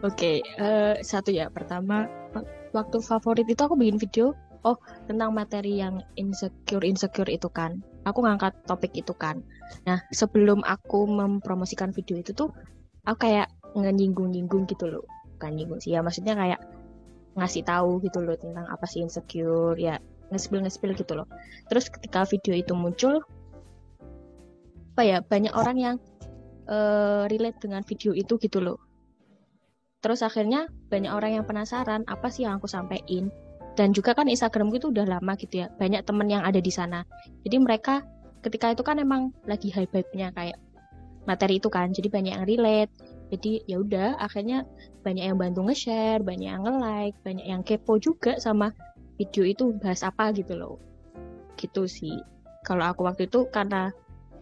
Oke, 0.02 0.18
okay, 0.18 0.38
uh, 0.58 0.98
eh, 0.98 1.06
satu 1.06 1.30
ya. 1.30 1.52
Pertama, 1.52 2.10
waktu 2.72 2.98
favorit 3.04 3.46
itu 3.46 3.62
aku 3.62 3.76
bikin 3.76 4.00
video 4.00 4.34
oh 4.64 4.78
tentang 5.10 5.34
materi 5.34 5.82
yang 5.82 6.02
insecure 6.16 6.86
insecure 6.86 7.28
itu 7.30 7.50
kan 7.52 7.82
aku 8.06 8.20
ngangkat 8.26 8.54
topik 8.66 8.94
itu 8.98 9.14
kan. 9.14 9.42
Nah 9.86 10.02
sebelum 10.10 10.66
aku 10.66 11.06
mempromosikan 11.06 11.94
video 11.94 12.18
itu 12.18 12.34
tuh 12.34 12.50
aku 13.06 13.30
kayak 13.30 13.50
nyinggung-nyinggung 13.78 14.66
gitu 14.70 14.90
loh. 14.90 15.06
Kan 15.38 15.58
nyinggung 15.58 15.82
sih 15.82 15.94
ya 15.94 16.02
maksudnya 16.06 16.38
kayak 16.38 16.60
ngasih 17.38 17.64
tahu 17.64 18.04
gitu 18.04 18.20
loh 18.20 18.36
tentang 18.36 18.68
apa 18.68 18.84
sih 18.84 19.00
insecure 19.00 19.80
ya 19.80 19.98
ngespil 20.34 20.64
ngespil 20.64 20.92
gitu 20.98 21.14
loh. 21.16 21.28
Terus 21.70 21.88
ketika 21.88 22.26
video 22.28 22.54
itu 22.58 22.74
muncul 22.76 23.22
apa 24.92 25.02
ya 25.08 25.18
banyak 25.24 25.54
orang 25.56 25.78
yang 25.80 25.96
uh, 26.68 27.24
relate 27.32 27.58
dengan 27.64 27.82
video 27.88 28.12
itu 28.12 28.36
gitu 28.42 28.60
loh. 28.60 28.80
Terus 30.02 30.26
akhirnya 30.26 30.66
banyak 30.90 31.14
orang 31.14 31.38
yang 31.38 31.46
penasaran 31.46 32.04
apa 32.10 32.28
sih 32.34 32.44
yang 32.50 32.58
aku 32.58 32.66
sampaikan 32.66 33.30
dan 33.80 33.96
juga 33.96 34.12
kan 34.12 34.28
Instagram 34.28 34.72
itu 34.76 34.92
udah 34.92 35.08
lama 35.08 35.34
gitu 35.40 35.64
ya 35.64 35.68
banyak 35.80 36.04
temen 36.04 36.28
yang 36.28 36.44
ada 36.44 36.60
di 36.60 36.72
sana. 36.72 37.08
Jadi 37.48 37.58
mereka 37.62 38.04
ketika 38.44 38.74
itu 38.74 38.84
kan 38.84 39.00
emang 39.00 39.32
lagi 39.48 39.72
high 39.72 39.88
vibe-nya 39.88 40.34
kayak 40.36 40.58
materi 41.30 41.62
itu 41.62 41.70
kan 41.72 41.94
jadi 41.96 42.12
banyak 42.12 42.34
yang 42.36 42.46
relate. 42.48 42.92
Jadi 43.32 43.64
ya 43.64 43.80
udah 43.80 44.20
akhirnya 44.20 44.68
banyak 45.08 45.24
yang 45.24 45.38
bantu 45.40 45.64
nge-share 45.72 46.20
banyak 46.20 46.52
yang 46.52 46.64
nge-like 46.68 47.16
banyak 47.24 47.46
yang 47.48 47.62
kepo 47.64 47.96
juga 47.96 48.36
sama 48.42 48.76
video 49.16 49.48
itu 49.48 49.72
bahas 49.80 50.04
apa 50.04 50.36
gitu 50.36 50.58
loh. 50.60 50.76
Gitu 51.56 51.88
sih. 51.88 52.20
Kalau 52.68 52.86
aku 52.86 53.08
waktu 53.08 53.32
itu 53.32 53.48
karena 53.50 53.90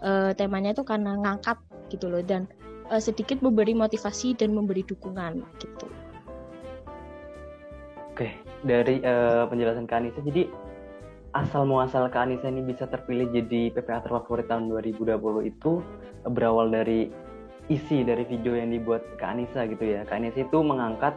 uh, 0.01 0.33
temanya 0.33 0.73
itu 0.73 0.81
karena 0.81 1.15
ngangkat 1.15 1.61
gitu 1.93 2.09
loh 2.09 2.25
dan 2.25 2.49
uh, 2.89 2.99
sedikit 2.99 3.39
memberi 3.45 3.77
motivasi 3.77 4.33
dan 4.35 4.57
memberi 4.57 4.81
dukungan 4.83 5.45
gitu 5.61 5.87
Oke, 8.19 8.35
dari 8.67 8.99
uh, 8.99 9.47
penjelasan 9.47 9.87
Kak 9.87 10.03
Anissa, 10.03 10.19
jadi 10.19 10.51
asal 11.31 11.63
muasal 11.63 12.11
Kak 12.11 12.27
Anissa 12.27 12.51
ini 12.51 12.67
bisa 12.67 12.83
terpilih 12.83 13.31
jadi 13.31 13.71
PPA 13.71 14.03
terfavorit 14.03 14.51
tahun 14.51 14.67
2020 14.67 15.47
itu 15.47 15.79
berawal 16.27 16.67
dari 16.67 17.07
isi 17.71 18.03
dari 18.03 18.27
video 18.27 18.59
yang 18.59 18.75
dibuat 18.75 19.07
Kak 19.15 19.39
Anissa 19.39 19.63
gitu 19.71 19.87
ya. 19.87 20.03
Kak 20.03 20.19
Anissa 20.19 20.43
itu 20.43 20.59
mengangkat 20.59 21.15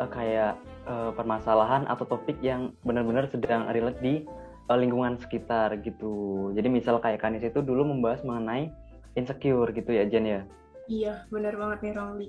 uh, 0.00 0.08
kayak 0.08 0.56
uh, 0.88 1.12
permasalahan 1.12 1.84
atau 1.84 2.08
topik 2.08 2.40
yang 2.40 2.72
benar-benar 2.80 3.28
sedang 3.28 3.68
relate 3.68 4.00
di 4.00 4.24
uh, 4.72 4.78
lingkungan 4.80 5.20
sekitar 5.20 5.76
gitu. 5.84 6.48
Jadi 6.56 6.72
misal 6.72 6.96
kayak 6.96 7.20
Kak 7.20 7.28
Anissa 7.28 7.52
itu 7.52 7.60
dulu 7.60 7.92
membahas 7.92 8.24
mengenai 8.24 8.72
insecure 9.20 9.68
gitu 9.76 9.92
ya 9.92 10.08
Jen 10.08 10.24
ya. 10.24 10.40
Iya, 10.88 11.28
benar 11.28 11.60
banget 11.60 11.78
nih 11.84 11.92
Romli. 11.92 12.28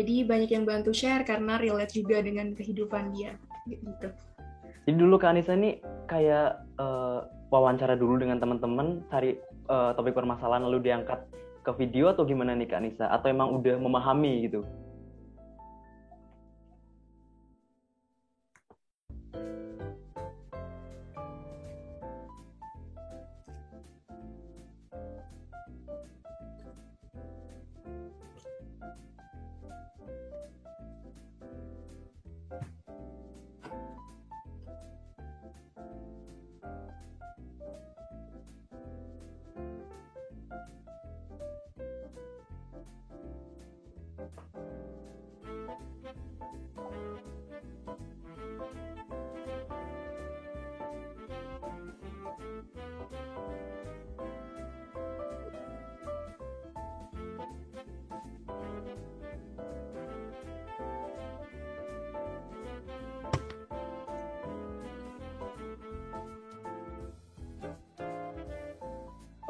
Jadi 0.00 0.24
banyak 0.24 0.48
yang 0.48 0.64
bantu 0.64 0.96
share 0.96 1.28
karena 1.28 1.60
relate 1.60 1.92
juga 1.92 2.24
dengan 2.24 2.56
kehidupan 2.56 3.12
dia 3.12 3.36
gitu. 3.68 4.08
Jadi 4.88 4.96
dulu 4.96 5.20
Kak 5.20 5.36
Anissa 5.36 5.52
ini 5.52 5.76
kayak 6.08 6.64
uh, 6.80 7.28
wawancara 7.52 8.00
dulu 8.00 8.16
dengan 8.16 8.40
teman-teman 8.40 9.04
cari 9.12 9.36
uh, 9.68 9.92
topik 9.92 10.16
permasalahan 10.16 10.64
lalu 10.64 10.88
diangkat 10.88 11.20
ke 11.60 11.70
video 11.76 12.08
atau 12.08 12.24
gimana 12.24 12.56
nih 12.56 12.64
Kak 12.72 12.80
Anissa? 12.80 13.12
Atau 13.12 13.28
emang 13.28 13.60
udah 13.60 13.76
memahami 13.76 14.48
gitu? 14.48 14.64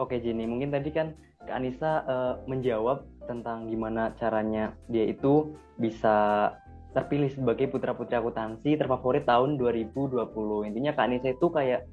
Oke 0.00 0.16
Jenny, 0.16 0.48
mungkin 0.48 0.72
tadi 0.72 0.88
kan 0.88 1.12
Kak 1.44 1.60
Anissa 1.60 2.00
uh, 2.08 2.34
menjawab 2.48 3.04
tentang 3.28 3.68
gimana 3.68 4.16
caranya 4.16 4.72
dia 4.88 5.04
itu 5.04 5.52
bisa 5.76 6.48
terpilih 6.96 7.28
sebagai 7.28 7.68
putra-putri 7.68 8.16
akuntansi 8.16 8.80
terfavorit 8.80 9.28
tahun 9.28 9.60
2020. 9.60 10.24
Intinya 10.72 10.96
Kak 10.96 11.04
Anissa 11.04 11.28
itu 11.28 11.52
kayak 11.52 11.84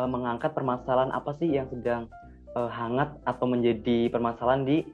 uh, 0.00 0.08
mengangkat 0.08 0.56
permasalahan 0.56 1.12
apa 1.12 1.36
sih 1.36 1.52
yang 1.52 1.68
sedang 1.68 2.08
uh, 2.56 2.72
hangat 2.72 3.20
atau 3.28 3.44
menjadi 3.44 4.08
permasalahan 4.08 4.64
di 4.64 4.88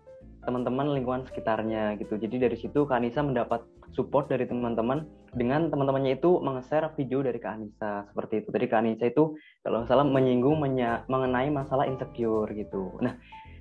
teman-teman 0.45 0.95
lingkungan 0.95 1.23
sekitarnya 1.27 1.99
gitu. 1.99 2.17
Jadi 2.17 2.37
dari 2.39 2.57
situ 2.57 2.87
Kak 2.87 2.99
Anissa 2.99 3.21
mendapat 3.21 3.65
support 3.93 4.31
dari 4.31 4.47
teman-teman 4.47 5.05
dengan 5.35 5.69
teman-temannya 5.69 6.17
itu 6.17 6.41
meng-share 6.41 6.89
video 6.95 7.21
dari 7.21 7.39
Kak 7.43 7.59
Anissa 7.59 8.07
seperti 8.09 8.45
itu. 8.45 8.49
Tadi 8.55 8.67
Kak 8.71 8.81
Anissa 8.81 9.07
itu 9.11 9.37
kalau 9.67 9.85
salah 9.85 10.07
menyinggung 10.07 10.61
menya, 10.63 11.03
mengenai 11.11 11.51
masalah 11.51 11.85
insecure 11.85 12.49
gitu. 12.55 12.97
Nah, 13.03 13.19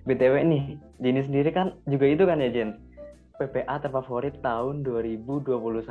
BTW 0.08 0.34
nih, 0.48 0.64
Jenny 1.04 1.22
sendiri 1.26 1.50
kan 1.52 1.76
juga 1.90 2.06
itu 2.08 2.24
kan 2.24 2.40
ya 2.40 2.50
Jen? 2.54 2.72
PPA 3.38 3.78
terfavorit 3.78 4.42
tahun 4.42 4.82
2021. 4.82 5.86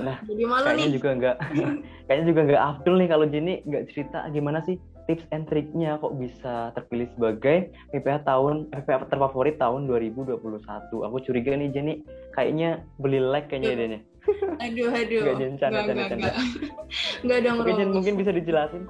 Nah, 0.00 0.16
Jadi 0.24 0.42
malu 0.48 0.64
kayaknya 0.64 0.86
nih. 0.88 0.94
juga 0.96 1.08
nggak 1.12 1.36
kayaknya 2.08 2.24
juga 2.32 2.40
nggak 2.48 2.62
Abdul 2.64 2.94
nih 2.96 3.08
kalau 3.12 3.26
Jenny 3.28 3.54
nggak 3.68 3.84
cerita 3.92 4.24
gimana 4.32 4.64
sih 4.64 4.80
tips 5.06 5.24
and 5.30 5.46
triknya 5.46 5.98
kok 6.02 6.14
bisa 6.18 6.74
terpilih 6.74 7.08
sebagai 7.14 7.70
PPA 7.94 8.26
tahun 8.26 8.70
PPA 8.74 9.06
terfavorit 9.06 9.56
tahun 9.58 9.86
2021. 9.86 10.42
Aku 10.90 11.16
curiga 11.22 11.54
nih 11.54 11.70
Jenny 11.70 11.94
kayaknya 12.34 12.82
beli 12.98 13.22
like 13.22 13.46
kayaknya 13.46 13.72
dia 13.74 13.88
nih. 13.98 14.02
Aduh, 14.66 14.90
aduh. 14.90 15.20
Nggak, 15.22 15.36
Jen, 15.38 15.54
canda, 15.54 15.80
canda, 15.86 16.04
canda. 16.10 16.32
Nggak 17.24 17.38
dong, 17.46 17.56
Oke 17.62 17.72
Jen 17.78 17.88
Ros. 17.88 17.94
mungkin 17.94 18.14
bisa 18.18 18.30
dijelasin. 18.34 18.82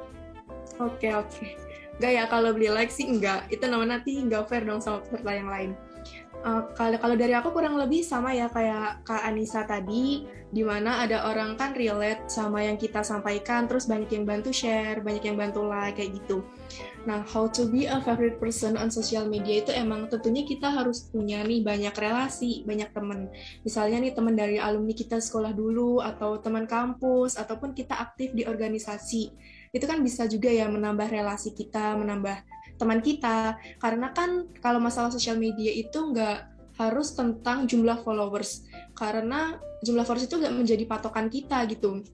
Oke, 0.80 1.08
oke. 1.12 1.46
Enggak 2.00 2.12
ya, 2.12 2.24
kalau 2.28 2.50
beli 2.56 2.68
like 2.72 2.88
sih 2.92 3.04
enggak. 3.04 3.44
Itu 3.52 3.68
namanya 3.68 4.00
nanti 4.00 4.16
enggak 4.16 4.48
fair 4.48 4.64
dong 4.64 4.80
sama 4.80 5.04
peserta 5.04 5.32
yang 5.32 5.48
lain. 5.52 5.70
Eh, 6.46 6.62
kalau 6.78 6.94
kalau 7.02 7.18
dari 7.18 7.34
aku 7.34 7.50
kurang 7.50 7.74
lebih 7.74 8.06
sama 8.06 8.30
ya 8.30 8.46
kayak 8.46 9.02
Kak 9.02 9.26
Anissa 9.26 9.66
tadi, 9.66 10.22
di 10.54 10.62
mana 10.62 11.02
ada 11.02 11.26
orang 11.26 11.58
kan 11.58 11.74
relate 11.74 12.30
sama 12.30 12.62
yang 12.62 12.78
kita 12.78 13.02
sampaikan, 13.02 13.66
terus 13.66 13.90
banyak 13.90 14.06
yang 14.14 14.22
bantu 14.22 14.54
share, 14.54 15.02
banyak 15.02 15.26
yang 15.26 15.34
bantu 15.34 15.66
like, 15.66 15.98
kayak 15.98 16.14
gitu. 16.22 16.46
Nah, 17.02 17.26
how 17.26 17.50
to 17.50 17.66
be 17.66 17.90
a 17.90 17.98
favorite 17.98 18.38
person 18.38 18.78
on 18.78 18.94
social 18.94 19.26
media 19.26 19.58
itu 19.66 19.74
emang 19.74 20.06
tentunya 20.06 20.46
kita 20.46 20.70
harus 20.70 21.10
punya 21.10 21.42
nih 21.42 21.66
banyak 21.66 21.94
relasi, 21.98 22.62
banyak 22.62 22.94
teman. 22.94 23.26
Misalnya 23.66 23.98
nih 24.06 24.14
teman 24.14 24.38
dari 24.38 24.62
alumni 24.62 24.94
kita 24.94 25.18
sekolah 25.18 25.50
dulu, 25.50 25.98
atau 25.98 26.38
teman 26.38 26.70
kampus, 26.70 27.42
ataupun 27.42 27.74
kita 27.74 27.98
aktif 27.98 28.30
di 28.38 28.46
organisasi 28.46 29.22
itu 29.74 29.84
kan 29.84 30.00
bisa 30.00 30.24
juga 30.24 30.48
ya 30.48 30.70
menambah 30.70 31.10
relasi 31.10 31.52
kita, 31.52 31.98
menambah 32.00 32.55
teman 32.76 33.00
kita. 33.00 33.56
Karena 33.80 34.12
kan 34.12 34.48
kalau 34.60 34.78
masalah 34.78 35.12
sosial 35.12 35.36
media 35.36 35.72
itu 35.72 35.96
nggak 35.96 36.56
harus 36.76 37.16
tentang 37.16 37.64
jumlah 37.64 38.04
followers. 38.04 38.64
Karena 38.92 39.56
jumlah 39.84 40.04
followers 40.04 40.28
itu 40.28 40.36
nggak 40.36 40.54
menjadi 40.54 40.84
patokan 40.88 41.28
kita 41.32 41.64
gitu. 41.68 42.04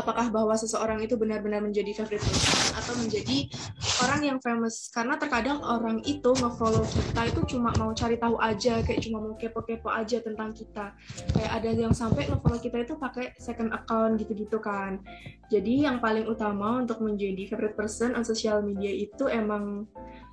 Apakah 0.00 0.32
bahwa 0.32 0.56
seseorang 0.56 1.04
itu 1.04 1.12
benar-benar 1.20 1.60
menjadi 1.60 1.92
favorite 1.92 2.24
person 2.24 2.72
atau 2.72 2.96
menjadi 2.96 3.52
orang 4.00 4.20
yang 4.24 4.38
famous? 4.40 4.88
Karena 4.88 5.20
terkadang 5.20 5.60
orang 5.60 6.00
itu 6.08 6.32
nge-follow 6.32 6.88
kita 6.88 7.28
itu 7.28 7.40
cuma 7.52 7.68
mau 7.76 7.92
cari 7.92 8.16
tahu 8.16 8.40
aja, 8.40 8.80
kayak 8.80 9.04
cuma 9.04 9.20
mau 9.20 9.36
kepo-kepo 9.36 9.92
aja 9.92 10.24
tentang 10.24 10.56
kita. 10.56 10.96
Kayak 11.36 11.52
ada 11.52 11.68
yang 11.76 11.92
sampai 11.92 12.32
nge-follow 12.32 12.60
kita 12.64 12.80
itu 12.80 12.96
pakai 12.96 13.36
second 13.36 13.76
account 13.76 14.16
gitu-gitu 14.16 14.56
kan. 14.56 15.04
Jadi 15.52 15.84
yang 15.84 16.00
paling 16.00 16.24
utama 16.24 16.80
untuk 16.80 17.04
menjadi 17.04 17.52
favorite 17.52 17.76
person 17.76 18.16
on 18.16 18.24
social 18.24 18.64
media 18.64 18.88
itu 18.88 19.28
emang 19.28 19.84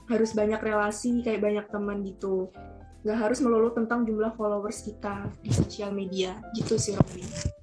harus 0.07 0.31
banyak 0.31 0.63
relasi, 0.63 1.19
kayak 1.27 1.43
banyak 1.43 1.65
teman 1.67 2.07
gitu. 2.07 2.47
Nggak 3.03 3.19
harus 3.19 3.39
melulu 3.43 3.75
tentang 3.75 4.07
jumlah 4.07 4.31
followers 4.39 4.79
kita 4.87 5.27
di 5.43 5.51
sosial 5.51 5.91
media, 5.91 6.39
gitu 6.55 6.79
sih 6.79 6.95
Robin. 6.95 7.56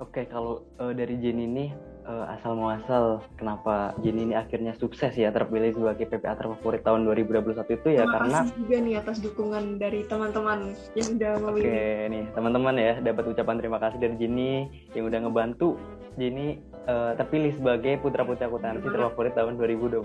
Oke, 0.00 0.24
kalau 0.32 0.64
eh, 0.80 0.96
dari 0.96 1.20
Jenny 1.20 1.44
ini 1.44 1.66
eh, 2.08 2.26
asal 2.32 2.56
muasal 2.56 3.20
kenapa 3.36 3.92
Jenny 4.00 4.32
ini 4.32 4.34
akhirnya 4.34 4.72
sukses 4.72 5.12
ya 5.12 5.28
terpilih 5.28 5.76
sebagai 5.76 6.08
PPA 6.08 6.40
terfavorit 6.40 6.80
tahun 6.80 7.04
2021 7.04 7.68
itu 7.68 7.88
ya 7.92 8.08
Terima 8.08 8.14
karena 8.16 8.38
kasih 8.40 8.54
juga 8.56 8.76
nih 8.80 8.94
atas 8.96 9.16
dukungan 9.20 9.64
dari 9.76 10.00
teman-teman 10.08 10.72
yang 10.96 11.08
udah 11.20 11.32
Oke 11.36 11.44
memilih. 11.52 11.72
nih 12.08 12.24
teman-teman 12.32 12.74
ya 12.80 12.94
dapat 13.04 13.24
ucapan 13.28 13.56
terima 13.60 13.78
kasih 13.78 13.98
dari 14.00 14.14
Jenny 14.16 14.52
yang 14.96 15.04
udah 15.04 15.18
ngebantu 15.28 15.68
Jenny 16.16 16.48
eh, 16.88 17.12
terpilih 17.20 17.52
sebagai 17.60 17.92
putra 18.00 18.24
putri 18.24 18.44
akuntansi 18.48 18.88
terfavorit 18.88 19.36
tahun 19.36 19.60
2021. 19.60 20.00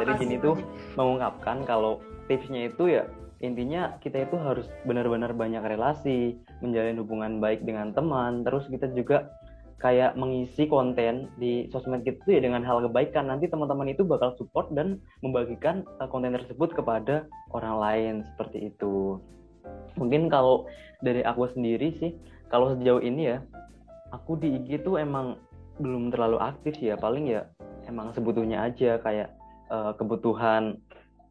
Jadi 0.00 0.10
kasih 0.10 0.20
Jenny 0.24 0.36
tuh 0.40 0.54
banyak. 0.56 0.96
mengungkapkan 0.96 1.56
kalau 1.68 2.00
tipsnya 2.24 2.72
itu 2.72 2.88
ya 2.88 3.04
intinya 3.42 3.98
kita 3.98 4.26
itu 4.28 4.36
harus 4.38 4.66
benar-benar 4.86 5.34
banyak 5.34 5.62
relasi, 5.62 6.38
menjalin 6.62 7.00
hubungan 7.00 7.42
baik 7.42 7.66
dengan 7.66 7.90
teman, 7.90 8.46
terus 8.46 8.66
kita 8.70 8.90
juga 8.94 9.30
kayak 9.84 10.16
mengisi 10.16 10.64
konten 10.64 11.28
di 11.36 11.68
sosmed 11.68 12.08
kita 12.08 12.16
tuh 12.24 12.32
ya 12.38 12.40
dengan 12.40 12.64
hal 12.64 12.80
kebaikan. 12.88 13.28
Nanti 13.28 13.52
teman-teman 13.52 13.92
itu 13.92 14.00
bakal 14.00 14.32
support 14.40 14.72
dan 14.72 14.96
membagikan 15.20 15.84
eh, 16.00 16.08
konten 16.08 16.32
tersebut 16.32 16.72
kepada 16.72 17.28
orang 17.52 17.76
lain 17.76 18.14
seperti 18.32 18.72
itu. 18.72 19.20
Mungkin 20.00 20.32
kalau 20.32 20.64
dari 21.04 21.20
aku 21.20 21.52
sendiri 21.52 21.92
sih, 22.00 22.16
kalau 22.48 22.72
sejauh 22.72 23.04
ini 23.04 23.36
ya, 23.36 23.38
aku 24.08 24.40
di 24.40 24.56
IG 24.56 24.84
tuh 24.88 24.96
emang 24.96 25.36
belum 25.76 26.14
terlalu 26.14 26.38
aktif 26.40 26.80
ya, 26.80 26.96
paling 26.96 27.28
ya 27.28 27.44
emang 27.84 28.14
sebetulnya 28.16 28.64
aja 28.64 28.96
kayak 29.04 29.28
eh, 29.68 29.92
kebutuhan 30.00 30.80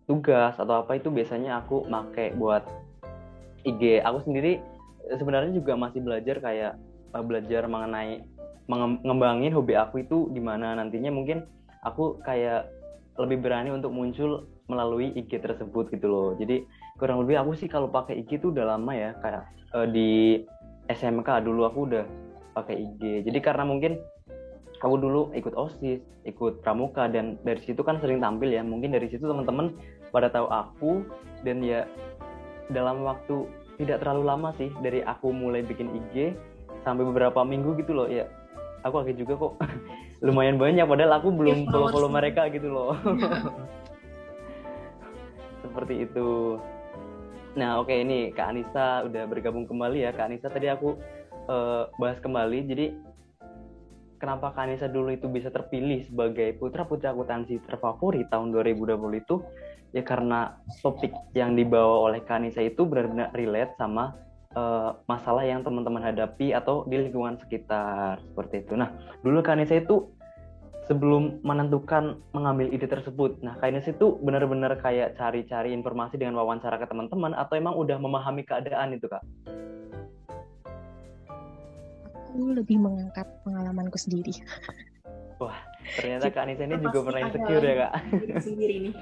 tugas 0.05 0.53
atau 0.59 0.83
apa 0.83 0.99
itu 0.99 1.07
biasanya 1.07 1.63
aku 1.63 1.87
make 1.87 2.35
buat 2.35 2.67
IG. 3.63 4.03
Aku 4.03 4.23
sendiri 4.27 4.59
eh, 5.07 5.17
sebenarnya 5.17 5.55
juga 5.55 5.79
masih 5.79 6.03
belajar 6.03 6.39
kayak 6.43 6.73
eh, 7.15 7.23
belajar 7.23 7.67
mengenai 7.67 8.23
menge- 8.67 9.01
ngembangin 9.03 9.51
hobi 9.55 9.75
aku 9.75 10.03
itu 10.03 10.27
di 10.31 10.39
mana 10.43 10.75
nantinya 10.75 11.11
mungkin 11.11 11.43
aku 11.83 12.19
kayak 12.23 12.67
lebih 13.19 13.45
berani 13.45 13.69
untuk 13.69 13.93
muncul 13.93 14.49
melalui 14.67 15.11
IG 15.13 15.39
tersebut 15.39 15.91
gitu 15.91 16.07
loh. 16.07 16.29
Jadi 16.39 16.63
kurang 16.97 17.23
lebih 17.23 17.39
aku 17.43 17.55
sih 17.59 17.67
kalau 17.67 17.91
pakai 17.91 18.23
IG 18.23 18.39
itu 18.39 18.51
udah 18.51 18.75
lama 18.75 18.91
ya 18.95 19.15
kayak 19.23 19.43
eh, 19.75 19.87
di 19.91 20.09
SMK 20.91 21.47
dulu 21.47 21.63
aku 21.67 21.79
udah 21.87 22.05
pakai 22.53 22.75
IG. 22.75 23.23
Jadi 23.23 23.39
karena 23.39 23.63
mungkin 23.63 23.97
aku 24.83 24.95
dulu 24.99 25.21
ikut 25.31 25.55
OSIS, 25.55 26.03
ikut 26.27 26.59
pramuka 26.61 27.07
dan 27.07 27.39
dari 27.47 27.63
situ 27.63 27.79
kan 27.81 28.03
sering 28.03 28.19
tampil 28.19 28.51
ya. 28.51 28.61
Mungkin 28.61 28.91
dari 28.91 29.07
situ 29.07 29.23
teman-teman 29.23 29.71
pada 30.11 30.27
tahu 30.29 30.47
aku 30.51 30.91
dan 31.47 31.63
ya 31.63 31.87
dalam 32.69 33.01
waktu 33.07 33.47
tidak 33.79 34.03
terlalu 34.03 34.23
lama 34.27 34.49
sih 34.59 34.69
dari 34.83 35.01
aku 35.01 35.33
mulai 35.33 35.65
bikin 35.65 35.89
IG 35.89 36.35
sampai 36.83 37.07
beberapa 37.07 37.41
minggu 37.41 37.79
gitu 37.79 37.95
loh 37.95 38.11
ya. 38.11 38.27
Aku 38.83 38.99
kaget 38.99 39.23
juga 39.23 39.39
kok 39.39 39.53
lumayan 40.27 40.59
banyak 40.59 40.83
padahal 40.83 41.23
aku 41.23 41.31
belum 41.31 41.63
Ya, 41.63 41.71
follow-follow 41.71 42.11
followers. 42.11 42.17
mereka 42.19 42.51
gitu 42.51 42.67
loh. 42.67 42.91
Seperti 45.63 46.05
itu. 46.05 46.59
Nah, 47.53 47.79
oke 47.79 47.93
ini 47.93 48.33
Kak 48.35 48.51
Anissa 48.51 49.07
udah 49.07 49.23
bergabung 49.29 49.63
kembali 49.63 50.03
ya. 50.03 50.11
Kak 50.11 50.27
Anissa 50.27 50.51
tadi 50.51 50.67
aku 50.67 50.99
eh, 51.47 51.83
bahas 51.95 52.19
kembali. 52.19 52.59
Jadi 52.67 52.85
kenapa 54.23 54.55
Kak 54.55 54.71
Anissa 54.71 54.88
dulu 54.88 55.12
itu 55.12 55.27
bisa 55.27 55.51
terpilih 55.51 56.07
sebagai 56.07 56.55
putra 56.55 56.88
putri 56.88 57.12
akuntansi 57.12 57.59
terfavorit 57.67 58.31
tahun 58.31 58.55
2020 58.55 58.95
itu 59.19 59.43
ya 59.91 59.99
karena 59.99 60.55
topik 60.79 61.12
yang 61.36 61.59
dibawa 61.59 62.07
oleh 62.07 62.23
Kak 62.23 62.39
Anissa 62.39 62.63
itu 62.63 62.88
benar-benar 62.88 63.36
relate 63.36 63.75
sama 63.75 64.15
eh, 64.55 64.95
masalah 65.12 65.43
yang 65.43 65.67
teman-teman 65.67 65.99
hadapi 65.99 66.55
atau 66.55 66.88
di 66.88 67.03
lingkungan 67.03 67.36
sekitar 67.43 68.23
seperti 68.31 68.63
itu. 68.63 68.79
Nah, 68.79 68.95
dulu 69.27 69.43
Kak 69.43 69.59
Anissa 69.59 69.75
itu 69.75 70.07
sebelum 70.88 71.43
menentukan 71.43 72.23
mengambil 72.31 72.71
ide 72.71 72.88
tersebut. 72.88 73.43
Nah, 73.43 73.59
Kak 73.59 73.75
Anissa 73.75 73.91
itu 73.91 74.23
benar-benar 74.23 74.79
kayak 74.79 75.19
cari-cari 75.19 75.75
informasi 75.75 76.15
dengan 76.15 76.39
wawancara 76.39 76.79
ke 76.79 76.88
teman-teman 76.88 77.36
atau 77.36 77.59
emang 77.59 77.75
udah 77.75 77.99
memahami 77.99 78.47
keadaan 78.47 78.95
itu, 78.95 79.12
Kak? 79.12 79.23
Aku 82.33 82.49
lebih 82.49 82.81
mengangkat 82.81 83.29
pengalamanku 83.45 84.01
sendiri. 84.01 84.33
Ternyata 86.01 86.33
Kak 86.33 86.49
Anissa 86.49 86.65
ini 86.65 86.81
juga 86.81 87.05
pernah 87.05 87.21
insecure 87.29 87.61
ya, 87.61 87.75
Kak. 87.85 87.91
diri 88.09 88.33
sendiri 88.41 88.75
nih. 88.89 88.93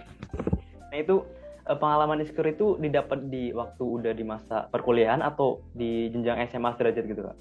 Nah 0.91 0.97
itu 0.99 1.15
eh, 1.63 1.77
pengalaman 1.79 2.19
insecure 2.19 2.51
itu 2.51 2.75
didapat 2.75 3.31
di 3.31 3.55
waktu 3.55 3.83
udah 3.87 4.11
di 4.11 4.27
masa 4.27 4.67
perkuliahan 4.67 5.23
atau 5.23 5.63
di 5.71 6.11
jenjang 6.11 6.43
SMA 6.51 6.75
derajat 6.75 7.03
gitu 7.07 7.21
kak? 7.23 7.37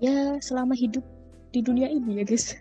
Ya 0.00 0.40
selama 0.40 0.72
hidup 0.72 1.04
di 1.52 1.60
dunia 1.60 1.92
ini 1.92 2.22
ya 2.22 2.24
guys. 2.24 2.56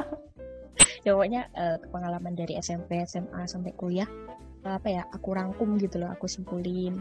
ya 1.04 1.12
pokoknya 1.12 1.52
eh, 1.52 1.76
pengalaman 1.92 2.32
dari 2.32 2.56
SMP, 2.56 3.04
SMA 3.04 3.44
sampai 3.44 3.76
kuliah 3.76 4.08
apa 4.64 4.88
ya 4.92 5.02
aku 5.12 5.36
rangkum 5.36 5.80
gitu 5.80 6.00
loh, 6.00 6.12
aku 6.12 6.28
simpulin, 6.28 7.00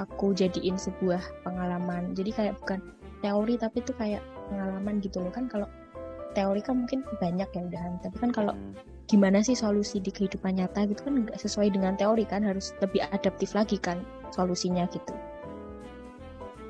aku 0.00 0.32
jadiin 0.32 0.80
sebuah 0.80 1.20
pengalaman. 1.44 2.16
Jadi 2.16 2.30
kayak 2.32 2.56
bukan 2.60 2.80
teori 3.20 3.54
tapi 3.56 3.80
itu 3.80 3.92
kayak 3.96 4.22
pengalaman 4.48 5.00
gitu 5.00 5.22
loh. 5.22 5.32
Kan 5.32 5.48
kalau 5.48 5.68
teori 6.36 6.60
kan 6.62 6.84
mungkin 6.86 7.02
banyak 7.18 7.48
ya 7.50 7.60
udahan 7.66 7.98
tapi 7.98 8.16
kan 8.22 8.30
kalau 8.30 8.54
gimana 9.10 9.42
sih 9.42 9.58
solusi 9.58 9.98
di 9.98 10.14
kehidupan 10.14 10.62
nyata 10.62 10.86
gitu 10.86 11.02
kan 11.02 11.26
nggak 11.26 11.38
sesuai 11.40 11.74
dengan 11.74 11.96
teori 11.96 12.24
kan. 12.28 12.42
Harus 12.42 12.72
lebih 12.80 13.04
adaptif 13.10 13.52
lagi 13.56 13.76
kan 13.80 14.02
solusinya 14.32 14.86
gitu. 14.90 15.14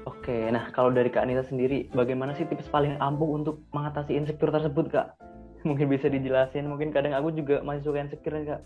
Oke, 0.09 0.49
nah 0.53 0.69
kalau 0.73 0.93
dari 0.93 1.09
Kak 1.13 1.29
Anita 1.29 1.45
sendiri, 1.45 1.89
bagaimana 1.93 2.33
sih 2.37 2.49
tips 2.49 2.69
paling 2.69 2.97
ampuh 3.01 3.37
untuk 3.37 3.65
mengatasi 3.73 4.17
insecure 4.17 4.53
tersebut 4.53 4.93
kak? 4.93 5.17
Mungkin 5.69 5.93
bisa 5.93 6.09
dijelasin, 6.09 6.69
mungkin 6.69 6.89
kadang 6.89 7.13
aku 7.13 7.33
juga 7.37 7.61
masih 7.61 7.89
suka 7.89 7.99
insecure 8.05 8.45
kak. 8.45 8.63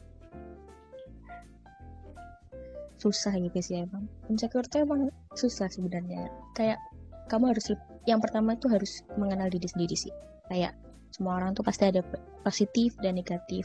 susah 3.05 3.37
gitu 3.37 3.61
sih 3.61 3.85
emang. 3.85 4.09
Insecure 4.33 4.65
tuh 4.65 4.89
emang 4.89 5.13
susah 5.37 5.69
sebenarnya. 5.69 6.33
Kayak 6.57 6.81
kamu 7.29 7.57
harus 7.57 7.73
yang 8.05 8.21
pertama 8.21 8.57
tuh 8.61 8.69
harus 8.73 9.01
mengenal 9.17 9.49
diri 9.49 9.65
sendiri 9.65 9.97
sih. 9.97 10.13
Kayak 10.53 10.77
semua 11.09 11.41
orang 11.41 11.57
tuh 11.57 11.65
pasti 11.65 11.89
ada 11.89 12.05
positif 12.45 12.97
dan 13.01 13.17
negatif. 13.17 13.65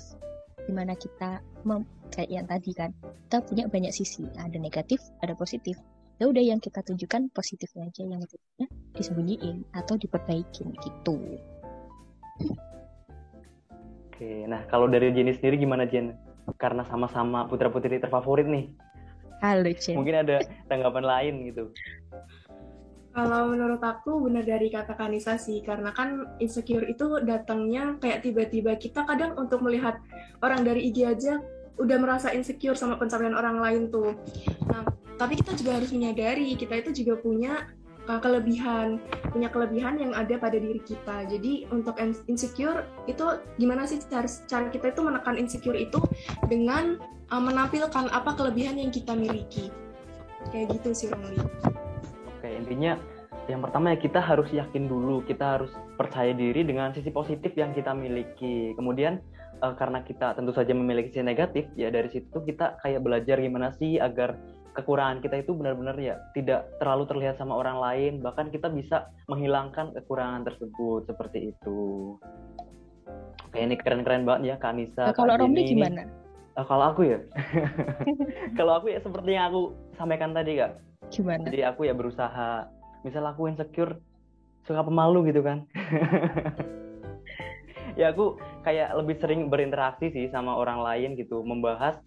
Di 0.64 0.72
mana 0.72 0.96
kita 0.96 1.44
mem 1.68 1.84
kayak 2.14 2.30
yang 2.30 2.46
tadi 2.48 2.72
kan 2.72 2.96
kita 3.28 3.44
punya 3.44 3.66
banyak 3.68 3.92
sisi. 3.92 4.24
Ada 4.40 4.56
negatif 4.56 5.04
ada 5.20 5.36
positif. 5.36 5.76
Ya 6.20 6.28
udah 6.28 6.44
yang 6.44 6.60
kita 6.60 6.84
tunjukkan 6.84 7.32
positifnya 7.32 7.88
aja 7.88 8.04
yang 8.04 8.20
negatifnya 8.20 8.68
disembunyiin 8.96 9.64
atau 9.76 9.96
diperbaikin 9.96 10.76
gitu. 10.84 11.16
Oke 14.12 14.48
nah 14.48 14.64
kalau 14.68 14.88
dari 14.88 15.12
Jenny 15.12 15.36
sendiri 15.36 15.60
gimana 15.60 15.88
Jen? 15.88 16.16
Karena 16.60 16.82
sama-sama 16.88 17.46
putra 17.46 17.70
putri 17.72 18.00
terfavorit 18.00 18.48
nih. 18.48 18.72
Halo 19.44 19.72
Jen. 19.76 19.96
Mungkin 19.96 20.16
ada 20.28 20.44
tanggapan 20.68 21.04
lain 21.08 21.34
gitu 21.52 21.72
kalau 23.10 23.50
menurut 23.50 23.82
aku 23.82 24.22
benar 24.22 24.46
dari 24.46 24.70
kata 24.70 24.94
Kanisa 24.94 25.36
sih, 25.42 25.66
karena 25.66 25.90
kan 25.90 26.30
insecure 26.38 26.86
itu 26.86 27.20
datangnya 27.26 27.98
kayak 27.98 28.22
tiba-tiba 28.22 28.78
kita 28.78 29.02
kadang 29.04 29.34
untuk 29.36 29.66
melihat 29.66 29.98
orang 30.46 30.62
dari 30.62 30.94
IG 30.94 30.98
aja 31.10 31.42
udah 31.80 31.98
merasa 31.98 32.30
insecure 32.36 32.78
sama 32.78 33.00
pencapaian 33.00 33.34
orang 33.34 33.58
lain 33.58 33.82
tuh. 33.90 34.14
Nah, 34.70 34.86
tapi 35.18 35.40
kita 35.40 35.58
juga 35.58 35.82
harus 35.82 35.90
menyadari 35.90 36.54
kita 36.54 36.86
itu 36.86 37.04
juga 37.04 37.18
punya 37.18 37.66
uh, 38.06 38.22
kelebihan, 38.22 39.02
punya 39.32 39.50
kelebihan 39.50 39.98
yang 39.98 40.12
ada 40.14 40.38
pada 40.38 40.60
diri 40.62 40.84
kita. 40.84 41.26
Jadi 41.26 41.66
untuk 41.74 41.98
insecure 42.30 42.86
itu 43.10 43.26
gimana 43.58 43.90
sih 43.90 43.98
cara, 44.06 44.30
cara 44.46 44.70
kita 44.70 44.92
itu 44.94 45.02
menekan 45.02 45.36
insecure 45.40 45.80
itu 45.80 45.98
dengan 46.46 47.02
uh, 47.34 47.42
menampilkan 47.42 48.12
apa 48.12 48.38
kelebihan 48.38 48.78
yang 48.78 48.94
kita 48.94 49.18
miliki. 49.18 49.74
Kayak 50.54 50.78
gitu 50.78 50.90
sih 50.94 51.08
Romli. 51.10 51.42
Oke, 52.40 52.56
intinya 52.56 52.96
yang 53.52 53.60
pertama 53.60 53.92
ya 53.92 54.00
kita 54.00 54.24
harus 54.24 54.48
yakin 54.56 54.88
dulu, 54.88 55.20
kita 55.28 55.60
harus 55.60 55.76
percaya 56.00 56.32
diri 56.32 56.64
dengan 56.64 56.96
sisi 56.96 57.12
positif 57.12 57.52
yang 57.60 57.76
kita 57.76 57.92
miliki. 57.92 58.72
Kemudian 58.80 59.20
uh, 59.60 59.76
karena 59.76 60.00
kita 60.08 60.40
tentu 60.40 60.56
saja 60.56 60.72
memiliki 60.72 61.12
sisi 61.12 61.20
negatif 61.20 61.68
ya 61.76 61.92
dari 61.92 62.08
situ 62.08 62.40
kita 62.48 62.80
kayak 62.80 63.04
belajar 63.04 63.44
gimana 63.44 63.76
sih 63.76 64.00
agar 64.00 64.40
kekurangan 64.72 65.20
kita 65.20 65.44
itu 65.44 65.52
benar-benar 65.52 66.00
ya 66.00 66.16
tidak 66.32 66.72
terlalu 66.80 67.12
terlihat 67.12 67.36
sama 67.36 67.60
orang 67.60 67.84
lain. 67.84 68.24
Bahkan 68.24 68.56
kita 68.56 68.72
bisa 68.72 69.12
menghilangkan 69.28 69.92
kekurangan 70.00 70.48
tersebut 70.48 71.12
seperti 71.12 71.52
itu. 71.52 72.16
Kayak 73.52 73.66
ini 73.68 73.76
keren-keren 73.84 74.24
banget 74.24 74.42
ya 74.46 74.56
Kak 74.64 74.80
Nisa 74.80 75.12
nah, 75.12 75.16
kalau 75.18 75.36
Romli 75.36 75.76
gimana? 75.76 76.08
Uh, 76.56 76.64
kalau 76.64 76.96
aku 76.96 77.04
ya? 77.04 77.20
Kalau 78.58 78.80
aku 78.80 78.96
ya 78.96 79.04
seperti 79.04 79.36
yang 79.36 79.52
aku 79.52 79.76
sampaikan 79.96 80.32
tadi 80.32 80.60
kak 80.60 80.89
gimana? 81.10 81.50
Jadi 81.50 81.66
aku 81.66 81.90
ya 81.90 81.94
berusaha 81.98 82.70
misal 83.04 83.24
aku 83.26 83.50
insecure 83.50 83.98
suka 84.64 84.86
pemalu 84.86 85.34
gitu 85.34 85.42
kan. 85.42 85.66
Ya 88.00 88.16
aku 88.16 88.40
kayak 88.64 88.96
lebih 88.96 89.20
sering 89.20 89.52
berinteraksi 89.52 90.08
sih 90.16 90.32
sama 90.32 90.56
orang 90.56 90.80
lain 90.80 91.20
gitu 91.20 91.44
membahas 91.44 92.00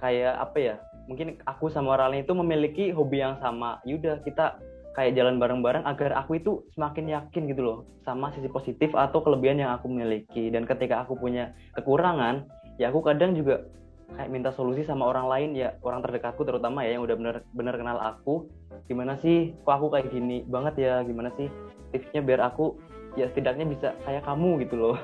kayak 0.00 0.40
apa 0.40 0.56
ya 0.56 0.74
mungkin 1.04 1.36
aku 1.44 1.68
sama 1.68 2.00
orang 2.00 2.16
lain 2.16 2.24
itu 2.24 2.32
memiliki 2.32 2.84
hobi 2.96 3.20
yang 3.20 3.36
sama. 3.36 3.76
Yaudah 3.84 4.24
kita 4.24 4.56
kayak 4.96 5.20
jalan 5.20 5.36
bareng-bareng 5.36 5.84
agar 5.84 6.16
aku 6.16 6.40
itu 6.40 6.64
semakin 6.72 7.12
yakin 7.12 7.44
gitu 7.44 7.60
loh 7.60 7.78
sama 8.08 8.32
sisi 8.32 8.48
positif 8.48 8.88
atau 8.96 9.20
kelebihan 9.20 9.60
yang 9.60 9.76
aku 9.76 9.92
miliki. 9.92 10.48
Dan 10.48 10.64
ketika 10.64 11.04
aku 11.04 11.12
punya 11.12 11.52
kekurangan 11.76 12.48
ya 12.80 12.88
aku 12.88 13.04
kadang 13.04 13.36
juga 13.36 13.68
kayak 14.16 14.30
minta 14.32 14.50
solusi 14.54 14.86
sama 14.86 15.04
orang 15.04 15.28
lain 15.28 15.50
ya 15.52 15.76
orang 15.84 16.00
terdekatku 16.00 16.42
terutama 16.46 16.84
ya 16.84 16.96
yang 16.96 17.04
udah 17.04 17.16
bener-bener 17.18 17.74
kenal 17.76 17.98
aku. 18.00 18.48
Gimana 18.88 19.20
sih 19.20 19.52
kok 19.64 19.74
aku 19.76 19.92
kayak 19.92 20.08
gini 20.08 20.44
banget 20.48 20.74
ya? 20.80 20.94
Gimana 21.04 21.28
sih 21.36 21.52
tipsnya 21.92 22.24
biar 22.24 22.40
aku 22.40 22.78
ya 23.16 23.28
setidaknya 23.28 23.68
bisa 23.68 23.88
kayak 24.08 24.24
kamu 24.24 24.64
gitu 24.64 24.74
loh. 24.80 24.96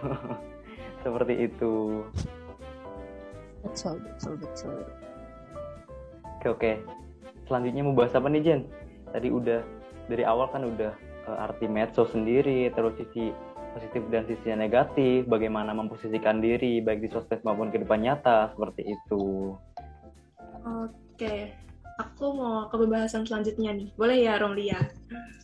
Seperti 1.04 1.50
itu. 1.50 2.04
Betul 3.64 4.00
betul 4.00 4.34
betul. 4.40 4.76
Oke 6.40 6.48
oke. 6.48 6.72
Selanjutnya 7.44 7.82
mau 7.84 7.96
bahas 7.96 8.16
apa 8.16 8.28
nih 8.32 8.40
Jen? 8.40 8.60
Tadi 9.12 9.28
udah 9.28 9.60
dari 10.08 10.24
awal 10.24 10.48
kan 10.48 10.64
udah 10.64 10.92
uh, 11.28 11.44
arti 11.44 11.68
medsos 11.68 12.12
sendiri 12.12 12.68
terus 12.72 12.96
sisi 13.00 13.32
positif 13.74 14.02
dan 14.08 14.22
sisi 14.30 14.54
negatif 14.54 15.26
bagaimana 15.26 15.74
memposisikan 15.74 16.38
diri 16.38 16.78
baik 16.78 17.02
di 17.02 17.08
sosmed 17.10 17.42
maupun 17.42 17.74
kehidupan 17.74 18.06
nyata 18.06 18.54
seperti 18.54 18.94
itu 18.94 19.58
oke 20.62 21.34
aku 21.98 22.24
mau 22.32 22.70
ke 22.70 22.76
pembahasan 22.78 23.26
selanjutnya 23.26 23.74
nih 23.74 23.90
boleh 23.98 24.16
ya 24.22 24.38
Romlia 24.38 24.78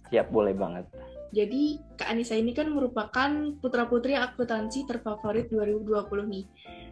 siap 0.09 0.31
boleh 0.31 0.55
banget 0.55 0.87
jadi 1.31 1.79
Kak 1.95 2.11
Anissa 2.11 2.35
ini 2.35 2.51
kan 2.51 2.67
merupakan 2.75 3.31
putra-putri 3.63 4.19
akuntansi 4.19 4.83
terfavorit 4.83 5.47
2020 5.47 6.27
nih. 6.27 6.45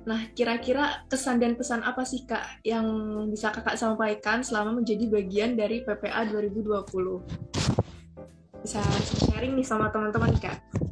Nah, 0.07 0.31
kira-kira 0.31 1.03
kesan 1.11 1.43
dan 1.43 1.59
pesan 1.59 1.83
apa 1.83 2.07
sih 2.07 2.23
Kak 2.23 2.63
yang 2.63 2.87
bisa 3.35 3.51
Kakak 3.51 3.75
sampaikan 3.75 4.47
selama 4.47 4.79
menjadi 4.79 5.11
bagian 5.11 5.59
dari 5.59 5.83
PPA 5.83 6.23
2020? 6.31 8.63
Bisa 8.63 8.79
sharing 9.27 9.59
nih 9.59 9.67
sama 9.67 9.91
teman-teman 9.91 10.31
Kak. 10.39 10.87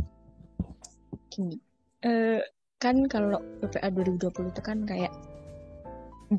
Gini, 1.37 1.61
uh, 2.09 2.41
kan 2.81 3.05
kalau 3.13 3.45
PPA 3.61 3.93
2020 3.93 4.53
itu 4.57 4.63
kan 4.65 4.89
kayak 4.89 5.13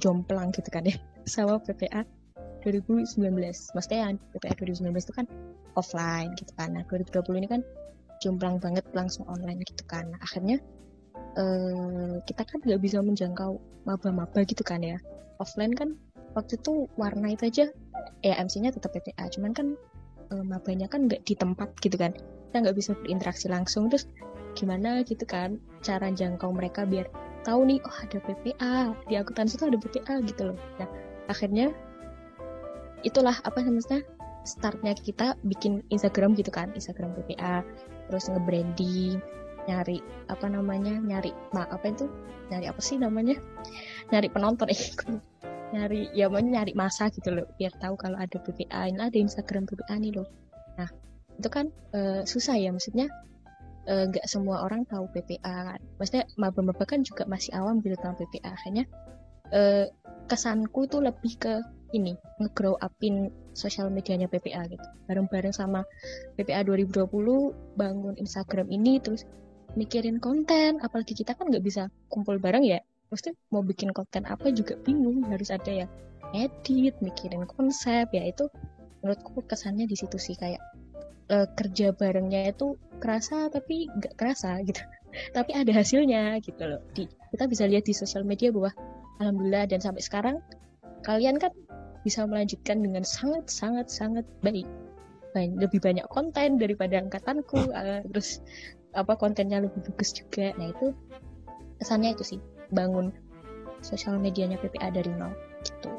jomplang 0.01 0.49
gitu 0.51 0.73
kan 0.73 0.89
ya 0.89 0.97
sama 1.29 1.61
PPA 1.61 2.01
2019. 2.65 3.29
Maksudnya 3.77 3.99
yang 4.09 4.17
PPA 4.33 4.53
2019 4.57 4.89
itu 5.05 5.13
kan 5.13 5.25
offline 5.77 6.33
gitu 6.33 6.49
kan. 6.57 6.73
Nah 6.73 6.83
2020 6.89 7.45
ini 7.45 7.47
kan 7.47 7.61
jomplang 8.19 8.57
banget 8.57 8.83
langsung 8.97 9.29
online 9.29 9.61
gitu 9.63 9.85
kan. 9.85 10.09
Nah, 10.09 10.19
akhirnya 10.21 10.57
uh, 11.37 12.17
kita 12.25 12.43
kan 12.43 12.59
nggak 12.65 12.81
bisa 12.81 12.99
menjangkau 12.99 13.61
maba-maba 13.85 14.41
gitu 14.43 14.65
kan 14.65 14.81
ya. 14.81 14.97
Offline 15.37 15.77
kan 15.77 15.93
waktu 16.33 16.57
itu 16.57 16.89
warna 16.97 17.33
itu 17.33 17.49
aja 17.49 17.65
ya 18.25 18.33
MC-nya 18.41 18.73
tetap 18.73 18.97
PPA, 18.97 19.29
cuman 19.29 19.51
kan 19.53 19.67
uh, 20.33 20.43
mabanya 20.43 20.89
kan 20.89 21.05
nggak 21.05 21.21
di 21.23 21.37
tempat 21.37 21.69
gitu 21.79 21.95
kan. 21.95 22.17
Kita 22.49 22.65
nggak 22.65 22.77
bisa 22.77 22.97
berinteraksi 22.97 23.47
langsung 23.47 23.93
terus 23.93 24.09
gimana 24.57 25.05
gitu 25.05 25.21
kan 25.29 25.61
cara 25.85 26.09
jangkau 26.09 26.49
mereka 26.49 26.89
biar 26.89 27.05
tahu 27.45 27.69
nih 27.69 27.79
oh 27.85 27.97
ada 28.01 28.17
PPA 28.25 28.75
di 29.05 29.13
akuntansi 29.15 29.61
itu 29.61 29.65
ada 29.69 29.77
PPA 29.77 30.13
gitu 30.25 30.41
loh. 30.51 30.57
Nah 30.81 30.89
akhirnya 31.29 31.69
itulah 33.05 33.37
apa 33.45 33.61
namanya 33.61 34.01
startnya 34.41 34.97
kita 34.97 35.37
bikin 35.45 35.85
Instagram 35.93 36.33
gitu 36.33 36.49
kan 36.49 36.73
Instagram 36.73 37.13
PPA 37.13 37.61
terus 38.09 38.25
nge-branding 38.33 39.21
nyari 39.67 39.99
apa 40.31 40.47
namanya 40.49 40.97
nyari 40.97 41.31
ma 41.53 41.69
apa 41.69 41.93
itu? 41.93 42.09
Nyari 42.49 42.65
apa 42.71 42.81
sih 42.81 42.97
namanya? 42.97 43.37
Nyari 44.09 44.27
penonton 44.31 44.71
eh 44.71 44.79
nyari 45.75 46.07
ya 46.15 46.31
mau 46.31 46.39
nyari 46.39 46.71
masa 46.73 47.11
gitu 47.11 47.35
loh 47.35 47.45
biar 47.59 47.75
tahu 47.75 47.99
kalau 47.99 48.15
ada 48.15 48.39
PPA 48.39 48.87
ini 48.87 49.03
ada 49.03 49.19
Instagram 49.19 49.67
PPA 49.67 49.99
nih 49.99 50.15
loh. 50.15 50.27
Nah 50.79 50.87
itu 51.35 51.49
kan 51.51 51.67
e, 51.91 52.23
susah 52.23 52.55
ya 52.55 52.71
maksudnya 52.71 53.11
nggak 53.87 54.25
e, 54.25 54.29
semua 54.29 54.67
orang 54.67 54.83
tahu 54.83 55.07
PPA 55.15 55.73
kan. 55.73 55.79
Maksudnya 55.95 56.27
maba-maba 56.35 56.83
kan 56.83 57.07
juga 57.07 57.23
masih 57.23 57.55
awam 57.55 57.79
gitu 57.79 57.95
tentang 57.95 58.19
PPA 58.19 58.51
akhirnya 58.51 58.85
e, 59.55 59.87
kesanku 60.27 60.91
itu 60.91 60.99
lebih 60.99 61.33
ke 61.39 61.63
ini 61.95 62.19
nge-grow 62.43 62.75
upin 62.83 63.31
sosial 63.55 63.87
medianya 63.87 64.27
PPA 64.27 64.67
gitu. 64.67 64.83
Bareng-bareng 65.07 65.55
sama 65.55 65.87
PPA 66.35 66.67
2020 66.67 67.07
bangun 67.79 68.15
Instagram 68.19 68.67
ini 68.67 68.99
terus 68.99 69.23
mikirin 69.79 70.19
konten. 70.19 70.83
Apalagi 70.83 71.15
kita 71.15 71.31
kan 71.33 71.47
nggak 71.47 71.63
bisa 71.63 71.87
kumpul 72.11 72.37
bareng 72.43 72.67
ya. 72.67 72.83
Pasti 73.07 73.31
mau 73.55 73.63
bikin 73.63 73.95
konten 73.95 74.27
apa 74.27 74.51
juga 74.51 74.75
bingung. 74.83 75.23
Harus 75.31 75.47
ada 75.47 75.71
ya 75.71 75.87
edit 76.35 76.99
mikirin 76.99 77.47
konsep. 77.47 78.11
Ya 78.11 78.27
itu 78.27 78.51
menurutku 78.99 79.39
kesannya 79.47 79.87
di 79.87 79.95
situ 79.95 80.19
sih 80.19 80.35
kayak 80.35 80.59
uh, 81.31 81.47
kerja 81.55 81.93
barengnya 81.95 82.51
itu 82.51 82.75
kerasa 82.97 83.47
tapi 83.51 83.87
nggak 83.87 84.13
kerasa 84.17 84.59
gitu. 84.63 84.81
Tapi 85.37 85.55
ada 85.55 85.71
hasilnya 85.73 86.37
gitu 86.45 86.61
loh. 86.61 86.83
Di, 86.93 87.09
kita 87.33 87.49
bisa 87.49 87.65
lihat 87.65 87.89
di 87.89 87.95
sosial 87.95 88.21
media 88.21 88.53
bahwa 88.53 88.69
alhamdulillah 89.17 89.65
dan 89.65 89.81
sampai 89.81 90.03
sekarang 90.03 90.37
kalian 91.01 91.41
kan 91.41 91.49
bisa 92.05 92.27
melanjutkan 92.27 92.83
dengan 92.83 93.01
sangat 93.01 93.49
sangat 93.49 93.87
sangat 93.89 94.25
baik. 94.45 94.67
Lebih 95.37 95.81
banyak 95.81 96.05
konten 96.09 96.57
daripada 96.57 97.01
angkatanku 97.01 97.69
uh, 97.69 98.01
terus 98.13 98.41
apa 98.93 99.13
kontennya 99.17 99.61
lebih 99.61 99.85
bagus 99.89 100.13
juga. 100.13 100.53
Nah 100.57 100.73
itu 100.73 100.93
kesannya 101.81 102.13
itu 102.17 102.23
sih 102.35 102.39
bangun 102.73 103.13
sosial 103.81 104.17
medianya 104.17 104.57
PPA 104.57 104.89
dari 104.89 105.09
nol 105.13 105.33
gitu. 105.61 105.91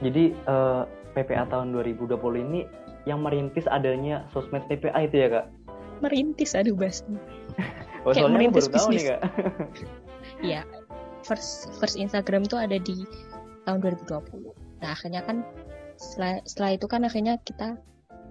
Jadi 0.00 0.32
uh, 0.48 0.86
PPA 1.12 1.44
tahun 1.50 1.74
2020 1.74 2.16
ini 2.46 2.60
yang 3.08 3.24
merintis 3.24 3.64
adanya 3.70 4.28
sosmed 4.32 4.64
PPA 4.68 5.06
itu 5.06 5.16
ya 5.16 5.28
kak? 5.28 5.46
Merintis 6.00 6.56
aduh 6.56 6.76
bahasa 6.76 7.04
oh, 8.04 8.12
kayak 8.12 8.32
merintis 8.32 8.68
bisnis. 8.68 9.08
Iya, 10.40 10.64
first 11.24 11.68
first 11.80 12.00
Instagram 12.00 12.48
tuh 12.48 12.60
ada 12.60 12.80
di 12.80 13.04
tahun 13.68 13.84
2020 13.84 14.80
nah 14.80 14.96
akhirnya 14.96 15.20
kan 15.20 15.44
setelah, 16.00 16.40
setelah 16.48 16.70
itu 16.80 16.86
kan 16.88 17.04
akhirnya 17.04 17.36
kita 17.44 17.76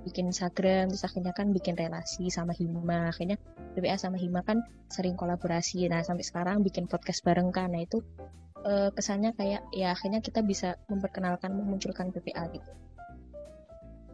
bikin 0.09 0.34
Instagram 0.34 0.89
terus 0.89 1.05
akhirnya 1.05 1.38
kan 1.38 1.53
bikin 1.53 1.78
relasi 1.78 2.34
sama 2.34 2.55
Hima. 2.55 3.13
Akhirnya 3.13 3.38
BPA 3.78 3.99
sama 4.01 4.17
Hima 4.17 4.41
kan 4.41 4.65
sering 4.89 5.13
kolaborasi. 5.13 5.86
Nah 5.86 6.01
sampai 6.01 6.26
sekarang 6.26 6.65
bikin 6.65 6.89
podcast 6.89 7.22
bareng 7.22 7.53
kan. 7.53 7.70
Nah 7.70 7.86
itu 7.86 8.01
uh, 8.65 8.89
kesannya 8.95 9.36
kayak 9.36 9.61
ya 9.76 9.93
akhirnya 9.93 10.24
kita 10.24 10.41
bisa 10.41 10.80
memperkenalkan 10.89 11.53
memunculkan 11.53 12.09
BPA 12.09 12.49
gitu 12.51 12.70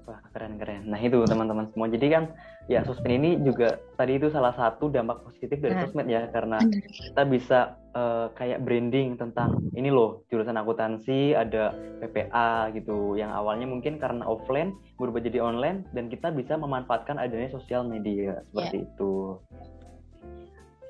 Wah, 0.05 0.21
keren-keren. 0.37 0.85
Nah, 0.85 1.01
itu 1.01 1.25
teman-teman 1.25 1.65
semua. 1.73 1.89
Jadi 1.89 2.13
kan 2.13 2.29
ya 2.69 2.85
sosmed 2.85 3.09
ini 3.09 3.41
juga 3.41 3.81
tadi 3.97 4.21
itu 4.21 4.29
salah 4.29 4.53
satu 4.53 4.89
dampak 4.89 5.25
positif 5.25 5.57
dari 5.61 5.73
nah, 5.77 5.81
sosmed 5.85 6.05
ya 6.09 6.29
karena 6.29 6.61
kita 6.81 7.21
bisa 7.25 7.59
uh, 7.97 8.29
kayak 8.37 8.61
branding 8.61 9.17
tentang 9.17 9.65
ini 9.73 9.89
loh, 9.89 10.21
jurusan 10.29 10.61
akuntansi, 10.61 11.33
ada 11.33 11.73
PPA 12.05 12.69
gitu 12.77 13.17
yang 13.17 13.33
awalnya 13.33 13.65
mungkin 13.65 13.97
karena 13.97 14.21
offline 14.29 14.77
berubah 15.01 15.25
jadi 15.25 15.41
online 15.41 15.89
dan 15.97 16.05
kita 16.05 16.29
bisa 16.29 16.53
memanfaatkan 16.53 17.17
adanya 17.17 17.49
sosial 17.49 17.81
media 17.81 18.45
seperti 18.53 18.85
yeah. 18.85 18.87
itu. 18.93 19.13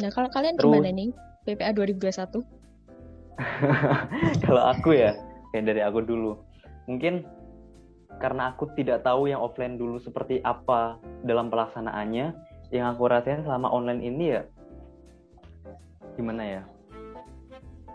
Nah, 0.03 0.11
kalau 0.11 0.27
kalian 0.27 0.59
Terus, 0.59 0.75
gimana 0.75 0.91
nih? 0.91 1.09
PPA 1.47 1.71
2021? 1.71 2.43
kalau 4.47 4.63
aku 4.75 4.91
ya, 4.91 5.15
kayak 5.55 5.71
dari 5.71 5.81
aku 5.87 6.03
dulu. 6.03 6.35
Mungkin 6.91 7.23
karena 8.19 8.53
aku 8.53 8.71
tidak 8.75 9.03
tahu 9.03 9.27
yang 9.27 9.43
offline 9.43 9.75
dulu 9.75 9.99
seperti 9.99 10.39
apa 10.43 10.99
dalam 11.23 11.51
pelaksanaannya. 11.51 12.35
Yang 12.73 12.85
aku 12.97 13.03
rasain 13.05 13.45
selama 13.45 13.69
online 13.69 14.01
ini 14.01 14.25
ya 14.35 14.41
gimana 16.15 16.43
ya? 16.43 16.61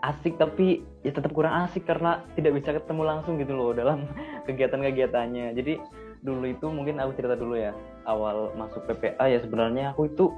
Asik 0.01 0.37
tapi 0.41 0.81
ya 1.05 1.13
tetap 1.13 1.33
kurang 1.33 1.65
asik 1.65 1.85
karena 1.85 2.25
tidak 2.33 2.57
bisa 2.57 2.73
ketemu 2.73 3.01
langsung 3.05 3.37
gitu 3.37 3.53
loh 3.53 3.73
dalam 3.73 4.09
kegiatan-kegiatannya. 4.49 5.53
Jadi 5.53 5.73
dulu 6.21 6.45
itu 6.49 6.65
mungkin 6.69 7.01
aku 7.01 7.17
cerita 7.17 7.33
dulu 7.33 7.57
ya 7.57 7.73
awal 8.05 8.53
masuk 8.53 8.85
PPA 8.85 9.25
ya 9.25 9.41
sebenarnya 9.41 9.93
aku 9.93 10.05
itu 10.05 10.29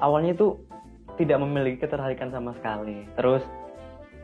awalnya 0.00 0.32
itu 0.32 0.56
tidak 1.20 1.38
memiliki 1.42 1.84
ketertarikan 1.84 2.32
sama 2.32 2.54
sekali. 2.56 3.04
Terus 3.18 3.44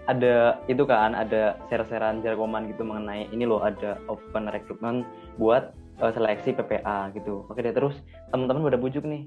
ada 0.05 0.61
itu 0.68 0.84
kan 0.84 1.16
ada 1.16 1.57
share-sharean 1.72 2.20
jargoman 2.20 2.68
gitu 2.68 2.84
mengenai 2.84 3.24
ini 3.32 3.48
loh 3.48 3.64
ada 3.64 3.96
open 4.12 4.52
recruitment 4.52 5.09
buat 5.40 5.72
uh, 6.05 6.12
seleksi 6.12 6.52
PPA 6.52 7.12
gitu. 7.16 7.48
Oke 7.48 7.64
deh 7.64 7.72
terus 7.72 7.96
teman-teman 8.28 8.68
udah 8.68 8.80
bujuk 8.80 9.05
nih. 9.05 9.24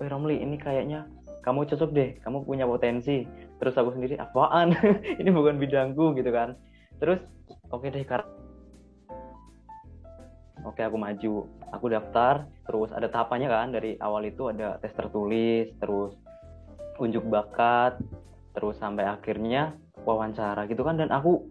Eh 0.00 0.08
Romli 0.08 0.40
ini 0.40 0.56
kayaknya 0.56 1.04
kamu 1.44 1.68
cocok 1.68 1.90
deh, 1.92 2.10
kamu 2.24 2.48
punya 2.48 2.64
potensi. 2.64 3.28
Terus 3.60 3.76
aku 3.76 3.92
sendiri 3.92 4.16
apaan? 4.16 4.72
ini 5.20 5.28
bukan 5.28 5.60
bidangku 5.60 6.16
gitu 6.16 6.32
kan. 6.32 6.56
Terus 6.96 7.20
oke 7.68 7.88
deh 7.92 8.04
karena 8.04 8.24
Oke 10.64 10.80
aku 10.80 10.96
maju, 10.96 11.44
aku 11.76 11.92
daftar, 11.92 12.48
terus 12.64 12.88
ada 12.88 13.04
tahapannya 13.12 13.52
kan 13.52 13.68
dari 13.68 14.00
awal 14.00 14.24
itu 14.24 14.48
ada 14.48 14.80
tes 14.80 14.96
tertulis, 14.96 15.68
terus 15.76 16.16
unjuk 16.96 17.20
bakat, 17.28 18.00
terus 18.56 18.80
sampai 18.80 19.04
akhirnya 19.04 19.76
wawancara 20.04 20.68
gitu 20.68 20.84
kan 20.84 21.00
dan 21.00 21.08
aku 21.10 21.44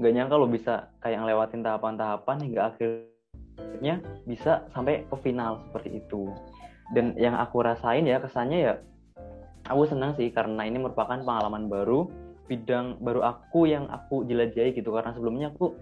nggak 0.00 0.12
nyangka 0.16 0.34
lo 0.40 0.48
bisa 0.48 0.88
kayak 1.04 1.20
ngelewatin 1.20 1.60
tahapan-tahapan 1.60 2.36
hingga 2.40 2.60
akhirnya 2.72 3.94
bisa 4.24 4.64
sampai 4.72 5.04
ke 5.04 5.16
final 5.20 5.60
seperti 5.68 6.00
itu. 6.00 6.32
Dan 6.90 7.14
yang 7.20 7.36
aku 7.36 7.60
rasain 7.60 8.08
ya 8.08 8.16
kesannya 8.16 8.58
ya 8.64 8.74
aku 9.68 9.84
senang 9.86 10.16
sih 10.16 10.32
karena 10.32 10.64
ini 10.64 10.80
merupakan 10.80 11.20
pengalaman 11.20 11.68
baru 11.68 12.08
bidang 12.48 12.98
baru 12.98 13.22
aku 13.28 13.68
yang 13.68 13.92
aku 13.92 14.24
jelajahi 14.24 14.72
gitu. 14.72 14.88
Karena 14.88 15.12
sebelumnya 15.12 15.52
aku 15.52 15.76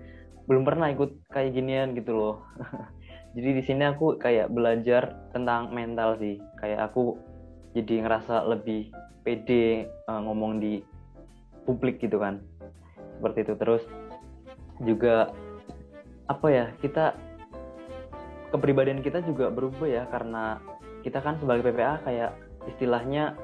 belum 0.51 0.67
pernah 0.67 0.91
ikut 0.91 1.31
kayak 1.31 1.55
ginian 1.55 1.95
gitu 1.95 2.19
loh. 2.19 2.37
Jadi 3.39 3.55
di 3.55 3.63
sini 3.63 3.87
aku 3.87 4.19
kayak 4.19 4.51
belajar 4.51 5.31
tentang 5.31 5.71
mental 5.71 6.19
sih. 6.19 6.43
Kayak 6.59 6.91
aku 6.91 7.15
jadi 7.77 8.03
ngerasa 8.03 8.49
lebih 8.49 8.91
pede 9.23 9.87
uh, 10.09 10.25
ngomong 10.25 10.59
di 10.59 10.81
publik 11.69 12.01
gitu 12.01 12.17
kan. 12.17 12.41
Seperti 13.21 13.45
itu. 13.45 13.55
Terus 13.61 13.85
juga 14.81 15.29
apa 16.29 16.47
ya 16.49 16.73
kita 16.81 17.13
kepribadian 18.57 19.05
kita 19.05 19.21
juga 19.29 19.53
berubah 19.53 19.85
ya. 19.85 20.03
Karena 20.09 20.57
kita 21.05 21.21
kan 21.21 21.37
sebagai 21.37 21.69
PPA 21.69 22.01
kayak 22.09 22.33
istilahnya 22.73 23.37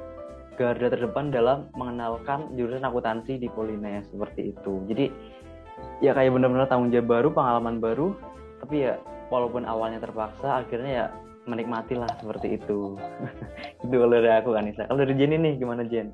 garda 0.57 0.87
terdepan 0.89 1.35
dalam 1.35 1.69
mengenalkan 1.75 2.49
jurusan 2.55 2.87
akuntansi 2.87 3.37
di 3.37 3.53
Polines 3.53 4.09
seperti 4.09 4.55
itu. 4.57 4.81
Jadi 4.89 5.07
ya 6.01 6.15
kayak 6.15 6.33
benar-benar 6.33 6.71
tanggung 6.71 6.95
jawab 6.95 7.11
baru 7.11 7.29
pengalaman 7.35 7.83
baru 7.83 8.15
tapi 8.63 8.87
ya 8.87 8.97
walaupun 9.29 9.67
awalnya 9.67 9.99
terpaksa 9.99 10.63
akhirnya 10.63 10.93
ya 10.93 11.07
menikmatilah 11.45 12.09
seperti 12.23 12.57
itu. 12.57 12.97
Itu 13.85 13.93
kalau 13.93 14.15
dari 14.17 14.33
aku 14.33 14.57
Anissa. 14.57 14.89
Kalau 14.89 15.05
dari 15.05 15.15
Jenny 15.19 15.37
nih 15.37 15.61
gimana 15.61 15.85
Jen? 15.85 16.09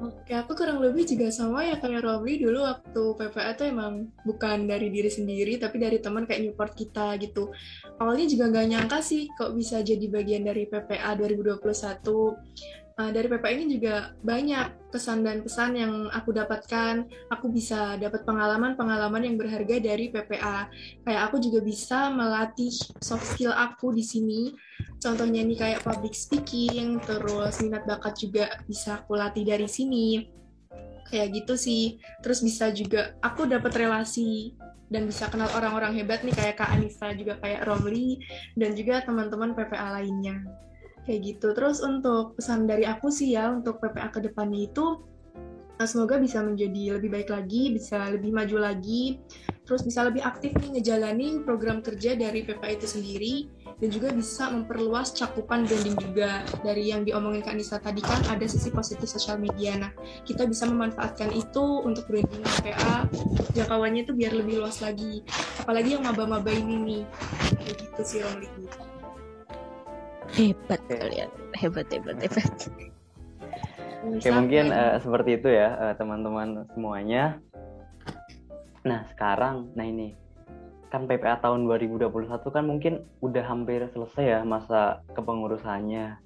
Oke, 0.00 0.32
aku 0.32 0.56
kurang 0.56 0.80
lebih 0.80 1.04
juga 1.04 1.28
sama 1.28 1.68
ya 1.68 1.76
kayak 1.76 2.00
Robby 2.00 2.40
dulu 2.40 2.64
waktu 2.64 3.02
PPA 3.12 3.52
tuh 3.52 3.68
emang 3.68 4.08
bukan 4.24 4.64
dari 4.64 4.88
diri 4.88 5.12
sendiri, 5.12 5.60
tapi 5.60 5.76
dari 5.76 6.00
teman 6.00 6.24
kayak 6.24 6.48
Newport 6.48 6.72
kita 6.72 7.20
gitu. 7.20 7.52
Awalnya 8.00 8.24
juga 8.24 8.48
nggak 8.48 8.66
nyangka 8.72 8.98
sih 9.04 9.28
kok 9.36 9.52
bisa 9.52 9.84
jadi 9.84 10.02
bagian 10.08 10.48
dari 10.48 10.64
PPA 10.64 11.12
2021 11.12 12.81
uh, 12.98 13.10
dari 13.12 13.28
PPA 13.28 13.52
ini 13.56 13.66
juga 13.78 14.12
banyak 14.20 14.92
kesan 14.92 15.24
dan 15.24 15.40
pesan 15.40 15.72
yang 15.78 15.92
aku 16.12 16.34
dapatkan. 16.36 17.06
Aku 17.32 17.48
bisa 17.48 17.96
dapat 17.96 18.24
pengalaman-pengalaman 18.28 19.24
yang 19.24 19.36
berharga 19.40 19.80
dari 19.80 20.12
PPA. 20.12 20.68
Kayak 21.06 21.22
aku 21.30 21.36
juga 21.40 21.60
bisa 21.64 22.12
melatih 22.12 22.72
soft 23.00 23.24
skill 23.32 23.54
aku 23.54 23.94
di 23.96 24.04
sini. 24.04 24.52
Contohnya 25.00 25.40
nih 25.42 25.58
kayak 25.58 25.80
public 25.84 26.12
speaking, 26.12 27.00
terus 27.02 27.60
minat 27.64 27.88
bakat 27.88 28.20
juga 28.20 28.52
bisa 28.68 29.00
aku 29.00 29.16
latih 29.16 29.48
dari 29.48 29.68
sini. 29.68 30.28
Kayak 31.08 31.44
gitu 31.44 31.54
sih. 31.56 32.00
Terus 32.20 32.40
bisa 32.44 32.72
juga 32.72 33.16
aku 33.24 33.48
dapat 33.48 33.72
relasi 33.76 34.56
dan 34.92 35.08
bisa 35.08 35.24
kenal 35.32 35.48
orang-orang 35.56 35.96
hebat 35.96 36.20
nih 36.20 36.36
kayak 36.36 36.60
Kak 36.60 36.76
Anissa 36.76 37.16
juga 37.16 37.40
kayak 37.40 37.64
Romli 37.64 38.20
dan 38.60 38.76
juga 38.76 39.00
teman-teman 39.00 39.56
PPA 39.56 39.96
lainnya 39.96 40.44
kayak 41.06 41.20
gitu. 41.36 41.54
Terus 41.54 41.82
untuk 41.82 42.38
pesan 42.38 42.66
dari 42.66 42.86
aku 42.86 43.10
sih 43.10 43.34
ya 43.34 43.50
untuk 43.50 43.82
PPA 43.82 44.10
ke 44.10 44.20
depannya 44.22 44.70
itu 44.70 45.02
eh, 45.78 45.88
semoga 45.88 46.18
bisa 46.18 46.42
menjadi 46.42 46.98
lebih 46.98 47.10
baik 47.10 47.30
lagi 47.30 47.74
bisa 47.74 48.10
lebih 48.10 48.30
maju 48.30 48.56
lagi. 48.62 49.18
Terus 49.62 49.86
bisa 49.86 50.02
lebih 50.02 50.26
aktif 50.26 50.52
nih 50.58 50.78
ngejalani 50.78 51.46
program 51.46 51.80
kerja 51.86 52.18
dari 52.18 52.42
PPA 52.42 52.76
itu 52.76 52.86
sendiri. 52.86 53.34
Dan 53.82 53.90
juga 53.90 54.14
bisa 54.14 54.46
memperluas 54.46 55.10
cakupan 55.10 55.66
branding 55.66 55.98
juga. 55.98 56.46
Dari 56.62 56.94
yang 56.94 57.02
diomongin 57.02 57.42
Kak 57.42 57.58
Nisa 57.58 57.82
tadi 57.82 57.98
kan 57.98 58.22
ada 58.30 58.46
sisi 58.46 58.70
positif 58.70 59.10
sosial 59.10 59.42
media. 59.42 59.74
Nah 59.78 59.90
kita 60.22 60.46
bisa 60.46 60.66
memanfaatkan 60.70 61.34
itu 61.34 61.82
untuk 61.82 62.06
branding 62.06 62.42
PPA 62.42 63.06
jangkauannya 63.58 64.06
itu 64.06 64.12
biar 64.14 64.34
lebih 64.38 64.62
luas 64.62 64.82
lagi. 64.82 65.22
Apalagi 65.62 65.98
yang 65.98 66.06
maba-maba 66.06 66.50
ini 66.50 66.74
nih. 66.78 67.02
Kayak 67.58 67.76
gitu 67.86 68.02
sih 68.02 68.18
Romli 68.22 68.91
hebat 70.32 70.80
okay. 70.88 70.98
kalian 70.98 71.30
hebat 71.56 71.86
hebat 71.92 72.16
hebat 72.24 72.48
Oke 74.02 74.34
mungkin 74.34 74.74
uh, 74.74 74.98
seperti 74.98 75.38
itu 75.38 75.46
ya 75.46 75.78
uh, 75.78 75.94
teman-teman 75.94 76.66
semuanya. 76.74 77.38
Nah 78.82 79.06
sekarang, 79.14 79.70
nah 79.78 79.86
ini 79.86 80.18
kan 80.90 81.06
PPA 81.06 81.38
tahun 81.38 81.70
2021 81.70 82.10
kan 82.50 82.64
mungkin 82.66 83.06
udah 83.22 83.46
hampir 83.46 83.86
selesai 83.94 84.24
ya 84.26 84.38
masa 84.42 85.06
kepengurusannya. 85.14 86.18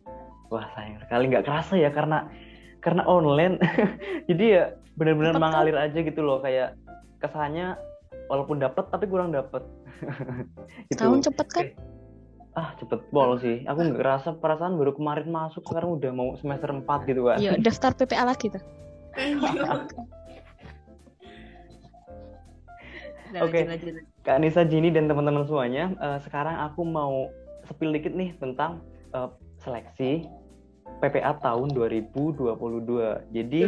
Wah 0.49 0.67
sayang 0.73 1.05
sekali 1.05 1.29
nggak 1.29 1.45
kerasa 1.45 1.77
ya 1.77 1.93
karena 1.93 2.33
karena 2.81 3.05
online. 3.05 3.61
Jadi 4.33 4.57
ya 4.57 4.73
benar-benar 4.97 5.37
mengalir 5.37 5.77
aja 5.77 6.01
gitu 6.01 6.25
loh 6.25 6.41
kayak 6.41 6.81
kesannya 7.21 7.77
walaupun 8.33 8.57
dapat 8.57 8.89
tapi 8.89 9.05
kurang 9.05 9.37
dapat. 9.37 9.61
gitu. 10.89 10.97
Tahun 10.97 11.21
cepet 11.21 11.47
kan? 11.53 11.65
Ah 12.57 12.73
cepet 12.81 13.05
bol 13.13 13.37
sih 13.37 13.69
aku 13.69 13.85
nggak 13.85 14.01
ngerasa 14.01 14.29
perasaan 14.41 14.81
baru 14.81 14.97
kemarin 14.97 15.29
masuk 15.29 15.61
sekarang 15.69 16.01
udah 16.01 16.11
mau 16.17 16.33
semester 16.41 16.73
4 16.73 16.89
gitu 17.05 17.29
kan 17.29 17.37
iya 17.37 17.53
daftar 17.61 17.93
PPA 17.93 18.25
lagi 18.25 18.49
tuh 18.49 18.65
Oke, 23.37 23.69
okay. 23.69 24.01
Kak 24.25 24.39
Nisa, 24.41 24.65
Jini 24.65 24.89
dan 24.89 25.11
teman-teman 25.11 25.45
semuanya, 25.45 25.93
uh, 26.01 26.17
sekarang 26.23 26.57
aku 26.57 26.87
mau 26.87 27.29
sepil 27.69 27.93
dikit 27.93 28.15
nih 28.15 28.33
tentang 28.39 28.81
uh, 29.13 29.29
seleksi 29.61 30.25
PPA 31.03 31.37
tahun 31.43 31.75
2022. 31.75 32.41
Jadi 33.35 33.63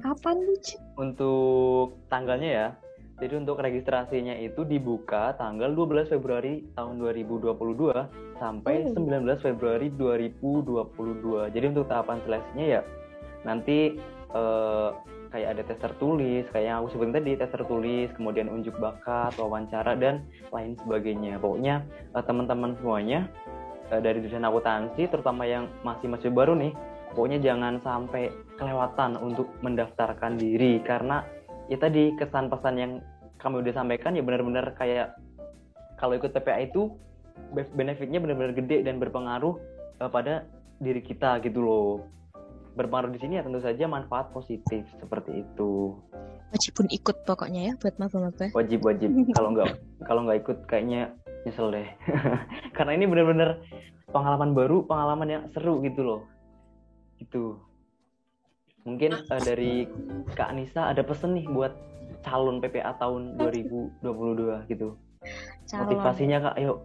kapan 0.00 0.36
nih? 0.40 0.78
Untuk 0.96 2.00
tanggalnya 2.08 2.48
ya, 2.48 2.68
jadi 3.18 3.34
untuk 3.34 3.58
registrasinya 3.58 4.38
itu 4.38 4.62
dibuka 4.62 5.34
tanggal 5.34 5.74
12 5.74 6.06
Februari 6.06 6.62
tahun 6.78 7.02
2022 7.02 7.58
sampai 8.38 8.86
oh. 8.86 8.94
19 8.94 9.42
Februari 9.42 9.90
2022. 9.90 11.50
Jadi 11.50 11.64
untuk 11.66 11.90
tahapan 11.90 12.22
seleksinya 12.22 12.66
ya 12.78 12.82
nanti 13.42 13.98
eh, 14.34 14.90
kayak 15.28 15.48
ada 15.56 15.62
tes 15.66 15.78
tertulis 15.78 16.44
kayak 16.50 16.66
yang 16.66 16.76
aku 16.80 16.88
sebutin 16.96 17.14
tadi 17.20 17.30
tes 17.36 17.52
tertulis 17.52 18.08
kemudian 18.16 18.48
unjuk 18.48 18.74
bakat 18.80 19.36
wawancara 19.36 19.92
dan 19.94 20.24
lain 20.48 20.72
sebagainya 20.80 21.36
pokoknya 21.36 21.84
uh, 22.16 22.24
teman-teman 22.24 22.72
semuanya 22.80 23.28
uh, 23.92 24.00
dari 24.00 24.24
jurusan 24.24 24.48
akuntansi 24.48 25.04
terutama 25.12 25.44
yang 25.44 25.68
masih 25.84 26.08
masih 26.08 26.32
baru 26.32 26.56
nih 26.56 26.72
pokoknya 27.12 27.38
jangan 27.44 27.76
sampai 27.84 28.32
kelewatan 28.56 29.20
untuk 29.20 29.52
mendaftarkan 29.60 30.40
diri 30.40 30.80
karena 30.80 31.24
ya 31.68 31.76
tadi 31.76 32.16
kesan 32.16 32.48
pesan 32.48 32.74
yang 32.80 32.92
kami 33.38 33.62
udah 33.62 33.72
sampaikan 33.76 34.16
ya 34.16 34.24
benar-benar 34.24 34.74
kayak 34.74 35.14
kalau 36.00 36.16
ikut 36.18 36.34
PPA 36.34 36.66
itu 36.66 36.90
benefitnya 37.76 38.18
benar-benar 38.18 38.54
gede 38.56 38.82
dan 38.82 38.98
berpengaruh 38.98 39.54
uh, 40.02 40.10
pada 40.10 40.48
diri 40.82 41.02
kita 41.02 41.38
gitu 41.44 41.62
loh. 41.62 41.90
Berpengaruh 42.74 43.10
di 43.14 43.18
sini 43.18 43.38
ya 43.38 43.46
tentu 43.46 43.58
saja 43.62 43.84
manfaat 43.90 44.30
positif 44.30 44.86
seperti 44.98 45.42
itu. 45.42 45.94
Wajib 46.54 46.72
pun 46.78 46.86
ikut 46.88 47.16
pokoknya 47.28 47.60
ya 47.68 47.72
buat 47.76 47.94
maba-maba 48.00 48.46
wajib 48.56 48.80
wajib. 48.86 49.10
Kalau 49.36 49.52
nggak 49.52 49.68
kalau 50.06 50.20
nggak 50.24 50.38
ikut 50.46 50.58
kayaknya 50.70 51.12
nyesel 51.44 51.74
deh. 51.74 51.88
Karena 52.76 52.94
ini 52.94 53.04
benar-benar 53.10 53.60
pengalaman 54.08 54.56
baru 54.56 54.86
pengalaman 54.86 55.28
yang 55.28 55.42
seru 55.52 55.82
gitu 55.84 56.00
loh. 56.06 56.22
Gitu 57.18 57.67
mungkin 58.88 59.12
uh, 59.28 59.42
dari 59.44 59.84
Kak 60.32 60.48
Anissa 60.56 60.88
ada 60.88 61.04
pesan 61.04 61.36
nih 61.36 61.46
buat 61.52 61.76
calon 62.24 62.58
PPA 62.64 62.96
tahun 62.96 63.36
2022 63.36 64.00
gitu 64.72 64.96
calon. 65.68 65.80
motivasinya 65.84 66.38
Kak 66.40 66.54
ayo 66.56 66.82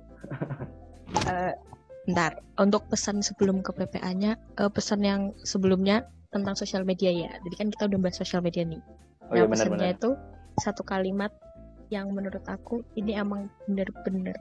uh, 1.32 1.54
Bentar, 2.04 2.44
untuk 2.60 2.84
pesan 2.92 3.24
sebelum 3.24 3.64
ke 3.64 3.72
PPA-nya, 3.72 4.36
uh, 4.60 4.68
pesan 4.68 5.08
yang 5.08 5.32
sebelumnya 5.48 6.04
tentang 6.36 6.52
sosial 6.52 6.84
media 6.84 7.08
ya. 7.08 7.32
Jadi 7.48 7.56
kan 7.56 7.68
kita 7.72 7.88
udah 7.88 8.00
bahas 8.04 8.20
sosial 8.20 8.44
media 8.44 8.68
nih. 8.68 8.84
Oh, 9.32 9.40
nah, 9.40 9.40
iya, 9.40 9.48
pesannya 9.48 9.90
itu 9.96 10.12
satu 10.60 10.84
kalimat 10.84 11.32
yang 11.96 12.12
menurut 12.12 12.44
aku 12.52 12.84
ini 13.00 13.16
emang 13.16 13.48
bener-bener 13.64 14.36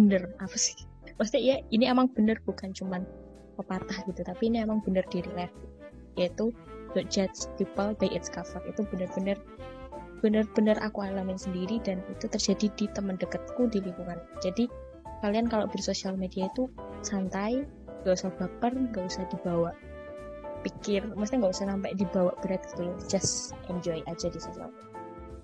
bener 0.00 0.32
apa 0.40 0.56
sih? 0.56 0.80
Maksudnya 1.20 1.42
ya 1.44 1.56
ini 1.68 1.84
emang 1.84 2.08
bener 2.16 2.40
bukan 2.48 2.72
cuman 2.72 3.04
pepatah 3.60 4.08
gitu, 4.08 4.24
tapi 4.24 4.48
ini 4.48 4.64
emang 4.64 4.80
bener 4.80 5.04
di 5.12 5.20
real 5.20 5.52
Yaitu 6.16 6.56
don't 6.94 7.10
judge 7.10 7.48
people 7.60 7.92
by 7.96 8.08
its 8.12 8.28
cover. 8.28 8.60
Itu 8.68 8.84
bener-bener 8.88 9.36
bener-bener 10.18 10.74
aku 10.82 11.06
alamin 11.06 11.38
sendiri 11.38 11.78
dan 11.86 12.02
itu 12.10 12.26
terjadi 12.26 12.66
di 12.74 12.86
teman 12.90 13.16
dekatku 13.16 13.70
di 13.70 13.78
lingkungan. 13.82 14.18
Jadi 14.42 14.66
kalian 15.22 15.50
kalau 15.50 15.66
bersosial 15.66 16.14
media 16.14 16.46
itu 16.50 16.70
santai 17.02 17.66
gak 18.06 18.14
usah 18.14 18.30
baper 18.38 18.72
gak 18.94 19.04
usah 19.10 19.24
dibawa 19.30 19.70
pikir 20.62 21.06
maksudnya 21.14 21.46
gak 21.46 21.54
usah 21.54 21.66
sampai 21.70 21.92
dibawa 21.94 22.32
berat 22.42 22.62
gitu 22.74 22.90
just 23.10 23.54
enjoy 23.70 23.98
aja 24.06 24.26
di 24.30 24.38
sosial 24.38 24.70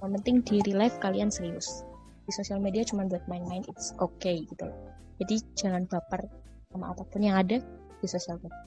yang 0.02 0.12
penting 0.20 0.36
di 0.46 0.62
real 0.66 0.78
life 0.82 0.96
kalian 1.02 1.30
serius 1.30 1.82
di 2.24 2.32
sosial 2.34 2.58
media 2.62 2.86
cuma 2.86 3.06
buat 3.06 3.22
main-main 3.26 3.62
it's 3.66 3.94
okay 3.98 4.46
gitu 4.46 4.66
loh 4.66 4.78
jadi 5.22 5.36
jangan 5.58 5.86
baper 5.86 6.26
sama 6.70 6.90
apa 6.90 7.02
pun 7.06 7.22
yang 7.22 7.38
ada 7.38 7.58
di 8.02 8.06
sosial 8.06 8.38
media 8.42 8.64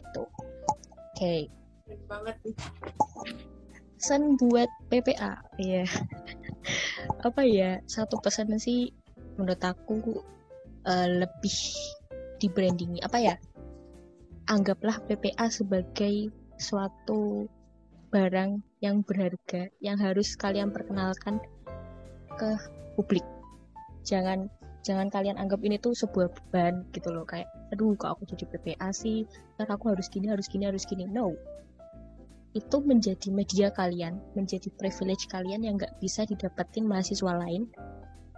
itu 0.00 0.22
oke 0.24 0.36
okay. 1.16 1.48
Banget 2.06 2.36
nih. 2.44 2.56
Pesan 4.00 4.40
buat 4.40 4.70
PPA 4.88 5.44
ya 5.60 5.84
apa 7.28 7.42
ya? 7.44 7.84
Satu 7.84 8.16
pesan 8.20 8.56
sih 8.56 8.90
menurut 9.36 9.60
aku 9.60 10.24
uh, 10.88 11.08
lebih 11.08 11.58
di 12.40 12.48
branding 12.48 13.00
apa 13.04 13.18
ya? 13.20 13.34
Anggaplah 14.48 14.98
PPA 15.06 15.46
sebagai 15.52 16.32
suatu 16.60 17.46
barang 18.10 18.58
yang 18.82 19.06
berharga 19.06 19.70
yang 19.78 19.96
harus 20.00 20.34
kalian 20.34 20.74
perkenalkan 20.74 21.38
ke 22.34 22.50
publik. 22.98 23.22
Jangan 24.02 24.50
jangan 24.80 25.12
kalian 25.12 25.36
anggap 25.36 25.60
ini 25.62 25.76
tuh 25.78 25.94
sebuah 25.94 26.32
beban 26.32 26.88
gitu 26.90 27.12
loh. 27.14 27.22
Kayak 27.28 27.52
aduh 27.70 27.94
kok 27.94 28.18
aku 28.18 28.26
jadi 28.26 28.44
PPA 28.50 28.88
sih? 28.90 29.28
Ntar 29.56 29.70
aku 29.70 29.94
harus 29.94 30.10
gini 30.10 30.26
harus 30.32 30.50
gini 30.50 30.66
harus 30.66 30.82
gini. 30.88 31.06
No 31.06 31.36
itu 32.52 32.76
menjadi 32.82 33.28
media 33.30 33.70
kalian 33.70 34.18
menjadi 34.34 34.70
privilege 34.74 35.30
kalian 35.30 35.62
yang 35.62 35.78
nggak 35.78 35.94
bisa 36.02 36.26
didapetin 36.26 36.86
mahasiswa 36.86 37.30
lain 37.36 37.70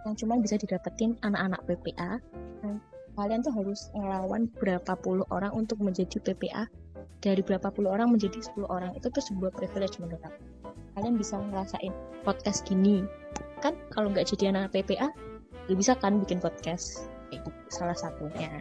yang 0.03 0.13
cuma 0.19 0.37
bisa 0.37 0.59
didapetin 0.59 1.17
anak-anak 1.25 1.65
PPA 1.65 2.21
nah, 2.61 2.77
kalian 3.17 3.41
tuh 3.41 3.53
harus 3.53 3.89
ngelawan 3.97 4.49
berapa 4.57 4.93
puluh 5.01 5.25
orang 5.33 5.53
untuk 5.57 5.81
menjadi 5.81 6.21
PPA 6.21 6.69
dari 7.23 7.39
berapa 7.39 7.71
puluh 7.71 7.95
orang 7.95 8.11
menjadi 8.11 8.43
10 8.51 8.67
orang 8.67 8.91
itu 8.99 9.07
tuh 9.07 9.23
sebuah 9.23 9.55
privilege 9.55 9.95
menurut 10.03 10.19
aku. 10.19 10.43
Kalian 10.99 11.15
bisa 11.15 11.39
ngerasain 11.39 11.95
podcast 12.27 12.67
gini. 12.67 13.07
Kan 13.63 13.79
kalau 13.95 14.11
nggak 14.11 14.27
jadi 14.35 14.51
anak 14.51 14.75
PPA 14.75 15.07
gak 15.71 15.77
bisa 15.79 15.95
kan 15.95 16.19
bikin 16.19 16.43
podcast? 16.43 17.07
Kayak 17.31 17.47
gitu 17.47 17.59
salah 17.71 17.95
satunya. 17.95 18.59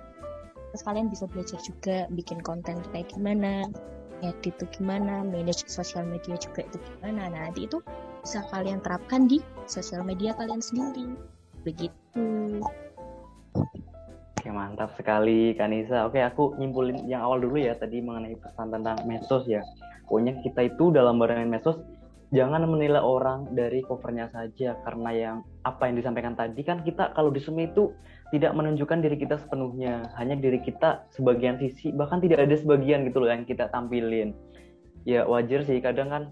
Terus 0.70 0.82
kalian 0.86 1.11
bisa 1.11 1.26
belajar 1.26 1.59
juga 1.61 2.07
bikin 2.14 2.38
konten 2.40 2.80
kayak 2.94 3.11
gimana 3.11 3.66
edit 4.22 4.54
itu 4.54 4.64
gimana 4.78 5.26
manage 5.26 5.66
sosial 5.66 6.06
media 6.06 6.38
juga 6.38 6.64
itu 6.64 6.78
gimana 6.78 7.28
nah 7.28 7.50
nanti 7.50 7.66
itu 7.66 7.82
bisa 8.22 8.40
kalian 8.54 8.78
terapkan 8.80 9.26
di 9.26 9.42
sosial 9.66 10.06
media 10.06 10.32
kalian 10.38 10.62
sendiri 10.62 11.18
begitu 11.66 12.62
Oke 14.42 14.50
mantap 14.50 14.90
sekali 14.98 15.54
Kanisa. 15.54 16.02
Oke 16.02 16.18
aku 16.18 16.58
nyimpulin 16.58 17.06
yang 17.06 17.22
awal 17.22 17.38
dulu 17.38 17.62
ya 17.62 17.78
tadi 17.78 18.02
mengenai 18.02 18.34
pesan 18.34 18.74
tentang 18.74 18.98
medsos 19.06 19.46
ya. 19.46 19.62
Pokoknya 20.10 20.34
kita 20.42 20.66
itu 20.66 20.90
dalam 20.90 21.22
bermain 21.22 21.46
medsos 21.46 21.78
jangan 22.33 22.64
menilai 22.64 22.99
orang 22.99 23.53
dari 23.53 23.85
covernya 23.85 24.33
saja 24.33 24.80
karena 24.89 25.11
yang 25.12 25.37
apa 25.68 25.85
yang 25.87 26.01
disampaikan 26.01 26.33
tadi 26.33 26.64
kan 26.64 26.80
kita 26.80 27.12
kalau 27.12 27.28
di 27.28 27.39
semi 27.39 27.68
itu 27.68 27.93
tidak 28.33 28.57
menunjukkan 28.57 29.05
diri 29.05 29.20
kita 29.20 29.37
sepenuhnya. 29.37 30.09
Hanya 30.16 30.41
diri 30.41 30.64
kita 30.64 31.05
sebagian 31.12 31.61
sisi 31.61 31.93
bahkan 31.93 32.24
tidak 32.24 32.41
ada 32.49 32.57
sebagian 32.57 33.05
gitu 33.05 33.20
loh 33.20 33.28
yang 33.28 33.45
kita 33.45 33.68
tampilin. 33.68 34.33
Ya 35.05 35.28
wajar 35.28 35.61
sih. 35.68 35.76
Kadang 35.85 36.09
kan 36.09 36.22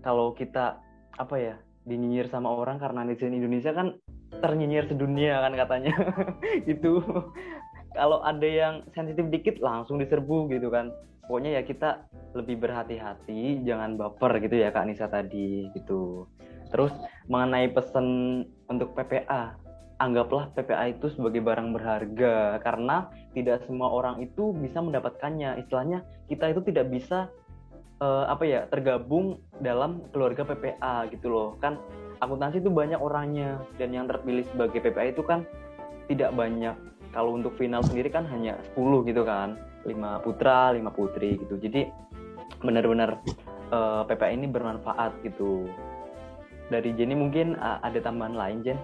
kalau 0.00 0.32
kita 0.32 0.80
apa 1.20 1.36
ya 1.36 1.54
dinyinyir 1.84 2.32
sama 2.32 2.48
orang 2.48 2.80
karena 2.80 3.04
netizen 3.04 3.36
Indonesia 3.36 3.76
kan 3.76 4.00
ternyinyir 4.40 4.88
sedunia 4.88 5.44
kan 5.44 5.52
katanya. 5.52 5.92
Itu 6.72 7.04
kalau 7.92 8.24
ada 8.24 8.48
yang 8.48 8.88
sensitif 8.96 9.28
dikit 9.28 9.60
langsung 9.60 10.00
diserbu 10.00 10.48
gitu 10.48 10.72
kan 10.72 10.88
pokoknya 11.26 11.60
ya 11.60 11.62
kita 11.62 12.06
lebih 12.32 12.60
berhati-hati 12.64 13.62
jangan 13.62 13.94
baper 13.94 14.40
gitu 14.42 14.56
ya 14.58 14.74
Kak 14.74 14.86
Nisa 14.88 15.06
tadi 15.06 15.68
gitu. 15.76 16.26
Terus 16.72 16.92
mengenai 17.28 17.68
pesan 17.70 18.06
untuk 18.66 18.96
PPA 18.96 19.60
anggaplah 20.02 20.50
PPA 20.58 20.90
itu 20.90 21.06
sebagai 21.14 21.38
barang 21.46 21.70
berharga 21.70 22.58
karena 22.58 23.06
tidak 23.38 23.62
semua 23.70 23.92
orang 23.94 24.18
itu 24.18 24.50
bisa 24.50 24.82
mendapatkannya. 24.82 25.62
Istilahnya 25.62 26.02
kita 26.26 26.50
itu 26.50 26.60
tidak 26.66 26.90
bisa 26.90 27.30
uh, 28.02 28.26
apa 28.26 28.42
ya 28.42 28.60
tergabung 28.66 29.38
dalam 29.62 30.02
keluarga 30.10 30.42
PPA 30.42 31.06
gitu 31.14 31.30
loh. 31.30 31.48
Kan 31.62 31.78
akuntansi 32.18 32.58
itu 32.58 32.70
banyak 32.72 32.98
orangnya 32.98 33.62
dan 33.78 33.94
yang 33.94 34.10
terpilih 34.10 34.42
sebagai 34.50 34.82
PPA 34.82 35.14
itu 35.14 35.22
kan 35.22 35.46
tidak 36.10 36.34
banyak. 36.34 36.74
Kalau 37.14 37.36
untuk 37.38 37.54
final 37.60 37.84
sendiri 37.86 38.08
kan 38.08 38.24
hanya 38.26 38.58
10 38.74 39.04
gitu 39.06 39.22
kan 39.22 39.54
lima 39.88 40.22
putra 40.22 40.70
lima 40.74 40.90
putri 40.94 41.38
gitu 41.38 41.58
jadi 41.58 41.90
benar-benar 42.62 43.18
uh, 43.74 44.02
eh, 44.06 44.14
PPA 44.14 44.30
ini 44.34 44.46
bermanfaat 44.46 45.22
gitu 45.26 45.66
dari 46.70 46.94
Jenny 46.94 47.18
mungkin 47.18 47.58
uh, 47.58 47.82
ada 47.82 47.98
tambahan 48.00 48.38
lain 48.38 48.58
Jen? 48.62 48.78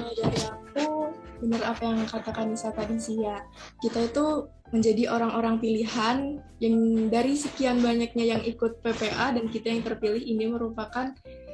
dari 0.00 0.40
aku 0.46 1.12
benar 1.42 1.62
apa 1.72 1.82
yang 1.82 2.06
katakan 2.06 2.52
Nisa 2.52 2.70
tadi 2.72 2.96
sih 2.96 3.20
ya 3.24 3.42
kita 3.82 4.12
itu 4.12 4.48
menjadi 4.70 5.10
orang-orang 5.10 5.58
pilihan 5.58 6.38
yang 6.62 6.76
dari 7.10 7.34
sekian 7.34 7.82
banyaknya 7.82 8.38
yang 8.38 8.42
ikut 8.46 8.78
PPA 8.86 9.34
dan 9.34 9.50
kita 9.50 9.66
yang 9.72 9.82
terpilih 9.82 10.22
ini 10.22 10.46
merupakan 10.46 11.10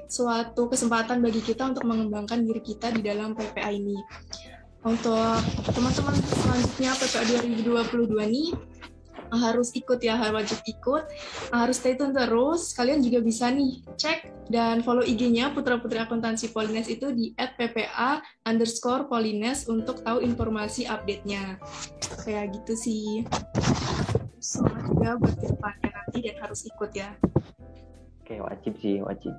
suatu 0.06 0.70
kesempatan 0.70 1.24
bagi 1.24 1.42
kita 1.42 1.66
untuk 1.72 1.88
mengembangkan 1.88 2.44
diri 2.44 2.62
kita 2.62 2.94
di 2.94 3.02
dalam 3.02 3.34
PPA 3.34 3.74
ini. 3.74 3.96
Untuk 4.86 5.42
teman-teman 5.74 6.14
selanjutnya 6.14 6.94
PPA 6.94 7.22
2022 7.42 8.06
nih 8.30 8.54
harus 9.34 9.74
ikut 9.74 9.98
ya, 9.98 10.14
harus 10.14 10.46
wajib 10.46 10.62
ikut, 10.62 11.04
harus 11.50 11.76
stay 11.82 11.98
tune 11.98 12.14
terus. 12.14 12.70
Kalian 12.70 13.02
juga 13.02 13.18
bisa 13.18 13.50
nih 13.50 13.82
cek 13.98 14.46
dan 14.46 14.86
follow 14.86 15.02
IG-nya 15.02 15.50
Putra 15.50 15.82
Putri 15.82 15.98
Akuntansi 15.98 16.54
Polines 16.54 16.86
itu 16.86 17.10
di 17.10 17.34
@ppa 17.34 18.22
underscore 18.46 19.10
Polines 19.10 19.66
untuk 19.66 20.06
tahu 20.06 20.22
informasi 20.22 20.86
update-nya. 20.86 21.58
Kayak 22.22 22.62
gitu 22.62 22.78
sih. 22.78 23.06
Semangat 24.38 24.86
juga 24.86 25.10
buat 25.18 25.34
ke 25.34 25.46
depannya 25.50 25.88
nanti 25.90 26.18
dan 26.22 26.36
harus 26.46 26.60
ikut 26.62 26.90
ya. 26.94 27.10
Oke, 28.22 28.38
wajib 28.38 28.78
sih, 28.78 29.02
wajib. 29.02 29.34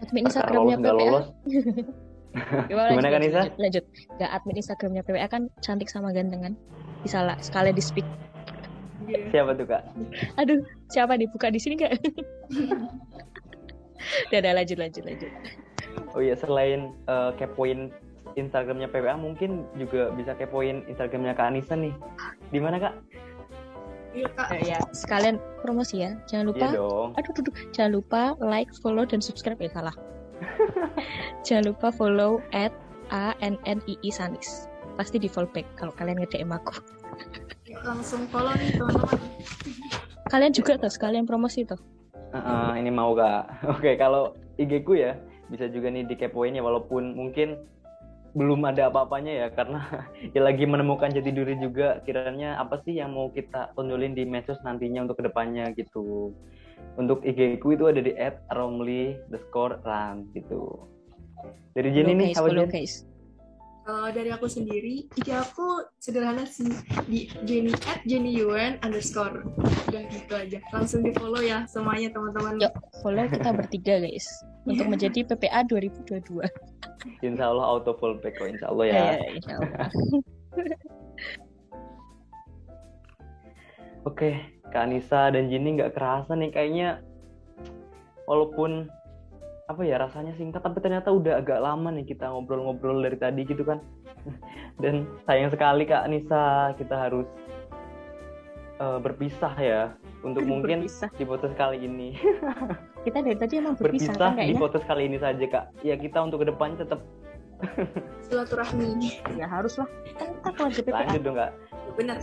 Admin 0.00 0.24
Instagramnya 0.24 0.80
PPA. 0.80 0.96
Lolos. 0.96 1.28
Gimana, 2.70 2.94
Gimana 2.94 3.08
kan 3.10 3.20
Nisa? 3.22 3.40
Lanjut, 3.42 3.54
lanjut. 3.58 3.84
Gak 4.22 4.30
admin 4.30 4.56
Instagramnya 4.62 5.02
PPA 5.02 5.26
kan 5.26 5.42
cantik 5.62 5.90
sama 5.90 6.14
ganteng 6.14 6.40
kan? 6.46 6.54
Bisa 7.02 7.24
lah, 7.24 7.36
sekali 7.42 7.74
di 7.74 7.82
speak 7.82 8.06
Siapa 9.30 9.56
tuh 9.56 9.66
kak? 9.66 9.82
Aduh, 10.38 10.62
siapa 10.92 11.16
nih? 11.18 11.26
Buka 11.30 11.50
di 11.50 11.58
sini 11.58 11.74
nggak? 11.80 11.92
udah, 14.30 14.38
udah, 14.38 14.52
lanjut, 14.54 14.78
lanjut, 14.78 15.02
lanjut. 15.02 15.32
Oh 16.14 16.22
iya, 16.22 16.38
selain 16.38 16.94
uh, 17.10 17.34
kepoin 17.34 17.90
Instagramnya 18.38 18.86
PWA, 18.86 19.18
mungkin 19.18 19.66
juga 19.74 20.14
bisa 20.14 20.38
kepoin 20.38 20.86
Instagramnya 20.86 21.34
Kak 21.34 21.50
Anissa 21.50 21.74
nih. 21.74 21.94
Di 22.54 22.60
mana 22.62 22.78
kak? 22.78 22.94
Iya 24.14 24.28
kak. 24.34 24.48
Uh, 24.50 24.60
ya, 24.62 24.78
sekalian 24.94 25.36
promosi 25.62 26.06
ya. 26.06 26.14
Jangan 26.30 26.54
lupa. 26.54 26.66
Iya 26.70 26.78
dong. 26.78 27.10
Aduh, 27.18 27.32
aduh, 27.34 27.54
jangan 27.74 27.92
lupa 27.98 28.22
like, 28.38 28.70
follow, 28.78 29.02
dan 29.02 29.18
subscribe 29.18 29.58
ya 29.58 29.70
salah. 29.74 29.94
jangan 31.46 31.72
lupa 31.72 31.88
follow 31.92 32.40
at 32.54 32.72
a 33.10 33.34
n 33.42 33.56
n 33.66 33.78
i 33.86 33.94
i 34.00 34.10
sanis. 34.10 34.66
Pasti 34.94 35.16
di 35.16 35.28
follow 35.30 35.50
back 35.50 35.66
kalau 35.76 35.94
kalian 35.96 36.20
nge-DM 36.20 36.50
aku. 36.52 36.80
Langsung 37.86 38.28
follow 38.28 38.52
nih 38.56 38.76
teman-teman. 38.76 39.18
Kalian 40.30 40.52
juga 40.54 40.78
tuh 40.78 40.92
sekalian 40.92 41.26
promosi 41.26 41.66
tuh. 41.66 41.80
Uh, 42.30 42.38
uh, 42.38 42.68
ini 42.78 42.90
mau 42.92 43.16
kak. 43.18 43.50
Oke, 43.78 43.98
kalau 43.98 44.38
IG 44.60 44.86
ku 44.86 44.94
ya 44.94 45.18
bisa 45.50 45.66
juga 45.66 45.90
nih 45.90 46.06
dikepoin 46.06 46.54
ya 46.54 46.62
walaupun 46.62 47.18
mungkin 47.18 47.58
belum 48.30 48.62
ada 48.62 48.86
apa-apanya 48.86 49.32
ya 49.34 49.46
karena 49.50 50.06
ya 50.38 50.40
lagi 50.46 50.62
menemukan 50.62 51.10
jati 51.10 51.34
diri 51.34 51.58
juga 51.58 51.98
kiranya 52.06 52.62
apa 52.62 52.78
sih 52.86 52.94
yang 52.94 53.10
mau 53.10 53.34
kita 53.34 53.74
tonjolin 53.74 54.14
di 54.14 54.22
medsos 54.22 54.62
nantinya 54.62 55.02
untuk 55.02 55.18
ke 55.18 55.26
depannya 55.26 55.74
gitu 55.74 56.30
untuk 56.98 57.22
IG 57.22 57.62
ku 57.62 57.74
itu 57.74 57.86
ada 57.86 58.02
di 58.02 58.14
@romli 58.54 59.14
the 59.30 59.38
score 59.46 59.78
run 59.84 60.26
gitu 60.34 60.90
dari 61.74 61.88
Jenny 61.94 62.12
nih 62.18 62.28
apa 62.34 62.48
Jenny? 62.50 62.84
Kalau 63.80 64.12
dari 64.12 64.30
aku 64.30 64.46
sendiri, 64.46 65.08
IG 65.18 65.28
aku 65.34 65.82
sederhana 65.98 66.44
sih 66.46 66.68
di 67.10 67.26
Jenny 67.42 67.74
at 67.90 68.04
Jenny 68.06 68.30
Yuan 68.36 68.78
underscore. 68.86 69.42
Udah 69.88 70.02
gitu 70.12 70.32
aja. 70.36 70.58
Langsung 70.70 71.02
di 71.02 71.10
follow 71.16 71.40
ya 71.42 71.64
semuanya 71.66 72.12
teman-teman. 72.14 72.60
Yuk, 72.60 72.74
follow 73.02 73.26
kita 73.26 73.50
bertiga 73.58 73.98
guys 74.04 74.28
untuk 74.68 74.86
iya. 74.86 74.92
menjadi 74.92 75.18
PPA 75.32 75.60
2022. 75.66 76.44
Insya 77.24 77.50
Allah 77.50 77.66
auto 77.66 77.96
full 77.96 78.20
back 78.20 78.38
kok, 78.38 78.52
insya 78.52 78.68
Allah 78.70 78.84
ya. 78.86 78.94
ya, 78.94 79.26
insya 79.32 79.54
Allah. 79.58 79.88
Oke, 84.08 84.40
Kak 84.72 84.88
Anissa 84.88 85.28
dan 85.28 85.52
Jenny 85.52 85.76
nggak 85.76 85.92
kerasa 85.92 86.32
nih 86.32 86.50
kayaknya. 86.52 87.04
Walaupun 88.24 88.88
apa 89.70 89.86
ya 89.86 90.02
rasanya 90.02 90.34
singkat 90.34 90.66
tapi 90.66 90.82
ternyata 90.82 91.14
udah 91.14 91.38
agak 91.38 91.62
lama 91.62 91.94
nih 91.94 92.02
kita 92.02 92.26
ngobrol-ngobrol 92.26 93.04
dari 93.04 93.18
tadi 93.20 93.44
gitu 93.44 93.62
kan. 93.62 93.84
Dan 94.82 95.04
sayang 95.28 95.52
sekali 95.52 95.84
Kak 95.84 96.08
Anissa 96.08 96.72
kita 96.80 96.96
harus 96.96 97.28
uh, 98.80 98.96
berpisah 98.98 99.52
ya 99.60 99.92
untuk 100.24 100.48
mungkin 100.48 100.88
berpisah. 100.88 101.12
di 101.14 101.24
podcast 101.28 101.54
kali 101.60 101.84
ini. 101.84 102.16
Kita 103.06 103.24
dari 103.24 103.36
tadi 103.36 103.56
emang 103.56 103.80
berpisah, 103.80 104.12
berpisah 104.12 104.36
kan, 104.36 104.44
di 104.44 104.56
podcast 104.60 104.84
kali 104.84 105.08
ini 105.08 105.16
saja 105.16 105.44
Kak. 105.48 105.64
Ya 105.80 105.96
kita 105.96 106.20
untuk 106.20 106.44
ke 106.44 106.52
depannya 106.52 106.84
tetap. 106.84 107.00
Silaturahmi. 108.28 109.24
Ya 109.40 109.48
harus 109.48 109.80
lah 109.80 109.88
kan 110.20 110.68
kita 110.68 110.92
PPA 110.92 111.00
lanjut 111.08 111.22
dong 111.24 111.36
Kak. 111.40 111.52
Benar 111.96 112.20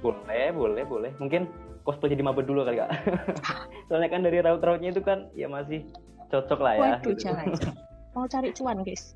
boleh 0.00 0.52
boleh 0.52 0.82
boleh. 0.84 1.10
Mungkin 1.20 1.48
cosplay 1.86 2.12
jadi 2.12 2.22
mabet 2.26 2.50
dulu 2.50 2.66
kali 2.66 2.82
kak. 2.82 2.90
Soalnya 3.88 4.08
kan 4.10 4.20
dari 4.26 4.38
raut-rautnya 4.42 4.90
itu 4.90 5.02
kan 5.02 5.30
ya 5.32 5.46
masih 5.46 5.86
cocok 6.26 6.58
lah 6.58 6.74
ya 6.74 6.82
waduh 6.82 7.14
gitu. 7.14 7.30
jangan 7.30 7.46
mau 8.10 8.26
cari 8.26 8.48
cuan 8.50 8.82
guys. 8.82 9.14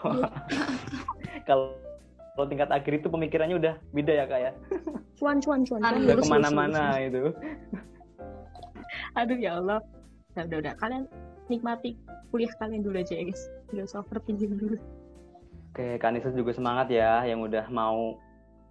Kalau 0.00 0.26
kalau 2.32 2.46
tingkat 2.48 2.72
akhir 2.72 3.04
itu 3.04 3.08
pemikirannya 3.12 3.56
udah 3.60 3.74
beda 3.92 4.12
ya 4.12 4.24
kak 4.24 4.40
ya? 4.40 4.52
Cuan 5.22 5.38
cuan 5.38 5.62
cuan, 5.62 5.78
cuan. 5.78 6.02
udah 6.02 6.16
ke 6.18 6.26
mana-mana 6.26 6.98
itu 6.98 7.30
aduh 9.14 9.38
ya 9.38 9.60
Allah. 9.60 9.80
Nah, 10.32 10.42
udah 10.48 10.58
udah. 10.64 10.74
Kalian 10.80 11.04
nikmati 11.52 11.96
kuliah 12.32 12.52
kalian 12.56 12.82
dulu 12.84 12.96
aja 12.96 13.14
ya 13.16 13.24
guys. 13.28 13.42
Nggak 13.72 13.84
usah 13.92 13.98
overthinking 14.04 14.56
dulu. 14.56 14.76
Oke, 15.72 15.96
Kak 15.96 16.12
Anissa 16.12 16.32
juga 16.32 16.52
semangat 16.52 16.92
ya 16.92 17.24
yang 17.24 17.40
udah 17.40 17.68
mau 17.72 18.20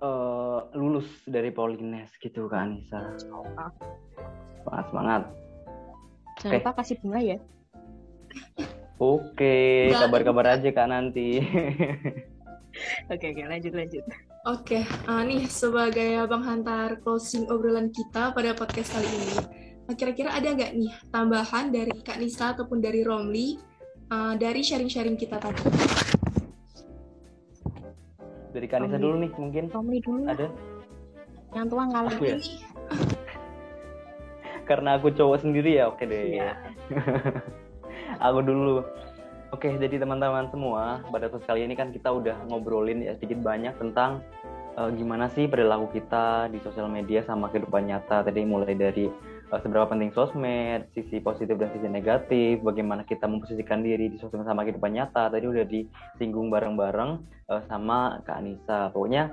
uh, 0.01 0.67
lulus 0.75 1.07
dari 1.29 1.53
Polines 1.53 2.11
gitu 2.17 2.49
Kak 2.49 2.59
Anissa. 2.59 3.13
Semangat, 3.21 4.85
semangat. 4.89 5.21
Jangan 6.41 6.53
lupa 6.57 6.71
kasih 6.81 6.97
bunga 6.99 7.19
ya. 7.21 7.37
Oke, 9.01 9.89
kabar-kabar 9.93 10.57
aja 10.57 10.69
Kak 10.69 10.87
nanti. 10.89 11.41
oke, 13.13 13.25
oke, 13.33 13.41
lanjut, 13.49 13.73
lanjut. 13.73 14.05
Oke, 14.45 14.81
uh, 15.05 15.21
nih 15.21 15.45
sebagai 15.45 16.17
abang 16.17 16.41
hantar 16.41 16.97
closing 17.05 17.45
obrolan 17.49 17.93
kita 17.93 18.33
pada 18.33 18.57
podcast 18.57 18.93
kali 18.93 19.05
ini. 19.05 19.37
Nah, 19.85 19.93
kira-kira 19.97 20.33
ada 20.33 20.49
nggak 20.53 20.71
nih 20.77 20.93
tambahan 21.13 21.69
dari 21.69 21.93
Kak 22.01 22.17
Nisa 22.17 22.53
ataupun 22.53 22.81
dari 22.81 23.05
Romli 23.05 23.57
uh, 24.09 24.33
dari 24.37 24.61
sharing-sharing 24.65 25.17
kita 25.17 25.37
tadi? 25.37 25.61
Dari 28.51 28.67
Kanisa 28.67 28.99
dulu 28.99 29.15
nih 29.23 29.31
mungkin. 29.35 29.63
Tommy 29.71 29.97
dulu. 30.03 30.27
Ada? 30.27 30.47
Yang 31.55 31.65
tua 31.71 31.83
ngalah. 31.87 32.11
Aku 32.15 32.23
ya? 32.27 32.37
Karena 34.69 34.95
aku 34.95 35.11
cowok 35.11 35.43
sendiri 35.43 35.79
ya, 35.79 35.91
oke 35.91 36.03
deh. 36.03 36.39
Iya. 36.39 36.51
aku 38.27 38.39
dulu. 38.43 38.83
Oke, 39.51 39.67
jadi 39.75 39.99
teman-teman 39.99 40.47
semua, 40.47 41.03
pada 41.11 41.27
saat 41.27 41.43
kali 41.43 41.67
ini 41.67 41.75
kan 41.75 41.91
kita 41.91 42.07
udah 42.07 42.47
ngobrolin 42.47 43.03
ya 43.03 43.11
sedikit 43.19 43.43
banyak 43.43 43.75
tentang 43.75 44.23
uh, 44.79 44.87
gimana 44.87 45.27
sih 45.27 45.51
perilaku 45.51 45.91
kita 45.91 46.47
di 46.47 46.63
sosial 46.63 46.87
media 46.87 47.19
sama 47.27 47.51
kehidupan 47.51 47.83
nyata. 47.83 48.23
Tadi 48.23 48.47
mulai 48.47 48.79
dari 48.79 49.11
seberapa 49.59 49.83
penting 49.91 50.15
sosmed, 50.15 50.87
sisi 50.95 51.19
positif 51.19 51.59
dan 51.59 51.67
sisi 51.75 51.91
negatif, 51.91 52.63
bagaimana 52.63 53.03
kita 53.03 53.27
memposisikan 53.27 53.83
diri 53.83 54.07
di 54.07 54.15
sosmed 54.15 54.47
sama 54.47 54.63
kehidupan 54.63 54.95
nyata. 54.95 55.27
Tadi 55.27 55.43
udah 55.43 55.67
disinggung 55.67 56.47
bareng-bareng 56.47 57.11
uh, 57.51 57.61
sama 57.67 58.23
Kak 58.23 58.39
Anissa. 58.39 58.87
Pokoknya 58.95 59.27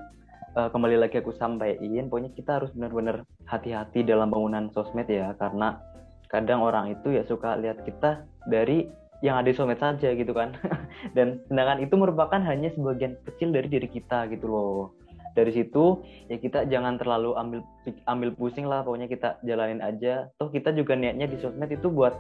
uh, 0.59 0.67
kembali 0.75 0.99
lagi 0.99 1.23
aku 1.23 1.31
sampaikan, 1.39 2.11
pokoknya 2.11 2.35
kita 2.35 2.59
harus 2.59 2.75
benar-benar 2.75 3.23
hati-hati 3.47 4.03
dalam 4.03 4.35
bangunan 4.35 4.67
sosmed 4.75 5.07
ya, 5.07 5.39
karena 5.39 5.79
kadang 6.27 6.67
orang 6.67 6.99
itu 6.99 7.15
ya 7.15 7.23
suka 7.23 7.55
lihat 7.55 7.87
kita 7.87 8.27
dari 8.51 8.91
yang 9.23 9.39
ada 9.39 9.47
di 9.47 9.55
sosmed 9.55 9.79
saja 9.79 10.19
gitu 10.19 10.35
kan. 10.35 10.59
Dan 11.17 11.47
sedangkan 11.47 11.79
itu 11.79 11.95
merupakan 11.95 12.43
hanya 12.43 12.75
sebagian 12.75 13.15
kecil 13.23 13.55
dari 13.55 13.71
diri 13.71 13.87
kita 13.87 14.27
gitu 14.35 14.51
loh 14.51 14.99
dari 15.39 15.55
situ 15.55 16.03
ya 16.27 16.37
kita 16.43 16.67
jangan 16.67 16.99
terlalu 16.99 17.39
ambil 17.39 17.63
ambil 18.11 18.35
pusing 18.35 18.67
lah 18.67 18.83
pokoknya 18.83 19.07
kita 19.07 19.39
jalanin 19.47 19.79
aja. 19.79 20.27
Toh 20.43 20.51
kita 20.51 20.75
juga 20.75 20.99
niatnya 20.99 21.31
di 21.31 21.39
sosmed 21.39 21.71
itu 21.71 21.87
buat 21.87 22.19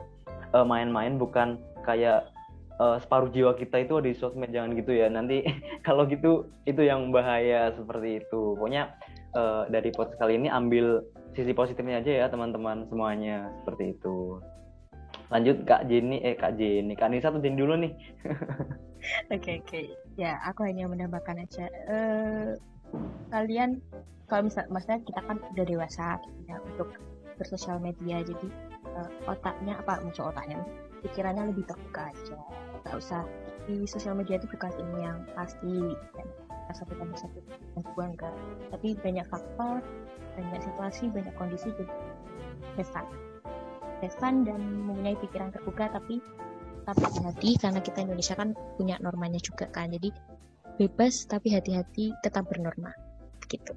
uh, 0.54 0.62
main-main 0.62 1.18
bukan 1.18 1.58
kayak 1.82 2.30
uh, 2.78 3.02
separuh 3.02 3.34
jiwa 3.34 3.58
kita 3.58 3.82
itu 3.82 3.98
di 3.98 4.14
sosmed 4.14 4.54
jangan 4.54 4.78
gitu 4.78 4.94
ya. 4.94 5.10
Nanti 5.10 5.42
kalau 5.86 6.06
gitu 6.06 6.46
itu 6.70 6.86
yang 6.86 7.10
bahaya 7.10 7.74
seperti 7.74 8.22
itu. 8.22 8.54
Pokoknya 8.54 8.94
uh, 9.34 9.66
dari 9.66 9.90
podcast 9.90 10.22
kali 10.22 10.38
ini 10.38 10.46
ambil 10.46 11.02
sisi 11.34 11.50
positifnya 11.50 11.98
aja 11.98 12.12
ya 12.22 12.26
teman-teman 12.30 12.86
semuanya. 12.86 13.50
Seperti 13.66 13.98
itu. 13.98 14.38
Lanjut 15.28 15.66
kak 15.66 15.90
Jenny 15.90 16.22
eh 16.22 16.38
kak 16.38 16.54
Jenny 16.56 16.94
kak 16.94 17.10
Nisa 17.10 17.34
tuh 17.34 17.42
dulu 17.42 17.74
nih. 17.74 17.92
Oke 19.30 19.62
oke. 19.62 19.70
Okay. 19.70 19.86
ya 20.18 20.34
aku 20.42 20.66
hanya 20.66 20.90
menambahkan 20.90 21.38
aja. 21.38 21.70
Uh, 21.86 22.58
kalian 23.28 23.80
kalau 24.28 24.49
misal 24.49 24.64
maksudnya 24.68 25.01
kita 25.05 25.20
kan 25.24 25.36
udah 25.57 25.64
dewasa 25.64 26.20
gitu 26.24 26.41
ya 26.49 26.57
untuk 26.61 26.89
bersosial 27.41 27.80
media 27.80 28.20
jadi 28.20 28.49
uh, 28.99 29.11
otaknya 29.30 29.78
apa 29.78 30.03
muncul 30.05 30.28
otaknya 30.28 30.61
pikirannya 31.01 31.55
lebih 31.55 31.64
terbuka 31.64 32.11
aja. 32.11 32.36
Nggak 32.84 32.97
usah 32.99 33.22
di 33.68 33.84
sosial 33.86 34.16
media 34.18 34.41
itu 34.41 34.49
bukan 34.51 34.72
ini 34.74 34.99
yang 35.07 35.18
pasti 35.36 35.95
dan 36.16 36.26
satu 36.74 36.93
tambah 37.01 37.16
satu 37.16 37.39
dua 37.95 38.05
enggak. 38.12 38.34
Tapi 38.74 38.99
banyak 39.01 39.26
faktor 39.30 39.80
banyak 40.36 40.61
situasi 40.62 41.11
banyak 41.11 41.34
kondisi 41.34 41.72
jadi 41.74 41.95
pesan 42.78 43.07
pesan 43.99 44.47
dan 44.47 44.62
mempunyai 44.86 45.18
pikiran 45.18 45.51
terbuka 45.51 45.91
tapi 45.91 46.22
tapi 46.86 47.03
hati 47.05 47.59
karena 47.59 47.82
kita 47.82 47.99
Indonesia 48.07 48.34
kan 48.39 48.55
punya 48.78 48.97
normanya 49.03 49.43
juga 49.43 49.68
kan. 49.68 49.93
Jadi 49.93 50.09
bebas 50.79 51.26
tapi 51.26 51.51
hati-hati 51.51 52.14
tetap 52.22 52.47
bernorma 52.47 52.95
gitu 53.51 53.74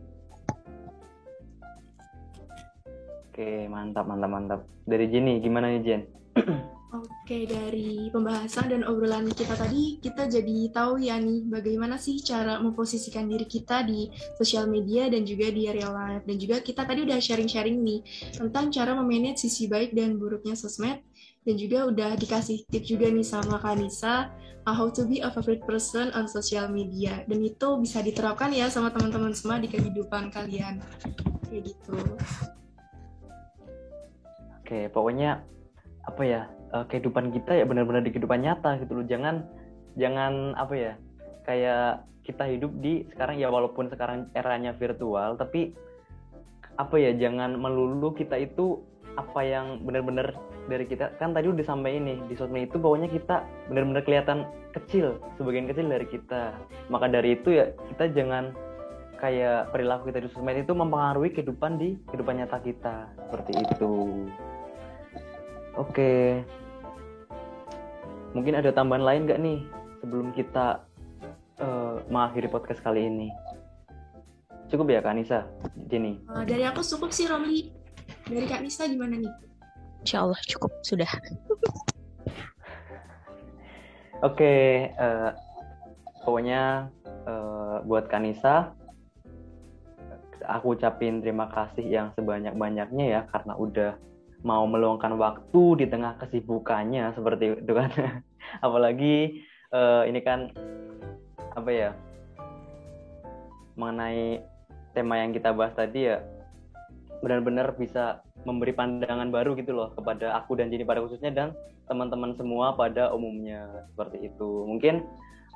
oke 3.33 3.49
mantap 3.67 4.05
mantap 4.05 4.29
mantap 4.29 4.61
dari 4.85 5.09
Jenny 5.09 5.41
gimana 5.41 5.73
nih 5.73 5.81
Jen 5.81 6.01
Oke, 6.91 7.47
dari 7.47 8.11
pembahasan 8.11 8.67
dan 8.67 8.83
obrolan 8.83 9.31
kita 9.31 9.55
tadi, 9.55 9.95
kita 10.03 10.27
jadi 10.27 10.75
tahu 10.75 10.99
ya 10.99 11.15
nih 11.23 11.47
bagaimana 11.47 11.95
sih 11.95 12.19
cara 12.19 12.59
memposisikan 12.59 13.31
diri 13.31 13.47
kita 13.47 13.87
di 13.87 14.11
sosial 14.35 14.67
media 14.67 15.07
dan 15.07 15.23
juga 15.23 15.47
di 15.55 15.71
real 15.71 15.95
life. 15.95 16.27
Dan 16.27 16.35
juga 16.35 16.59
kita 16.59 16.83
tadi 16.83 17.07
udah 17.07 17.15
sharing-sharing 17.15 17.79
nih 17.79 18.03
tentang 18.35 18.75
cara 18.75 18.91
memanage 18.91 19.47
sisi 19.47 19.71
baik 19.71 19.95
dan 19.95 20.19
buruknya 20.19 20.51
sosmed. 20.59 20.99
Dan 21.41 21.57
juga 21.57 21.89
udah 21.89 22.13
dikasih 22.21 22.69
tips 22.69 22.85
juga 22.85 23.09
nih 23.09 23.25
sama 23.25 23.57
Kanisa 23.57 24.29
uh, 24.65 24.75
how 24.75 24.93
to 24.93 25.09
be 25.09 25.21
a 25.25 25.29
favorite 25.33 25.65
person 25.65 26.13
on 26.13 26.29
social 26.29 26.69
media. 26.69 27.25
Dan 27.25 27.41
itu 27.41 27.67
bisa 27.81 28.05
diterapkan 28.05 28.53
ya 28.53 28.69
sama 28.69 28.93
teman-teman 28.93 29.33
semua 29.33 29.57
di 29.57 29.69
kehidupan 29.69 30.29
kalian. 30.29 30.81
kayak 31.49 31.67
gitu. 31.67 31.97
Oke, 34.61 34.87
pokoknya 34.93 35.43
apa 36.07 36.21
ya 36.23 36.41
uh, 36.71 36.85
kehidupan 36.87 37.35
kita 37.35 37.59
ya 37.59 37.65
benar-benar 37.67 38.05
di 38.05 38.13
kehidupan 38.13 38.39
nyata 38.39 38.79
gitu 38.79 39.01
loh. 39.01 39.05
Jangan 39.09 39.43
jangan 39.99 40.55
apa 40.55 40.73
ya 40.77 40.93
kayak 41.43 42.07
kita 42.21 42.45
hidup 42.47 42.71
di 42.79 43.03
sekarang 43.11 43.41
ya 43.41 43.49
walaupun 43.49 43.89
sekarang 43.89 44.29
eranya 44.37 44.77
virtual 44.77 45.35
tapi 45.35 45.73
apa 46.77 46.95
ya 46.95 47.11
jangan 47.17 47.57
melulu 47.57 48.13
kita 48.15 48.37
itu 48.39 48.79
apa 49.19 49.43
yang 49.43 49.83
benar-benar 49.83 50.31
dari 50.67 50.85
kita. 50.85 51.17
Kan 51.17 51.33
tadi 51.33 51.49
udah 51.49 51.65
sampai 51.65 51.97
ini 51.97 52.21
di 52.29 52.35
sosmed 52.37 52.69
itu 52.69 52.77
pokoknya 52.77 53.09
kita 53.09 53.45
benar-benar 53.71 54.03
kelihatan 54.05 54.45
kecil 54.75 55.17
sebagian 55.39 55.65
kecil 55.65 55.87
dari 55.89 56.05
kita. 56.05 56.53
Maka 56.91 57.09
dari 57.09 57.39
itu 57.39 57.55
ya 57.55 57.71
kita 57.93 58.11
jangan 58.13 58.53
kayak 59.21 59.69
perilaku 59.69 60.09
kita 60.09 60.25
di 60.25 60.29
sosmed 60.33 60.57
itu 60.57 60.73
mempengaruhi 60.73 61.29
kehidupan 61.33 61.77
di 61.77 61.97
kehidupan 62.09 62.41
nyata 62.41 62.57
kita. 62.61 62.95
Seperti 63.29 63.51
itu. 63.57 63.93
Oke. 65.77 66.43
Mungkin 68.31 68.55
ada 68.55 68.71
tambahan 68.71 69.03
lain 69.03 69.21
nggak 69.27 69.41
nih 69.43 69.59
sebelum 69.99 70.31
kita 70.31 70.87
uh, 71.59 71.99
mengakhiri 72.07 72.47
podcast 72.47 72.79
kali 72.79 73.05
ini? 73.07 73.29
Cukup 74.71 74.87
ya 74.87 75.03
Kak 75.03 75.19
Nisa 75.19 75.43
Jenny 75.91 76.15
Uh, 76.31 76.47
dari 76.47 76.63
aku 76.63 76.79
cukup 76.79 77.11
sih 77.11 77.27
Romli. 77.27 77.75
Dari 78.23 78.47
Kak 78.47 78.63
Nisa 78.63 78.87
gimana 78.87 79.19
nih? 79.19 79.50
Insya 80.01 80.25
Allah 80.25 80.39
cukup 80.49 80.71
sudah. 80.81 81.09
Oke, 84.21 84.53
eh, 84.89 85.29
pokoknya 86.25 86.93
eh, 87.05 87.77
buat 87.85 88.05
Kanisa, 88.09 88.73
aku 90.45 90.77
ucapin 90.77 91.21
terima 91.21 91.49
kasih 91.49 91.85
yang 91.85 92.07
sebanyak-banyaknya 92.17 93.05
ya 93.05 93.21
karena 93.29 93.53
udah 93.57 93.91
mau 94.41 94.65
meluangkan 94.65 95.17
waktu 95.21 95.85
di 95.85 95.85
tengah 95.89 96.17
kesibukannya 96.17 97.13
seperti 97.13 97.61
itu 97.61 97.73
kan. 97.73 97.89
Apalagi 98.65 99.41
eh, 99.73 100.03
ini 100.09 100.19
kan 100.21 100.49
apa 101.51 101.69
ya 101.69 101.91
mengenai 103.77 104.39
tema 104.93 105.19
yang 105.19 105.31
kita 105.31 105.51
bahas 105.55 105.73
tadi 105.73 106.09
ya 106.09 106.21
benar-benar 107.21 107.75
bisa 107.77 108.25
memberi 108.43 108.73
pandangan 108.73 109.29
baru 109.29 109.53
gitu 109.57 109.75
loh 109.75 109.93
kepada 109.93 110.33
aku 110.37 110.57
dan 110.57 110.73
Jenny 110.73 110.85
pada 110.87 111.01
khususnya 111.03 111.29
dan 111.29 111.53
teman-teman 111.85 112.33
semua 112.37 112.73
pada 112.73 113.11
umumnya 113.13 113.85
seperti 113.93 114.31
itu. 114.31 114.65
Mungkin 114.65 115.05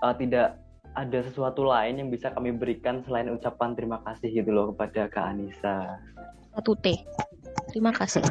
uh, 0.03 0.15
tidak 0.15 0.59
ada 0.95 1.19
sesuatu 1.27 1.67
lain 1.67 1.99
yang 1.99 2.09
bisa 2.13 2.31
kami 2.31 2.55
berikan 2.55 3.03
selain 3.03 3.27
ucapan 3.27 3.75
terima 3.75 3.99
kasih 4.07 4.31
gitu 4.31 4.49
loh 4.51 4.71
kepada 4.71 5.11
Kak 5.11 5.25
Anissa. 5.35 5.99
Satu 6.55 6.71
T. 6.79 6.95
Terima 7.71 7.91
kasih. 7.91 8.23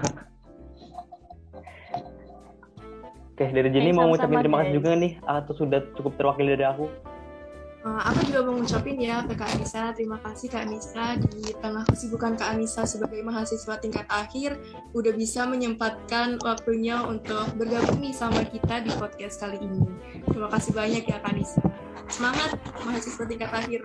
Oke, 3.34 3.50
dari 3.50 3.68
Jenny 3.74 3.90
Eh, 3.90 3.96
mau 3.98 4.06
ngucapin 4.06 4.46
terima 4.46 4.62
kasih 4.62 4.78
juga 4.78 4.94
nih 4.94 5.18
atau 5.26 5.52
sudah 5.58 5.82
cukup 5.98 6.14
terwakili 6.14 6.54
dari 6.54 6.70
aku? 6.70 6.86
Uh, 7.84 8.00
aku 8.00 8.32
juga 8.32 8.40
mau 8.48 8.56
ngucapin 8.56 8.96
ya 8.96 9.20
ke 9.28 9.36
Kak 9.36 9.60
Anissa, 9.60 9.92
terima 9.92 10.16
kasih 10.24 10.48
Kak 10.48 10.64
Anissa 10.64 11.20
di 11.20 11.52
tengah 11.52 11.84
kesibukan 11.84 12.32
Kak 12.32 12.56
Anissa 12.56 12.88
sebagai 12.88 13.20
mahasiswa 13.20 13.76
tingkat 13.76 14.08
akhir 14.08 14.56
udah 14.96 15.12
bisa 15.12 15.44
menyempatkan 15.44 16.40
waktunya 16.40 17.04
untuk 17.04 17.44
bergabung 17.60 18.00
nih 18.00 18.16
sama 18.16 18.40
kita 18.48 18.80
di 18.80 18.88
podcast 18.96 19.36
kali 19.36 19.60
ini. 19.60 19.84
Terima 20.24 20.48
kasih 20.48 20.72
banyak 20.72 21.04
ya 21.04 21.20
Kak 21.20 21.28
Anissa. 21.36 21.60
Semangat 22.08 22.56
mahasiswa 22.88 23.24
tingkat 23.28 23.52
akhir. 23.52 23.80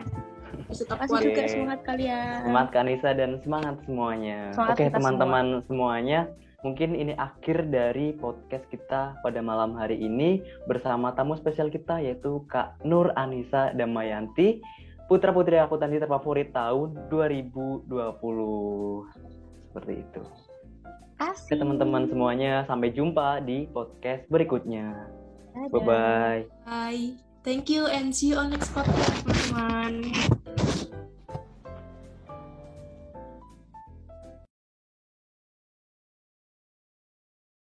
Tetap 0.69 0.97
Kasih 1.01 1.11
kuat. 1.11 1.23
juga 1.27 1.41
semangat 1.51 1.79
kalian. 1.83 2.39
Semangat 2.47 2.69
Kak 2.71 2.81
Anissa 2.87 3.09
dan 3.11 3.31
semangat 3.43 3.75
semuanya. 3.83 4.39
Semangat 4.55 4.75
Oke, 4.79 4.85
teman-teman 4.95 5.45
semuanya, 5.67 6.19
mungkin 6.61 6.95
ini 6.95 7.15
akhir 7.15 7.71
dari 7.71 8.11
podcast 8.15 8.67
kita 8.67 9.15
pada 9.23 9.39
malam 9.39 9.75
hari 9.79 9.95
ini 9.95 10.43
bersama 10.67 11.15
tamu 11.15 11.39
spesial 11.39 11.71
kita 11.71 12.03
yaitu 12.03 12.43
Kak 12.51 12.83
Nur 12.83 13.15
Anissa 13.15 13.71
Damayanti, 13.71 14.59
putra 15.07 15.31
putri 15.31 15.55
akuntansi 15.55 16.03
terfavorit 16.03 16.51
tahun 16.51 17.07
2020. 17.07 17.87
Seperti 19.69 19.93
itu. 20.03 20.21
Kasih. 21.19 21.51
Oke, 21.51 21.55
teman-teman 21.59 22.07
semuanya, 22.07 22.63
sampai 22.67 22.95
jumpa 22.95 23.43
di 23.43 23.67
podcast 23.71 24.23
berikutnya. 24.31 24.95
Dadah. 25.51 25.71
Bye 25.71 25.81
bye. 25.83 26.41
Bye. 26.63 27.05
Thank 27.43 27.71
you 27.71 27.87
and 27.87 28.11
see 28.11 28.35
you 28.35 28.37
on 28.39 28.51
next 28.51 28.71
podcast 28.75 29.23
teman-teman. 29.23 30.11